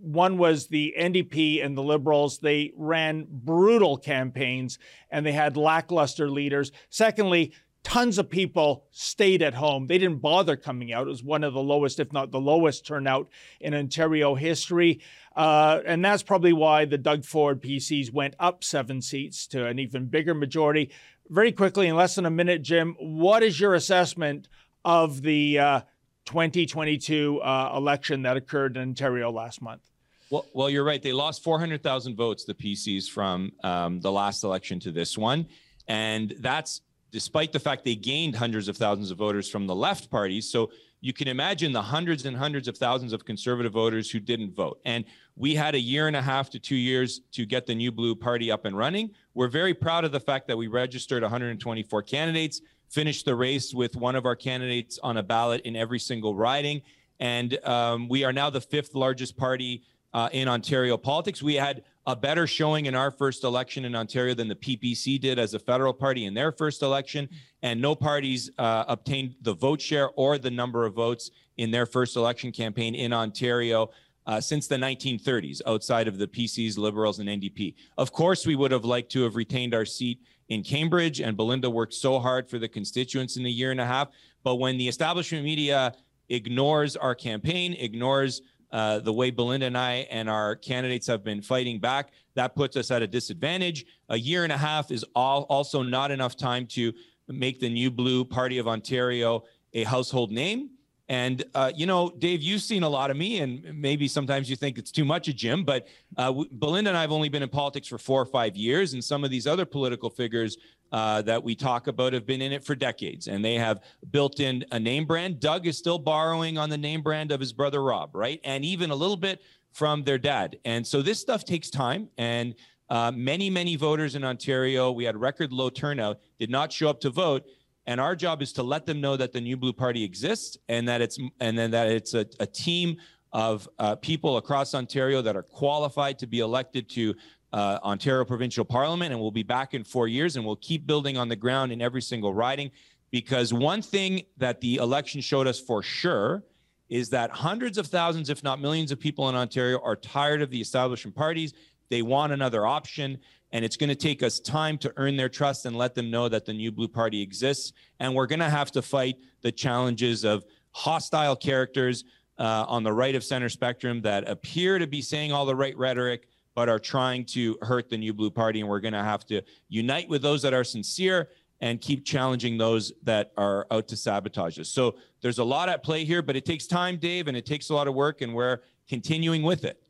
one 0.00 0.38
was 0.38 0.66
the 0.66 0.94
NDP 0.98 1.64
and 1.64 1.76
the 1.76 1.82
Liberals. 1.82 2.38
They 2.38 2.72
ran 2.76 3.26
brutal 3.28 3.96
campaigns 3.96 4.78
and 5.10 5.24
they 5.24 5.32
had 5.32 5.56
lackluster 5.56 6.30
leaders. 6.30 6.70
Secondly, 6.90 7.52
tons 7.82 8.18
of 8.18 8.28
people 8.28 8.84
stayed 8.90 9.42
at 9.42 9.54
home. 9.54 9.86
They 9.86 9.98
didn't 9.98 10.20
bother 10.20 10.56
coming 10.56 10.92
out. 10.92 11.06
It 11.06 11.10
was 11.10 11.22
one 11.22 11.44
of 11.44 11.54
the 11.54 11.62
lowest, 11.62 12.00
if 12.00 12.12
not 12.12 12.32
the 12.32 12.40
lowest, 12.40 12.84
turnout 12.84 13.28
in 13.60 13.74
Ontario 13.74 14.34
history. 14.34 15.00
Uh, 15.36 15.80
and 15.86 16.04
that's 16.04 16.24
probably 16.24 16.52
why 16.52 16.84
the 16.84 16.98
Doug 16.98 17.24
Ford 17.24 17.62
PCs 17.62 18.12
went 18.12 18.34
up 18.40 18.64
seven 18.64 19.00
seats 19.00 19.46
to 19.48 19.66
an 19.66 19.78
even 19.78 20.06
bigger 20.06 20.34
majority. 20.34 20.90
Very 21.28 21.52
quickly, 21.52 21.86
in 21.86 21.94
less 21.94 22.16
than 22.16 22.26
a 22.26 22.30
minute, 22.30 22.62
Jim, 22.62 22.96
what 22.98 23.44
is 23.44 23.60
your 23.60 23.74
assessment 23.74 24.48
of 24.84 25.22
the 25.22 25.58
uh, 25.58 25.80
2022 26.26 27.40
uh, 27.40 27.72
election 27.76 28.22
that 28.22 28.36
occurred 28.36 28.76
in 28.76 28.82
Ontario 28.82 29.30
last 29.30 29.62
month. 29.62 29.82
Well, 30.30 30.44
well, 30.52 30.68
you're 30.68 30.84
right. 30.84 31.02
They 31.02 31.12
lost 31.12 31.42
400,000 31.44 32.16
votes, 32.16 32.44
the 32.44 32.54
PCs, 32.54 33.08
from 33.08 33.52
um, 33.62 34.00
the 34.00 34.10
last 34.10 34.42
election 34.42 34.80
to 34.80 34.90
this 34.90 35.16
one. 35.16 35.46
And 35.86 36.34
that's 36.40 36.82
despite 37.12 37.52
the 37.52 37.60
fact 37.60 37.84
they 37.84 37.94
gained 37.94 38.34
hundreds 38.34 38.68
of 38.68 38.76
thousands 38.76 39.10
of 39.10 39.18
voters 39.18 39.48
from 39.48 39.66
the 39.66 39.74
left 39.74 40.10
parties. 40.10 40.50
So 40.50 40.70
you 41.00 41.12
can 41.12 41.28
imagine 41.28 41.72
the 41.72 41.82
hundreds 41.82 42.26
and 42.26 42.36
hundreds 42.36 42.66
of 42.66 42.76
thousands 42.76 43.12
of 43.12 43.24
conservative 43.24 43.72
voters 43.72 44.10
who 44.10 44.18
didn't 44.18 44.54
vote. 44.54 44.80
And 44.84 45.04
we 45.36 45.54
had 45.54 45.74
a 45.74 45.78
year 45.78 46.08
and 46.08 46.16
a 46.16 46.22
half 46.22 46.50
to 46.50 46.58
two 46.58 46.76
years 46.76 47.20
to 47.32 47.46
get 47.46 47.66
the 47.66 47.74
New 47.74 47.92
Blue 47.92 48.16
Party 48.16 48.50
up 48.50 48.64
and 48.64 48.76
running. 48.76 49.10
We're 49.34 49.48
very 49.48 49.74
proud 49.74 50.04
of 50.04 50.12
the 50.12 50.20
fact 50.20 50.48
that 50.48 50.56
we 50.56 50.66
registered 50.66 51.22
124 51.22 52.02
candidates, 52.02 52.60
finished 52.88 53.24
the 53.24 53.34
race 53.34 53.74
with 53.74 53.96
one 53.96 54.16
of 54.16 54.26
our 54.26 54.36
candidates 54.36 54.98
on 55.02 55.16
a 55.16 55.22
ballot 55.22 55.62
in 55.62 55.76
every 55.76 55.98
single 55.98 56.34
riding. 56.34 56.82
And 57.20 57.58
um, 57.64 58.08
we 58.08 58.24
are 58.24 58.32
now 58.32 58.50
the 58.50 58.60
fifth 58.60 58.94
largest 58.94 59.36
party 59.36 59.84
uh, 60.12 60.28
in 60.32 60.48
Ontario 60.48 60.96
politics. 60.96 61.42
We 61.42 61.54
had 61.54 61.82
a 62.06 62.14
better 62.14 62.46
showing 62.46 62.86
in 62.86 62.94
our 62.94 63.10
first 63.10 63.42
election 63.44 63.84
in 63.84 63.94
Ontario 63.94 64.34
than 64.34 64.48
the 64.48 64.54
PPC 64.54 65.20
did 65.20 65.38
as 65.38 65.54
a 65.54 65.58
federal 65.58 65.92
party 65.92 66.24
in 66.24 66.34
their 66.34 66.52
first 66.52 66.82
election, 66.82 67.28
and 67.62 67.82
no 67.82 67.94
parties 67.94 68.50
uh, 68.58 68.84
obtained 68.86 69.34
the 69.42 69.52
vote 69.52 69.80
share 69.80 70.10
or 70.10 70.38
the 70.38 70.50
number 70.50 70.86
of 70.86 70.94
votes 70.94 71.30
in 71.56 71.70
their 71.70 71.84
first 71.84 72.16
election 72.16 72.52
campaign 72.52 72.94
in 72.94 73.12
Ontario. 73.12 73.90
Uh, 74.28 74.40
since 74.40 74.66
the 74.66 74.74
1930s, 74.74 75.62
outside 75.68 76.08
of 76.08 76.18
the 76.18 76.26
PCs, 76.26 76.76
Liberals, 76.76 77.20
and 77.20 77.28
NDP. 77.28 77.76
Of 77.96 78.10
course, 78.10 78.44
we 78.44 78.56
would 78.56 78.72
have 78.72 78.84
liked 78.84 79.12
to 79.12 79.22
have 79.22 79.36
retained 79.36 79.72
our 79.72 79.84
seat 79.84 80.18
in 80.48 80.62
Cambridge, 80.62 81.20
and 81.20 81.36
Belinda 81.36 81.68
worked 81.68 81.94
so 81.94 82.18
hard 82.18 82.48
for 82.48 82.58
the 82.58 82.68
constituents 82.68 83.36
in 83.36 83.44
a 83.46 83.48
year 83.48 83.70
and 83.70 83.80
a 83.80 83.86
half. 83.86 84.08
But 84.44 84.56
when 84.56 84.78
the 84.78 84.88
establishment 84.88 85.44
media 85.44 85.92
ignores 86.28 86.96
our 86.96 87.14
campaign, 87.14 87.74
ignores 87.74 88.42
uh, 88.72 88.98
the 89.00 89.12
way 89.12 89.30
Belinda 89.30 89.66
and 89.66 89.78
I 89.78 90.06
and 90.10 90.28
our 90.28 90.56
candidates 90.56 91.06
have 91.06 91.24
been 91.24 91.40
fighting 91.40 91.80
back, 91.80 92.12
that 92.34 92.54
puts 92.54 92.76
us 92.76 92.90
at 92.90 93.02
a 93.02 93.06
disadvantage. 93.06 93.86
A 94.08 94.18
year 94.18 94.44
and 94.44 94.52
a 94.52 94.56
half 94.56 94.90
is 94.90 95.04
all, 95.14 95.42
also 95.44 95.82
not 95.82 96.10
enough 96.10 96.36
time 96.36 96.66
to 96.68 96.92
make 97.28 97.58
the 97.58 97.68
New 97.68 97.90
Blue 97.90 98.24
Party 98.24 98.58
of 98.58 98.68
Ontario 98.68 99.44
a 99.72 99.84
household 99.84 100.30
name. 100.30 100.70
And, 101.08 101.44
uh, 101.54 101.70
you 101.74 101.86
know, 101.86 102.10
Dave, 102.18 102.42
you've 102.42 102.62
seen 102.62 102.82
a 102.82 102.88
lot 102.88 103.12
of 103.12 103.16
me, 103.16 103.38
and 103.38 103.62
maybe 103.80 104.08
sometimes 104.08 104.50
you 104.50 104.56
think 104.56 104.76
it's 104.76 104.90
too 104.90 105.04
much 105.04 105.28
of 105.28 105.36
Jim, 105.36 105.64
but 105.64 105.86
uh, 106.16 106.32
Belinda 106.52 106.90
and 106.90 106.98
I 106.98 107.00
have 107.02 107.12
only 107.12 107.28
been 107.28 107.44
in 107.44 107.48
politics 107.48 107.86
for 107.86 107.98
four 107.98 108.20
or 108.20 108.26
five 108.26 108.56
years, 108.56 108.92
and 108.92 109.04
some 109.04 109.22
of 109.22 109.30
these 109.30 109.46
other 109.46 109.64
political 109.64 110.10
figures 110.10 110.56
uh, 110.90 111.22
that 111.22 111.42
we 111.42 111.54
talk 111.54 111.86
about 111.86 112.12
have 112.12 112.26
been 112.26 112.42
in 112.42 112.52
it 112.52 112.64
for 112.64 112.74
decades, 112.74 113.28
and 113.28 113.44
they 113.44 113.54
have 113.54 113.84
built 114.10 114.40
in 114.40 114.64
a 114.72 114.80
name 114.80 115.04
brand. 115.04 115.38
Doug 115.38 115.66
is 115.66 115.78
still 115.78 115.98
borrowing 115.98 116.58
on 116.58 116.70
the 116.70 116.78
name 116.78 117.02
brand 117.02 117.30
of 117.30 117.38
his 117.38 117.52
brother 117.52 117.82
Rob, 117.84 118.10
right? 118.14 118.40
And 118.42 118.64
even 118.64 118.90
a 118.90 118.94
little 118.94 119.16
bit 119.16 119.42
from 119.72 120.02
their 120.02 120.18
dad. 120.18 120.58
And 120.64 120.84
so 120.84 121.02
this 121.02 121.20
stuff 121.20 121.44
takes 121.44 121.70
time, 121.70 122.08
and 122.18 122.54
uh, 122.88 123.12
many, 123.14 123.50
many 123.50 123.76
voters 123.76 124.14
in 124.16 124.24
Ontario, 124.24 124.90
we 124.90 125.04
had 125.04 125.16
record 125.16 125.52
low 125.52 125.70
turnout, 125.70 126.18
did 126.38 126.50
not 126.50 126.72
show 126.72 126.88
up 126.88 127.00
to 127.00 127.10
vote 127.10 127.44
and 127.86 128.00
our 128.00 128.16
job 128.16 128.42
is 128.42 128.52
to 128.54 128.62
let 128.62 128.86
them 128.86 129.00
know 129.00 129.16
that 129.16 129.32
the 129.32 129.40
New 129.40 129.56
Blue 129.56 129.72
Party 129.72 130.02
exists 130.02 130.56
and 130.68 130.88
that 130.88 131.00
it's 131.00 131.18
and 131.40 131.56
then 131.58 131.70
that 131.70 131.88
it's 131.88 132.14
a, 132.14 132.26
a 132.40 132.46
team 132.46 132.96
of 133.32 133.68
uh, 133.78 133.94
people 133.96 134.38
across 134.38 134.74
Ontario 134.74 135.22
that 135.22 135.36
are 135.36 135.42
qualified 135.42 136.18
to 136.18 136.26
be 136.26 136.40
elected 136.40 136.88
to 136.90 137.14
uh, 137.52 137.78
Ontario 137.82 138.24
Provincial 138.24 138.64
Parliament, 138.64 139.12
and 139.12 139.20
we'll 139.20 139.30
be 139.30 139.42
back 139.42 139.74
in 139.74 139.84
four 139.84 140.08
years, 140.08 140.36
and 140.36 140.44
we'll 140.44 140.56
keep 140.56 140.86
building 140.86 141.16
on 141.16 141.28
the 141.28 141.36
ground 141.36 141.72
in 141.72 141.80
every 141.80 142.02
single 142.02 142.34
riding. 142.34 142.70
Because 143.10 143.52
one 143.52 143.82
thing 143.82 144.22
that 144.36 144.60
the 144.60 144.76
election 144.76 145.20
showed 145.20 145.46
us 145.46 145.60
for 145.60 145.82
sure 145.82 146.42
is 146.88 147.08
that 147.10 147.30
hundreds 147.30 147.78
of 147.78 147.86
thousands, 147.86 148.30
if 148.30 148.42
not 148.42 148.60
millions, 148.60 148.92
of 148.92 149.00
people 149.00 149.28
in 149.28 149.34
Ontario 149.34 149.80
are 149.82 149.96
tired 149.96 150.42
of 150.42 150.50
the 150.50 150.60
establishment 150.60 151.16
parties. 151.16 151.54
They 151.88 152.02
want 152.02 152.32
another 152.32 152.66
option. 152.66 153.18
And 153.52 153.64
it's 153.64 153.76
going 153.76 153.88
to 153.88 153.94
take 153.96 154.22
us 154.22 154.40
time 154.40 154.76
to 154.78 154.92
earn 154.96 155.16
their 155.16 155.28
trust 155.28 155.66
and 155.66 155.76
let 155.76 155.94
them 155.94 156.10
know 156.10 156.28
that 156.28 156.44
the 156.44 156.52
New 156.52 156.72
Blue 156.72 156.88
Party 156.88 157.22
exists. 157.22 157.72
And 158.00 158.14
we're 158.14 158.26
going 158.26 158.40
to 158.40 158.50
have 158.50 158.72
to 158.72 158.82
fight 158.82 159.16
the 159.42 159.52
challenges 159.52 160.24
of 160.24 160.44
hostile 160.72 161.36
characters 161.36 162.04
uh, 162.38 162.64
on 162.68 162.82
the 162.82 162.92
right 162.92 163.14
of 163.14 163.24
center 163.24 163.48
spectrum 163.48 164.02
that 164.02 164.28
appear 164.28 164.78
to 164.78 164.86
be 164.86 165.00
saying 165.00 165.32
all 165.32 165.46
the 165.46 165.56
right 165.56 165.76
rhetoric, 165.78 166.28
but 166.54 166.68
are 166.68 166.78
trying 166.78 167.24
to 167.24 167.56
hurt 167.62 167.88
the 167.88 167.96
New 167.96 168.12
Blue 168.12 168.30
Party. 168.30 168.60
And 168.60 168.68
we're 168.68 168.80
going 168.80 168.94
to 168.94 169.02
have 169.02 169.24
to 169.26 169.42
unite 169.68 170.08
with 170.08 170.22
those 170.22 170.42
that 170.42 170.52
are 170.52 170.64
sincere 170.64 171.28
and 171.60 171.80
keep 171.80 172.04
challenging 172.04 172.58
those 172.58 172.92
that 173.02 173.32
are 173.36 173.66
out 173.70 173.88
to 173.88 173.96
sabotage 173.96 174.58
us. 174.58 174.68
So 174.68 174.96
there's 175.22 175.38
a 175.38 175.44
lot 175.44 175.68
at 175.68 175.82
play 175.82 176.04
here, 176.04 176.20
but 176.20 176.36
it 176.36 176.44
takes 176.44 176.66
time, 176.66 176.98
Dave, 176.98 177.28
and 177.28 177.36
it 177.36 177.46
takes 177.46 177.70
a 177.70 177.74
lot 177.74 177.88
of 177.88 177.94
work, 177.94 178.20
and 178.20 178.34
we're 178.34 178.58
continuing 178.88 179.42
with 179.42 179.64
it. 179.64 179.82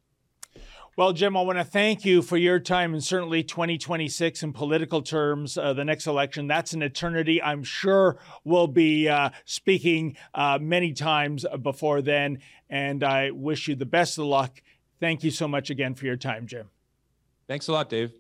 Well, 0.97 1.13
Jim, 1.13 1.37
I 1.37 1.43
want 1.43 1.59
to 1.59 1.65
thank 1.65 2.07
you 2.07 2.23
for 2.23 2.39
your 2.39 2.59
time 2.59 2.95
and 2.95 3.05
certainly 3.05 3.43
2026 3.43 4.43
in 4.43 4.55
political 4.55 5.03
terms, 5.03 5.59
uh, 5.59 5.75
the 5.75 5.85
next 5.85 6.07
election. 6.07 6.47
That's 6.47 6.73
an 6.73 6.81
eternity. 6.81 7.43
I'm 7.43 7.65
sure 7.65 8.17
we'll 8.45 8.67
be 8.67 9.07
uh, 9.07 9.29
speaking 9.45 10.17
uh, 10.33 10.59
many 10.59 10.95
times 10.95 11.45
before 11.61 12.01
then. 12.01 12.39
And 12.71 13.05
I 13.05 13.31
wish 13.31 13.69
you 13.69 13.75
the 13.75 13.85
best 13.85 14.17
of 14.17 14.25
luck. 14.25 14.63
Thank 14.99 15.23
you 15.23 15.31
so 15.31 15.47
much 15.47 15.69
again 15.69 15.95
for 15.95 16.07
your 16.07 16.17
time, 16.17 16.47
Jim. 16.47 16.71
Thanks 17.47 17.69
a 17.69 17.73
lot, 17.73 17.91
Dave. 17.91 18.15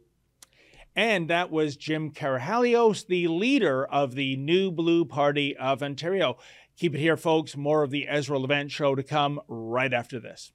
And 0.94 1.30
that 1.30 1.50
was 1.50 1.76
Jim 1.76 2.10
Karahalios, 2.10 3.06
the 3.06 3.28
leader 3.28 3.86
of 3.86 4.14
the 4.14 4.36
New 4.36 4.70
Blue 4.70 5.06
Party 5.06 5.56
of 5.56 5.82
Ontario. 5.82 6.36
Keep 6.76 6.96
it 6.96 6.98
here, 6.98 7.16
folks. 7.16 7.56
More 7.56 7.82
of 7.82 7.90
the 7.90 8.06
Ezra 8.06 8.38
Levant 8.38 8.70
Show 8.70 8.94
to 8.96 9.02
come 9.02 9.40
right 9.48 9.94
after 9.94 10.20
this. 10.20 10.52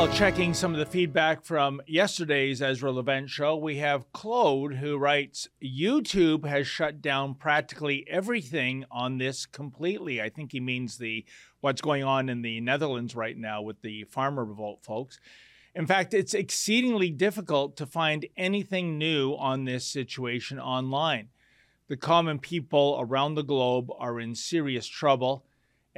Well, 0.00 0.10
checking 0.14 0.54
some 0.54 0.72
of 0.72 0.78
the 0.78 0.86
feedback 0.86 1.44
from 1.44 1.82
yesterday's 1.86 2.62
Ezra 2.62 2.90
Levant 2.90 3.28
show, 3.28 3.54
we 3.54 3.76
have 3.76 4.10
Claude 4.14 4.76
who 4.76 4.96
writes 4.96 5.46
YouTube 5.62 6.46
has 6.46 6.66
shut 6.66 7.02
down 7.02 7.34
practically 7.34 8.06
everything 8.08 8.86
on 8.90 9.18
this 9.18 9.44
completely. 9.44 10.22
I 10.22 10.30
think 10.30 10.52
he 10.52 10.58
means 10.58 10.96
the 10.96 11.26
what's 11.60 11.82
going 11.82 12.02
on 12.02 12.30
in 12.30 12.40
the 12.40 12.62
Netherlands 12.62 13.14
right 13.14 13.36
now 13.36 13.60
with 13.60 13.82
the 13.82 14.04
farmer 14.04 14.42
revolt 14.42 14.82
folks. 14.82 15.20
In 15.74 15.86
fact, 15.86 16.14
it's 16.14 16.32
exceedingly 16.32 17.10
difficult 17.10 17.76
to 17.76 17.84
find 17.84 18.24
anything 18.38 18.96
new 18.96 19.34
on 19.34 19.66
this 19.66 19.84
situation 19.84 20.58
online. 20.58 21.28
The 21.88 21.98
common 21.98 22.38
people 22.38 22.96
around 22.98 23.34
the 23.34 23.44
globe 23.44 23.90
are 23.98 24.18
in 24.18 24.34
serious 24.34 24.86
trouble 24.86 25.44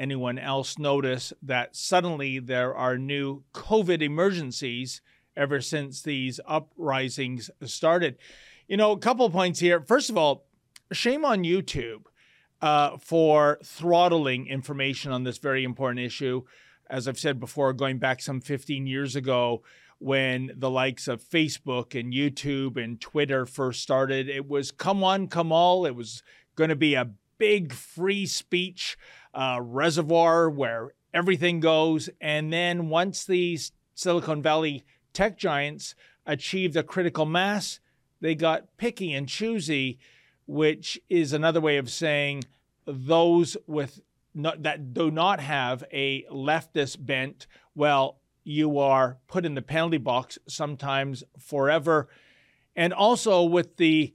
anyone 0.02 0.36
else 0.36 0.80
notice 0.80 1.32
that 1.40 1.76
suddenly 1.76 2.40
there 2.40 2.74
are 2.74 2.98
new 2.98 3.44
COVID 3.54 4.02
emergencies 4.02 5.00
ever 5.36 5.60
since 5.60 6.02
these 6.02 6.40
uprisings 6.44 7.52
started? 7.64 8.18
You 8.66 8.76
know, 8.76 8.90
a 8.90 8.98
couple 8.98 9.30
points 9.30 9.60
here. 9.60 9.80
First 9.80 10.10
of 10.10 10.18
all, 10.18 10.44
shame 10.90 11.24
on 11.24 11.44
YouTube 11.44 12.06
uh, 12.60 12.96
for 12.98 13.60
throttling 13.62 14.48
information 14.48 15.12
on 15.12 15.22
this 15.22 15.38
very 15.38 15.62
important 15.62 16.04
issue. 16.04 16.42
As 16.90 17.06
I've 17.06 17.18
said 17.18 17.38
before, 17.38 17.72
going 17.72 17.98
back 17.98 18.20
some 18.20 18.40
15 18.40 18.88
years 18.88 19.14
ago, 19.14 19.62
when 20.00 20.50
the 20.56 20.68
likes 20.68 21.06
of 21.06 21.22
Facebook 21.22 21.98
and 21.98 22.12
YouTube 22.12 22.76
and 22.82 23.00
Twitter 23.00 23.46
first 23.46 23.82
started, 23.82 24.28
it 24.28 24.48
was 24.48 24.72
come 24.72 25.00
one, 25.00 25.28
come 25.28 25.52
all. 25.52 25.86
It 25.86 25.94
was 25.94 26.24
going 26.56 26.70
to 26.70 26.76
be 26.76 26.94
a 26.94 27.10
big 27.38 27.72
free 27.72 28.26
speech 28.26 28.96
uh, 29.34 29.58
reservoir 29.60 30.48
where 30.50 30.94
everything 31.14 31.60
goes. 31.60 32.10
And 32.20 32.52
then 32.52 32.88
once 32.88 33.24
these 33.24 33.72
Silicon 33.94 34.42
Valley 34.42 34.84
tech 35.12 35.38
giants 35.38 35.94
achieved 36.26 36.76
a 36.76 36.82
critical 36.82 37.26
mass, 37.26 37.80
they 38.20 38.34
got 38.34 38.76
picky 38.76 39.12
and 39.12 39.28
choosy, 39.28 39.98
which 40.46 41.00
is 41.08 41.32
another 41.32 41.60
way 41.60 41.76
of 41.76 41.90
saying 41.90 42.44
those 42.86 43.56
with 43.66 44.00
not, 44.34 44.62
that 44.62 44.94
do 44.94 45.10
not 45.10 45.40
have 45.40 45.84
a 45.92 46.24
leftist 46.24 47.04
bent, 47.04 47.46
well, 47.74 48.18
you 48.44 48.78
are 48.78 49.18
put 49.28 49.44
in 49.44 49.54
the 49.54 49.62
penalty 49.62 49.98
box 49.98 50.38
sometimes 50.48 51.22
forever. 51.38 52.08
And 52.74 52.92
also 52.92 53.42
with 53.42 53.76
the 53.76 54.14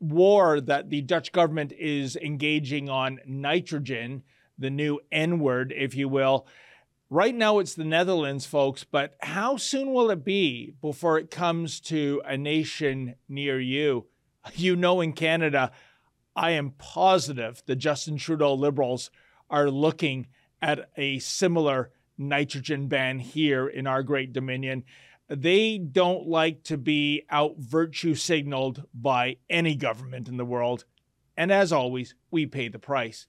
war 0.00 0.60
that 0.60 0.88
the 0.88 1.02
Dutch 1.02 1.30
government 1.30 1.72
is 1.72 2.16
engaging 2.16 2.88
on 2.88 3.20
nitrogen, 3.26 4.22
the 4.60 4.70
new 4.70 5.00
N 5.10 5.40
word, 5.40 5.72
if 5.76 5.94
you 5.94 6.08
will. 6.08 6.46
Right 7.08 7.34
now, 7.34 7.58
it's 7.58 7.74
the 7.74 7.84
Netherlands, 7.84 8.46
folks, 8.46 8.84
but 8.84 9.16
how 9.20 9.56
soon 9.56 9.92
will 9.92 10.10
it 10.10 10.24
be 10.24 10.74
before 10.80 11.18
it 11.18 11.30
comes 11.30 11.80
to 11.80 12.22
a 12.24 12.36
nation 12.36 13.16
near 13.28 13.58
you? 13.58 14.06
You 14.54 14.74
know, 14.74 15.02
in 15.02 15.12
Canada, 15.12 15.70
I 16.34 16.52
am 16.52 16.70
positive 16.78 17.62
the 17.66 17.76
Justin 17.76 18.16
Trudeau 18.16 18.54
Liberals 18.54 19.10
are 19.50 19.70
looking 19.70 20.28
at 20.62 20.88
a 20.96 21.18
similar 21.18 21.90
nitrogen 22.16 22.86
ban 22.86 23.18
here 23.18 23.66
in 23.66 23.86
our 23.86 24.02
great 24.02 24.32
dominion. 24.32 24.84
they 25.28 25.78
don't 25.78 26.26
like 26.26 26.62
to 26.64 26.76
be 26.76 27.24
out 27.30 27.56
virtue 27.58 28.14
signaled 28.14 28.84
by 28.94 29.36
any 29.48 29.76
government 29.76 30.26
in 30.28 30.36
the 30.36 30.44
world. 30.44 30.84
And 31.36 31.52
as 31.52 31.72
always, 31.72 32.14
we 32.30 32.46
pay 32.46 32.68
the 32.68 32.78
price. 32.78 33.26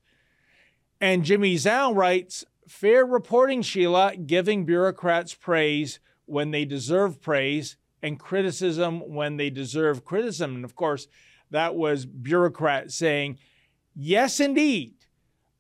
And 1.01 1.25
Jimmy 1.25 1.55
Zhao 1.55 1.95
writes 1.95 2.45
Fair 2.67 3.03
reporting, 3.03 3.63
Sheila, 3.63 4.15
giving 4.15 4.65
bureaucrats 4.65 5.33
praise 5.33 5.99
when 6.25 6.51
they 6.51 6.63
deserve 6.63 7.21
praise 7.21 7.75
and 8.03 8.19
criticism 8.19 8.99
when 8.99 9.37
they 9.37 9.49
deserve 9.49 10.05
criticism. 10.05 10.55
And 10.55 10.63
of 10.63 10.75
course, 10.75 11.07
that 11.49 11.75
was 11.75 12.05
bureaucrats 12.05 12.95
saying, 12.95 13.39
Yes, 13.95 14.39
indeed, 14.39 14.93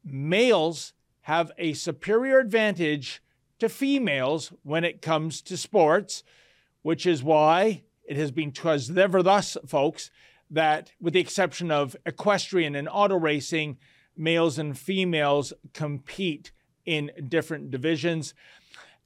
males 0.05 0.93
have 1.21 1.51
a 1.57 1.73
superior 1.73 2.39
advantage 2.39 3.21
to 3.59 3.67
females 3.67 4.53
when 4.63 4.83
it 4.83 5.01
comes 5.01 5.41
to 5.41 5.57
sports, 5.57 6.23
which 6.83 7.05
is 7.05 7.23
why 7.23 7.83
it 8.07 8.15
has 8.15 8.31
been 8.31 8.51
twas 8.51 8.89
never 8.89 9.21
thus, 9.21 9.57
folks, 9.67 10.11
that 10.51 10.91
with 11.01 11.13
the 11.13 11.19
exception 11.19 11.71
of 11.71 11.95
equestrian 12.05 12.75
and 12.75 12.87
auto 12.91 13.17
racing, 13.17 13.77
males 14.17 14.59
and 14.59 14.77
females 14.77 15.53
compete 15.73 16.51
in 16.85 17.11
different 17.27 17.71
divisions. 17.71 18.33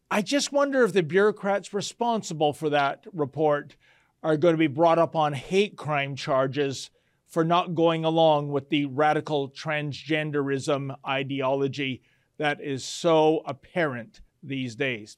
I 0.10 0.22
just 0.22 0.52
wonder 0.52 0.84
if 0.84 0.94
the 0.94 1.04
bureaucrats 1.04 1.74
responsible 1.74 2.54
for 2.54 2.70
that 2.70 3.06
report 3.12 3.76
are 4.24 4.38
going 4.38 4.54
to 4.54 4.60
be 4.60 4.68
brought 4.68 5.00
up 5.00 5.16
on 5.16 5.34
hate 5.34 5.78
crime 5.78 6.16
charges 6.16 6.90
for 7.28 7.44
not 7.44 7.76
going 7.76 8.06
along 8.06 8.50
with 8.50 8.70
the 8.70 8.86
radical 8.86 9.50
transgenderism 9.50 10.96
ideology 11.06 12.02
that 12.38 12.62
is 12.62 12.84
so 12.84 13.42
apparent 13.46 14.22
these 14.42 14.76
days. 14.76 15.18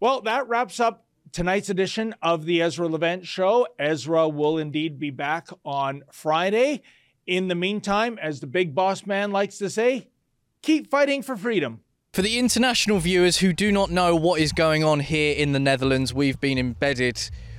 Well, 0.00 0.20
that 0.22 0.48
wraps 0.48 0.80
up 0.80 1.06
tonight's 1.32 1.68
edition 1.68 2.14
of 2.22 2.44
the 2.44 2.62
Ezra 2.62 2.88
Levant 2.88 3.26
Show. 3.26 3.66
Ezra 3.78 4.28
will 4.28 4.58
indeed 4.58 4.98
be 4.98 5.10
back 5.10 5.48
on 5.64 6.02
Friday. 6.12 6.82
In 7.26 7.48
the 7.48 7.56
meantime, 7.56 8.20
as 8.22 8.38
the 8.38 8.46
big 8.46 8.72
boss 8.72 9.04
man 9.04 9.32
likes 9.32 9.58
to 9.58 9.68
say, 9.68 10.06
keep 10.62 10.88
fighting 10.88 11.22
for 11.22 11.36
freedom. 11.36 11.80
For 12.12 12.22
the 12.22 12.38
international 12.38 13.00
viewers 13.00 13.38
who 13.38 13.52
do 13.52 13.72
not 13.72 13.90
know 13.90 14.14
what 14.14 14.40
is 14.40 14.52
going 14.52 14.84
on 14.84 15.00
here 15.00 15.34
in 15.34 15.50
the 15.50 15.58
Netherlands, 15.58 16.14
we've 16.14 16.40
been 16.40 16.56
embedded 16.56 17.18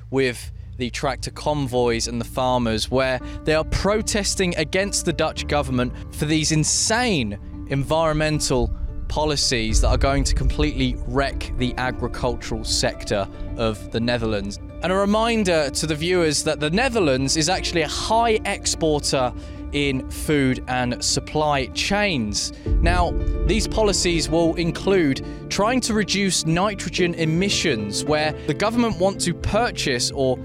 with 0.09 0.53
the 0.77 0.89
tractor 0.89 1.31
convoys 1.31 2.07
and 2.07 2.21
the 2.21 2.25
farmers 2.25 2.89
where 2.89 3.19
they 3.43 3.55
are 3.55 3.65
protesting 3.65 4.55
against 4.55 5.03
the 5.03 5.11
Dutch 5.11 5.47
government 5.47 5.93
for 6.15 6.25
these 6.25 6.53
insane 6.53 7.37
environmental 7.69 8.73
policies 9.09 9.81
that 9.81 9.89
are 9.89 9.97
going 9.97 10.23
to 10.23 10.33
completely 10.33 10.95
wreck 11.07 11.51
the 11.57 11.73
agricultural 11.77 12.63
sector 12.63 13.27
of 13.57 13.91
the 13.91 13.99
Netherlands. 13.99 14.59
And 14.83 14.91
a 14.91 14.95
reminder 14.95 15.69
to 15.71 15.87
the 15.87 15.95
viewers 15.95 16.43
that 16.43 16.59
the 16.59 16.69
Netherlands 16.69 17.35
is 17.35 17.49
actually 17.49 17.81
a 17.81 17.87
high 17.87 18.39
exporter 18.45 19.33
in 19.73 20.09
food 20.09 20.63
and 20.67 21.03
supply 21.03 21.65
chains. 21.67 22.53
Now, 22.65 23.11
these 23.47 23.67
policies 23.67 24.29
will 24.29 24.55
include 24.55 25.25
trying 25.49 25.81
to 25.81 25.93
reduce 25.93 26.45
nitrogen 26.45 27.15
emissions, 27.15 28.05
where 28.05 28.33
the 28.45 28.53
government 28.53 28.99
want 28.99 29.19
to 29.21 29.33
purchase 29.33 30.11
or 30.11 30.37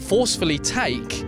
forcefully 0.00 0.58
take 0.58 1.24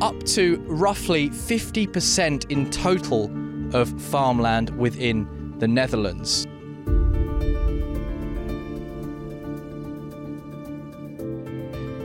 up 0.00 0.22
to 0.22 0.56
roughly 0.66 1.28
50% 1.28 2.50
in 2.50 2.70
total 2.70 3.30
of 3.74 4.00
farmland 4.00 4.70
within 4.70 5.54
the 5.58 5.68
Netherlands. 5.68 6.46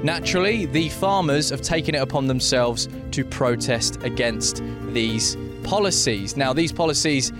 Naturally, 0.04 0.66
the 0.66 0.89
farmers 0.89 1.49
have 1.49 1.62
taken 1.62 1.95
it 1.95 1.99
upon 2.01 2.28
themselves 2.28 2.89
to 3.12 3.24
protest 3.24 4.04
against 4.04 4.62
these 4.89 5.38
policies. 5.64 6.36
Now, 6.36 6.51
these 6.51 6.74
policies 6.74 7.32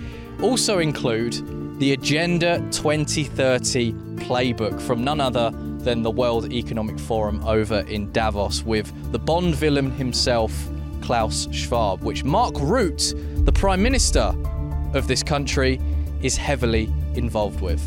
also 0.42 0.80
include 0.80 1.34
the 1.80 1.92
Agenda 1.92 2.60
2030 2.72 3.92
playbook 4.16 4.80
from 4.80 5.04
none 5.04 5.20
other 5.20 5.52
than 5.80 6.04
the 6.04 6.12
World 6.12 6.54
Economic 6.54 6.98
Forum 6.98 7.44
over 7.46 7.80
in 7.90 8.10
Davos 8.14 8.64
with 8.64 8.90
the 9.12 9.20
Bond 9.20 9.56
villain 9.56 9.92
himself, 9.92 10.54
Klaus 11.02 11.50
Schwab, 11.52 12.02
which 12.02 12.24
Mark 12.24 12.54
Rutte, 12.54 13.14
the 13.44 13.52
Prime 13.52 13.84
Minister 13.84 14.34
of 14.94 15.10
this 15.10 15.22
country, 15.22 15.82
is 16.22 16.38
heavily 16.38 16.90
involved 17.16 17.60
with. 17.60 17.82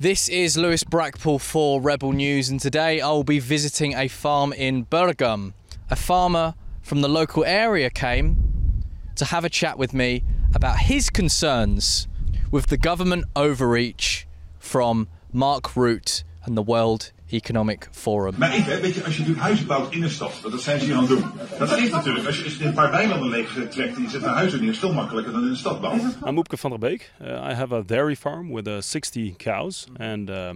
This 0.00 0.30
is 0.30 0.56
Lewis 0.56 0.82
Brackpool 0.82 1.42
for 1.42 1.78
Rebel 1.78 2.12
News, 2.12 2.48
and 2.48 2.58
today 2.58 3.02
I 3.02 3.08
will 3.10 3.22
be 3.22 3.38
visiting 3.38 3.94
a 3.94 4.08
farm 4.08 4.54
in 4.54 4.86
Burgum. 4.86 5.52
A 5.90 5.94
farmer 5.94 6.54
from 6.80 7.02
the 7.02 7.08
local 7.08 7.44
area 7.44 7.90
came 7.90 8.82
to 9.16 9.26
have 9.26 9.44
a 9.44 9.50
chat 9.50 9.76
with 9.76 9.92
me 9.92 10.24
about 10.54 10.78
his 10.78 11.10
concerns 11.10 12.08
with 12.50 12.68
the 12.68 12.78
government 12.78 13.26
overreach 13.36 14.26
from 14.58 15.06
Mark 15.34 15.64
Rutte 15.74 16.24
and 16.44 16.56
the 16.56 16.62
World 16.62 17.12
Economic 17.30 17.88
Forum. 17.90 18.34
Maar 18.38 18.52
even, 18.52 18.80
weet 18.80 18.94
je, 18.94 19.04
als 19.04 19.12
je 19.12 19.18
natuurlijk 19.18 19.46
huizen 19.46 19.66
bouwt 19.66 19.92
in 19.92 20.02
een 20.02 20.10
stad, 20.10 20.40
dat 20.42 20.62
zijn 20.62 20.80
ze 20.80 20.84
hier 20.84 20.94
aan 20.94 21.00
het 21.00 21.08
doen. 21.08 21.24
Dat 21.58 21.78
is 21.78 21.90
natuurlijk, 21.90 22.26
als 22.26 22.38
je, 22.38 22.44
als 22.44 22.56
je 22.56 22.64
een 22.64 22.74
paar 22.74 22.90
weilanden 22.90 23.28
leeg 23.28 23.52
trekt 23.70 23.96
en 23.96 24.02
je 24.02 24.08
zet 24.08 24.22
een 24.22 24.28
huis 24.28 24.52
neer, 24.52 24.68
is 24.68 24.78
veel 24.78 24.92
makkelijker 24.92 25.32
dan 25.32 25.42
in 25.42 25.48
een 25.48 25.56
stad 25.56 25.80
bouwen. 25.80 26.12
I'm 26.26 26.38
Oepke 26.38 26.56
van 26.56 26.70
der 26.70 26.78
Beek. 26.78 27.12
Uh, 27.22 27.28
I 27.28 27.54
have 27.54 27.74
a 27.74 27.82
dairy 27.82 28.16
farm 28.16 28.52
with 28.52 28.66
uh, 28.66 28.80
60 28.80 29.36
cows 29.36 29.86
and 29.96 30.30
uh, 30.30 30.50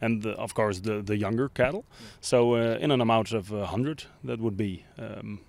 and 0.00 0.22
the, 0.22 0.36
of 0.36 0.52
course 0.52 0.80
the, 0.80 1.02
the 1.04 1.16
younger 1.16 1.50
cattle. 1.52 1.84
So 2.20 2.56
uh, 2.56 2.80
in 2.80 2.90
an 2.90 3.00
amount 3.00 3.32
of 3.32 3.50
100, 3.50 4.06
that 4.24 4.38
would 4.38 4.56
be. 4.56 4.84
Um, 4.98 5.40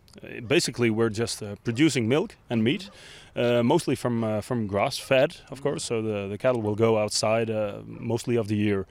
basically, 0.47 0.89
we're 0.89 1.09
just 1.09 1.41
uh, 1.41 1.55
producing 1.63 2.07
milk 2.07 2.35
and 2.49 2.63
meat, 2.63 2.89
uh, 3.35 3.63
mostly 3.63 3.95
from 3.95 4.23
uh, 4.23 4.41
from 4.41 4.67
grass 4.67 4.97
fed, 4.97 5.37
of 5.49 5.61
course. 5.61 5.83
So 5.83 6.01
the, 6.01 6.27
the 6.27 6.37
cattle 6.37 6.61
will 6.61 6.75
go 6.75 6.97
outside 6.97 7.49
uh, 7.49 7.81
mostly 7.85 8.37
of 8.37 8.47
the 8.47 8.55
year, 8.55 8.85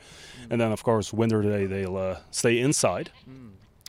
and 0.50 0.60
then 0.60 0.72
of 0.72 0.82
course 0.82 1.12
winter 1.12 1.42
day 1.42 1.66
they'll 1.66 1.96
uh, 1.96 2.16
stay 2.30 2.58
inside. 2.58 3.10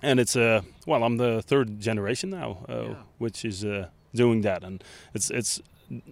And 0.01 0.19
it's 0.19 0.35
uh, 0.35 0.61
well, 0.85 1.03
I'm 1.03 1.17
the 1.17 1.41
third 1.41 1.79
generation 1.79 2.29
now, 2.29 2.97
which 3.17 3.45
is 3.45 3.65
doing 4.13 4.41
that, 4.41 4.63
and 4.63 4.83
it's 5.13 5.29
it's 5.29 5.61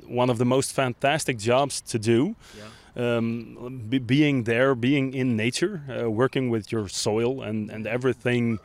one 0.06 0.30
of 0.30 0.38
the 0.38 0.46
most 0.46 0.74
fantastic 0.74 1.38
jobs 1.38 1.82
to 1.82 2.00
do. 2.00 2.36
Um, 2.96 3.86
be, 3.90 4.00
being 4.00 4.46
there, 4.46 4.74
being 4.74 5.14
in 5.14 5.38
nature, 5.38 5.82
working 6.10 6.50
with 6.50 6.72
your 6.72 6.90
soil 6.90 7.44
and 7.44 7.72
and 7.72 7.88
everything, 7.88 8.60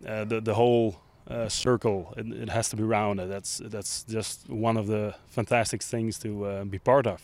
the 0.00 0.40
the 0.42 0.54
whole 0.54 0.96
uh, 1.28 1.48
circle. 1.48 2.14
It, 2.16 2.26
it, 2.32 2.48
has 2.48 2.68
to 2.70 2.76
be 2.76 2.82
rounded. 2.82 3.30
That's 3.30 3.60
that's 3.64 4.04
just 4.04 4.48
one 4.48 4.76
of 4.76 4.86
the 4.86 5.14
fantastic 5.28 5.82
things 5.82 6.18
to 6.20 6.44
uh, 6.44 6.64
be 6.64 6.78
part 6.78 7.06
of. 7.06 7.20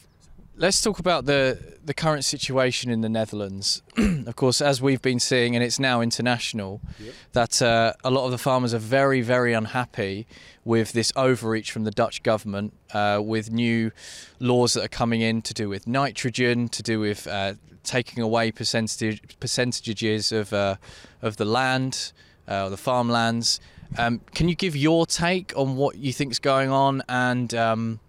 Let's 0.57 0.83
talk 0.83 0.99
about 0.99 1.25
the 1.25 1.77
the 1.85 1.95
current 1.95 2.25
situation 2.25 2.91
in 2.91 3.01
the 3.01 3.09
Netherlands. 3.09 3.83
of 4.27 4.37
course, 4.37 4.61
as 4.61 4.83
we've 4.83 5.01
been 5.01 5.21
seeing, 5.21 5.55
and 5.55 5.65
it's 5.65 5.79
now 5.79 6.01
international, 6.01 6.81
yep. 6.99 7.15
that 7.33 7.63
uh, 7.63 7.95
a 8.05 8.11
lot 8.11 8.27
of 8.27 8.33
the 8.33 8.39
farmers 8.39 8.75
are 8.75 8.79
very 8.79 9.23
very 9.23 9.55
unhappy 9.55 10.27
with 10.65 10.93
this 10.93 11.11
overreach 11.17 11.73
from 11.73 11.85
the 11.85 11.91
Dutch 11.91 12.23
government, 12.23 12.75
uh, 12.93 13.21
with 13.25 13.51
new 13.51 13.93
laws 14.41 14.75
that 14.75 14.85
are 14.85 14.89
coming 14.89 15.21
in 15.21 15.43
to 15.43 15.55
do 15.55 15.69
with 15.69 15.87
nitrogen, 15.87 16.69
to 16.69 16.83
do 16.83 17.01
with 17.01 17.27
uh, 17.27 17.55
taking 17.83 18.23
away 18.23 18.53
percentage 18.53 19.39
percentages 19.41 20.33
of 20.33 20.53
uh, 20.53 20.77
of 21.23 21.39
the 21.39 21.47
land, 21.47 22.13
the 22.47 22.77
farmlands. 22.77 23.59
Um, 23.99 24.21
can 24.35 24.49
you 24.49 24.55
give 24.55 24.77
your 24.77 25.07
take 25.07 25.53
on 25.57 25.77
what 25.77 25.97
you 25.97 26.13
think 26.13 26.33
is 26.33 26.39
going 26.39 26.71
on? 26.71 27.03
And 27.09 27.55
um, 27.55 28.01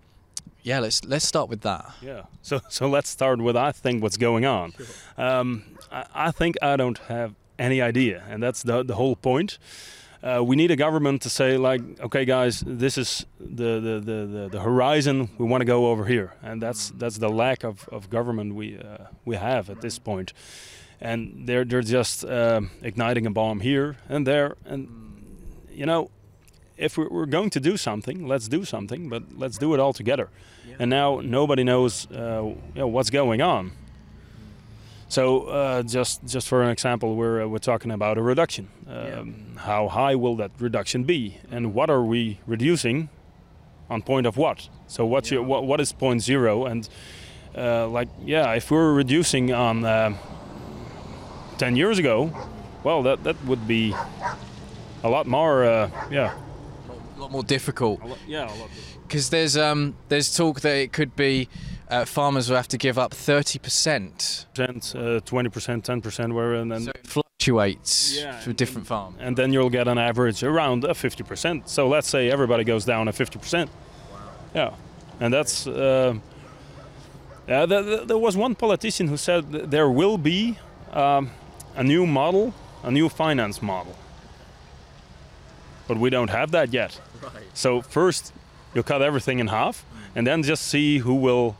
yeah, 0.64 0.80
let's 0.80 1.04
let's 1.06 1.26
start 1.26 1.50
with 1.50 1.62
that. 1.62 1.92
Yeah. 2.02 2.24
So 2.42 2.62
so 2.70 2.88
let's 2.88 3.10
start 3.10 3.40
with 3.42 3.56
I 3.56 3.72
think 3.72 4.02
what's 4.02 4.18
going 4.18 4.46
on. 4.46 4.72
Sure. 4.72 4.86
Um, 5.18 5.64
I, 5.92 6.06
I, 6.14 6.32
think 6.32 6.56
I 6.62 6.76
don't 6.78 6.98
have 7.10 7.36
any 7.60 7.82
idea, 7.82 8.24
and 8.30 8.42
that's 8.42 8.64
the 8.64 8.84
the 8.84 8.96
whole 8.96 9.16
point. 9.16 9.60
Uh, 10.24 10.42
we 10.42 10.56
need 10.56 10.72
a 10.72 10.76
government 10.78 11.22
to 11.22 11.30
say 11.30 11.58
like, 11.58 11.82
okay, 12.00 12.24
guys, 12.24 12.64
this 12.66 12.98
is 12.98 13.26
the 13.40 13.80
the, 13.82 14.00
the, 14.00 14.26
the, 14.26 14.50
the 14.54 14.60
horizon. 14.62 15.30
We 15.38 15.46
want 15.46 15.62
to 15.62 15.66
go 15.66 15.88
over 15.88 16.06
here, 16.06 16.34
and 16.42 16.62
that's 16.62 16.92
that's 16.92 17.18
the 17.18 17.30
lack 17.30 17.64
of, 17.66 17.90
of 17.90 18.10
government 18.10 18.56
we 18.56 18.78
uh, 18.78 19.08
we 19.26 19.36
have 19.36 19.70
at 19.70 19.82
this 19.82 20.00
point. 20.00 20.32
And 21.02 21.46
they're 21.46 21.66
they're 21.66 21.82
just 21.82 22.24
uh, 22.24 22.62
igniting 22.82 23.26
a 23.26 23.32
bomb 23.32 23.60
here 23.60 23.98
and 24.08 24.26
there, 24.26 24.56
and 24.66 24.88
you 25.74 25.86
know, 25.86 26.10
if 26.78 26.98
we're 26.98 27.26
going 27.26 27.50
to 27.52 27.60
do 27.60 27.78
something, 27.78 28.28
let's 28.28 28.48
do 28.48 28.66
something, 28.66 29.10
but 29.10 29.24
let's 29.38 29.58
do 29.58 29.74
it 29.74 29.80
all 29.80 29.94
together. 29.94 30.30
Yeah. 30.68 30.76
And 30.80 30.90
now 30.90 31.22
nobody 31.24 31.64
knows, 31.64 32.08
uh, 32.12 32.44
you 32.44 32.58
know, 32.76 32.88
what's 32.88 33.10
going 33.10 33.42
on. 33.42 33.72
So 35.08 35.44
uh, 35.44 35.84
just 35.84 36.26
just 36.26 36.48
for 36.48 36.64
an 36.64 36.70
example, 36.70 37.16
we're 37.16 37.44
uh, 37.44 37.48
we're 37.48 37.60
talking 37.60 37.92
about 37.92 38.18
a 38.18 38.24
reduction. 38.24 38.70
Um, 38.88 38.96
yeah. 38.96 39.62
How 39.62 39.88
high 39.88 40.16
will 40.16 40.36
that 40.38 40.52
reduction 40.60 41.04
be, 41.04 41.38
and 41.52 41.76
what 41.76 41.92
are 41.92 42.04
we 42.04 42.40
reducing 42.48 43.10
on 43.92 44.02
point 44.02 44.26
of 44.26 44.38
what? 44.38 44.70
So 44.88 45.06
what's 45.06 45.30
your 45.30 45.44
what, 45.44 45.66
what 45.66 45.80
is 45.80 45.94
point 45.94 46.24
zero? 46.24 46.66
And 46.66 46.90
uh, 47.56 47.88
like 47.90 48.10
yeah, 48.26 48.54
if 48.54 48.72
we're 48.72 48.92
reducing 48.92 49.54
on 49.54 49.86
uh, 49.86 50.18
ten 51.60 51.76
years 51.76 52.00
ago, 52.00 52.32
well 52.84 53.04
that 53.04 53.24
that 53.24 53.36
would 53.46 53.68
be 53.68 53.94
a 55.04 55.10
lot 55.10 55.28
more 55.28 55.64
uh, 55.64 55.90
yeah 56.12 56.34
a 57.18 57.20
lot 57.22 57.32
more 57.32 57.44
difficult. 57.44 58.00
yeah 58.28 58.46
a 58.46 58.56
lot. 58.60 58.70
Because 59.08 59.30
there's 59.30 59.56
um 59.58 59.96
there's 60.10 60.36
talk 60.36 60.62
that 60.62 60.76
it 60.78 60.92
could 60.94 61.16
be 61.16 61.48
uh, 61.90 62.06
farmers 62.06 62.50
will 62.50 62.56
have 62.58 62.68
to 62.70 62.78
give 62.78 62.98
up 62.98 63.14
30 63.14 63.60
percent. 63.60 64.46
Percent, 64.56 64.96
uh, 64.96 65.20
twenty 65.22 65.50
percent, 65.50 65.86
ten 65.86 66.02
percent, 66.02 66.34
where 66.34 66.54
and 66.56 66.72
then 66.72 66.82
So 66.86 66.92
it 66.92 67.06
fluctuates 67.08 68.18
Yeah, 68.18 68.40
for 68.40 68.54
different 68.54 68.88
farms. 68.88 69.18
and 69.20 69.38
then 69.38 69.54
you'll 69.54 69.70
get 69.70 69.88
an 69.88 69.98
average 69.98 70.44
around 70.44 70.84
a 70.86 70.94
50%. 70.94 71.68
So 71.68 71.88
let's 71.88 72.08
say 72.08 72.32
everybody 72.32 72.64
goes 72.64 72.86
down 72.86 73.08
a 73.08 73.12
50%. 73.12 73.68
Wow. 73.68 74.20
Yeah, 74.56 74.74
and 75.20 75.34
that's. 75.34 75.68
Uh, 75.68 76.16
uh, 77.48 77.66
th- 77.68 77.86
th- 77.86 78.08
there 78.08 78.18
was 78.18 78.38
one 78.38 78.56
politician 78.56 79.08
who 79.10 79.18
said 79.18 79.52
there 79.52 79.90
will 79.90 80.18
be 80.18 80.58
um, 80.94 81.30
a 81.76 81.84
new 81.84 82.06
model, 82.08 82.54
a 82.84 82.90
new 82.90 83.10
finance 83.10 83.62
model. 83.62 83.96
But 85.88 85.98
we 85.98 86.10
don't 86.10 86.30
have 86.30 86.52
that 86.52 86.74
yet. 86.74 87.00
Right. 87.22 87.44
So 87.54 87.82
first, 87.82 88.34
you 88.74 88.84
cut 88.84 89.02
everything 89.02 89.40
in 89.40 89.48
half, 89.48 89.86
and 90.16 90.26
then 90.26 90.44
just 90.44 90.64
see 90.68 91.00
who 91.00 91.14
will 91.16 91.56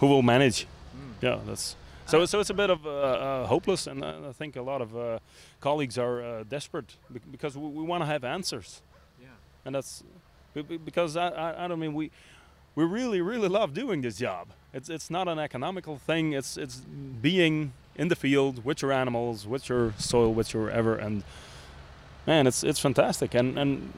who 0.00 0.06
will 0.06 0.22
manage. 0.22 0.66
Yeah, 1.20 1.38
that's 1.46 1.76
so. 2.06 2.24
So 2.26 2.40
it's 2.40 2.50
a 2.50 2.54
bit 2.54 2.70
of 2.70 2.86
uh, 2.86 2.90
uh, 2.90 3.46
hopeless, 3.46 3.86
and 3.86 4.02
uh, 4.02 4.28
I 4.28 4.32
think 4.32 4.56
a 4.56 4.62
lot 4.62 4.80
of 4.82 4.96
uh, 4.96 5.18
colleagues 5.60 5.98
are 5.98 6.22
uh, 6.22 6.44
desperate 6.48 6.96
because 7.30 7.56
we, 7.56 7.68
we 7.68 7.82
want 7.84 8.02
to 8.02 8.06
have 8.06 8.24
answers. 8.24 8.82
Yeah. 9.20 9.28
And 9.64 9.74
that's 9.74 10.02
be- 10.54 10.62
be- 10.62 10.78
because 10.78 11.16
I, 11.16 11.28
I, 11.28 11.64
I 11.64 11.68
don't 11.68 11.78
mean 11.78 11.94
we 11.94 12.10
we 12.74 12.84
really 12.84 13.20
really 13.20 13.48
love 13.48 13.72
doing 13.74 14.02
this 14.02 14.16
job. 14.16 14.48
It's 14.72 14.88
it's 14.88 15.10
not 15.10 15.28
an 15.28 15.38
economical 15.38 15.98
thing. 15.98 16.32
It's 16.32 16.56
it's 16.56 16.76
being 17.20 17.72
in 17.94 18.08
the 18.08 18.16
field 18.16 18.64
with 18.64 18.82
your 18.82 18.90
animals, 18.92 19.46
with 19.46 19.68
your 19.68 19.92
soil, 19.98 20.32
with 20.34 20.54
your 20.54 20.70
ever, 20.70 20.96
and 20.96 21.22
man, 22.26 22.46
it's 22.46 22.62
it's 22.62 22.78
fantastic. 22.78 23.34
And 23.34 23.58
and 23.58 23.92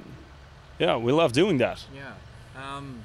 yeah, 0.79 0.97
we 0.97 1.12
love 1.12 1.33
doing 1.33 1.59
that. 1.59 1.85
Yeah. 1.95 2.12
Um, 2.57 3.05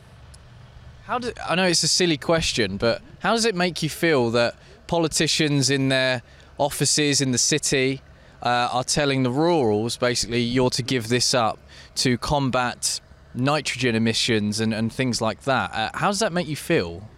how 1.05 1.19
do 1.19 1.31
I 1.47 1.55
know 1.55 1.65
it's 1.65 1.83
a 1.83 1.87
silly 1.87 2.17
question, 2.17 2.77
but 2.77 3.01
how 3.19 3.33
does 3.33 3.45
it 3.45 3.55
make 3.55 3.81
you 3.81 3.89
feel 3.89 4.31
that 4.31 4.55
politicians 4.87 5.69
in 5.69 5.89
their 5.89 6.21
offices 6.57 7.21
in 7.21 7.31
the 7.31 7.37
city 7.37 8.01
uh, 8.43 8.69
are 8.71 8.83
telling 8.83 9.23
the 9.23 9.31
rurals 9.31 9.97
basically 9.97 10.41
you're 10.41 10.69
to 10.69 10.83
give 10.83 11.09
this 11.09 11.33
up 11.33 11.57
to 11.95 12.17
combat 12.17 12.99
nitrogen 13.33 13.95
emissions 13.95 14.59
and, 14.59 14.73
and 14.73 14.91
things 14.93 15.21
like 15.21 15.43
that? 15.43 15.73
Uh, 15.73 15.89
how 15.95 16.07
does 16.07 16.19
that 16.19 16.33
make 16.33 16.47
you 16.47 16.55
feel? 16.55 17.09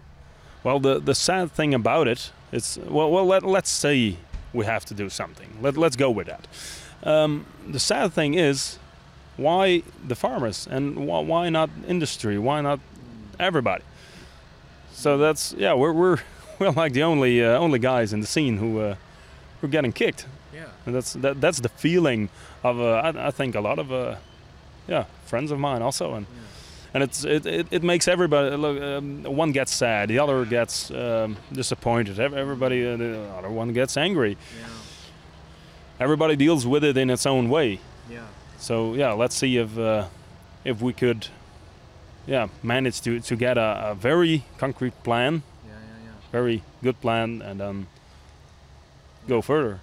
Well, 0.64 0.80
the 0.80 1.00
the 1.00 1.16
sad 1.16 1.52
thing 1.52 1.74
about 1.74 2.08
it 2.08 2.32
is 2.52 2.80
well, 2.88 3.12
well 3.12 3.26
let 3.26 3.44
let's 3.44 3.70
say 3.70 4.18
we 4.54 4.66
have 4.66 4.86
to 4.86 4.94
do 4.94 5.10
something. 5.10 5.58
Let 5.62 5.78
let's 5.78 5.96
go 5.96 6.12
with 6.12 6.28
that. 6.28 6.48
Um, 7.04 7.46
the 7.68 7.80
sad 7.80 8.14
thing 8.14 8.34
is, 8.36 8.78
why 9.38 9.84
the 10.08 10.16
farmers 10.16 10.68
and 10.68 11.08
why, 11.08 11.20
why 11.22 11.50
not 11.50 11.70
industry? 11.88 12.38
Why 12.38 12.62
not 12.62 12.80
everybody? 13.40 13.84
So 14.94 15.18
that's 15.18 15.54
yeah, 15.58 15.74
we're 15.74 15.94
we're 15.94 16.18
we're 16.60 16.72
like 16.72 16.94
the 16.94 17.04
only 17.04 17.44
uh, 17.44 17.58
only 17.58 17.80
guys 17.80 18.14
in 18.14 18.22
the 18.22 18.28
scene 18.28 18.58
who 18.58 18.80
uh, 18.80 18.96
who 19.60 19.68
are 19.68 19.70
getting 19.70 19.94
kicked. 19.94 20.26
Yeah. 20.54 20.66
And 20.86 20.94
that's 20.96 21.14
that, 21.14 21.42
that's 21.42 21.60
the 21.60 21.70
feeling 21.70 22.30
of 22.64 22.80
uh, 22.80 23.02
I, 23.04 23.28
I 23.28 23.32
think 23.32 23.56
a 23.56 23.62
lot 23.62 23.80
of 23.80 23.92
uh, 23.92 24.16
yeah 24.88 25.06
friends 25.26 25.52
of 25.52 25.60
mine 25.60 25.82
also 25.82 26.14
and 26.16 26.26
and 26.94 27.04
it's 27.04 27.24
it, 27.24 27.46
it, 27.46 27.68
it 27.72 27.84
makes 27.84 28.08
everybody 28.08 28.56
look 28.58 28.82
um, 28.82 29.24
one 29.24 29.52
gets 29.52 29.72
sad 29.72 30.10
the 30.10 30.20
other 30.20 30.46
gets 30.46 30.92
um, 30.92 31.38
disappointed 31.52 32.20
everybody 32.20 32.86
uh, 32.86 32.98
the 32.98 33.20
other 33.38 33.50
one 33.50 33.72
gets 33.74 33.98
angry 33.98 34.38
everybody 36.02 36.36
deals 36.36 36.66
with 36.66 36.84
it 36.84 36.98
in 36.98 37.10
its 37.10 37.26
own 37.26 37.48
way 37.50 37.80
Yeah. 38.10 38.26
so 38.58 38.96
yeah 38.96 39.12
let's 39.14 39.36
see 39.36 39.58
if 39.58 39.78
uh, 39.78 40.08
if 40.66 40.82
we 40.82 40.94
could 40.94 41.28
yeah 42.26 42.48
manage 42.64 43.02
to 43.02 43.20
to 43.20 43.36
get 43.36 43.58
a, 43.58 43.92
a 43.92 43.96
very 43.96 44.44
concrete 44.58 44.96
plan 45.04 45.34
Yeah, 45.66 45.74
yeah, 45.74 46.06
yeah. 46.06 46.32
very 46.32 46.62
good 46.84 46.98
plan 47.02 47.42
and 47.42 47.60
then 47.60 47.88
go 49.28 49.42
further 49.42 49.80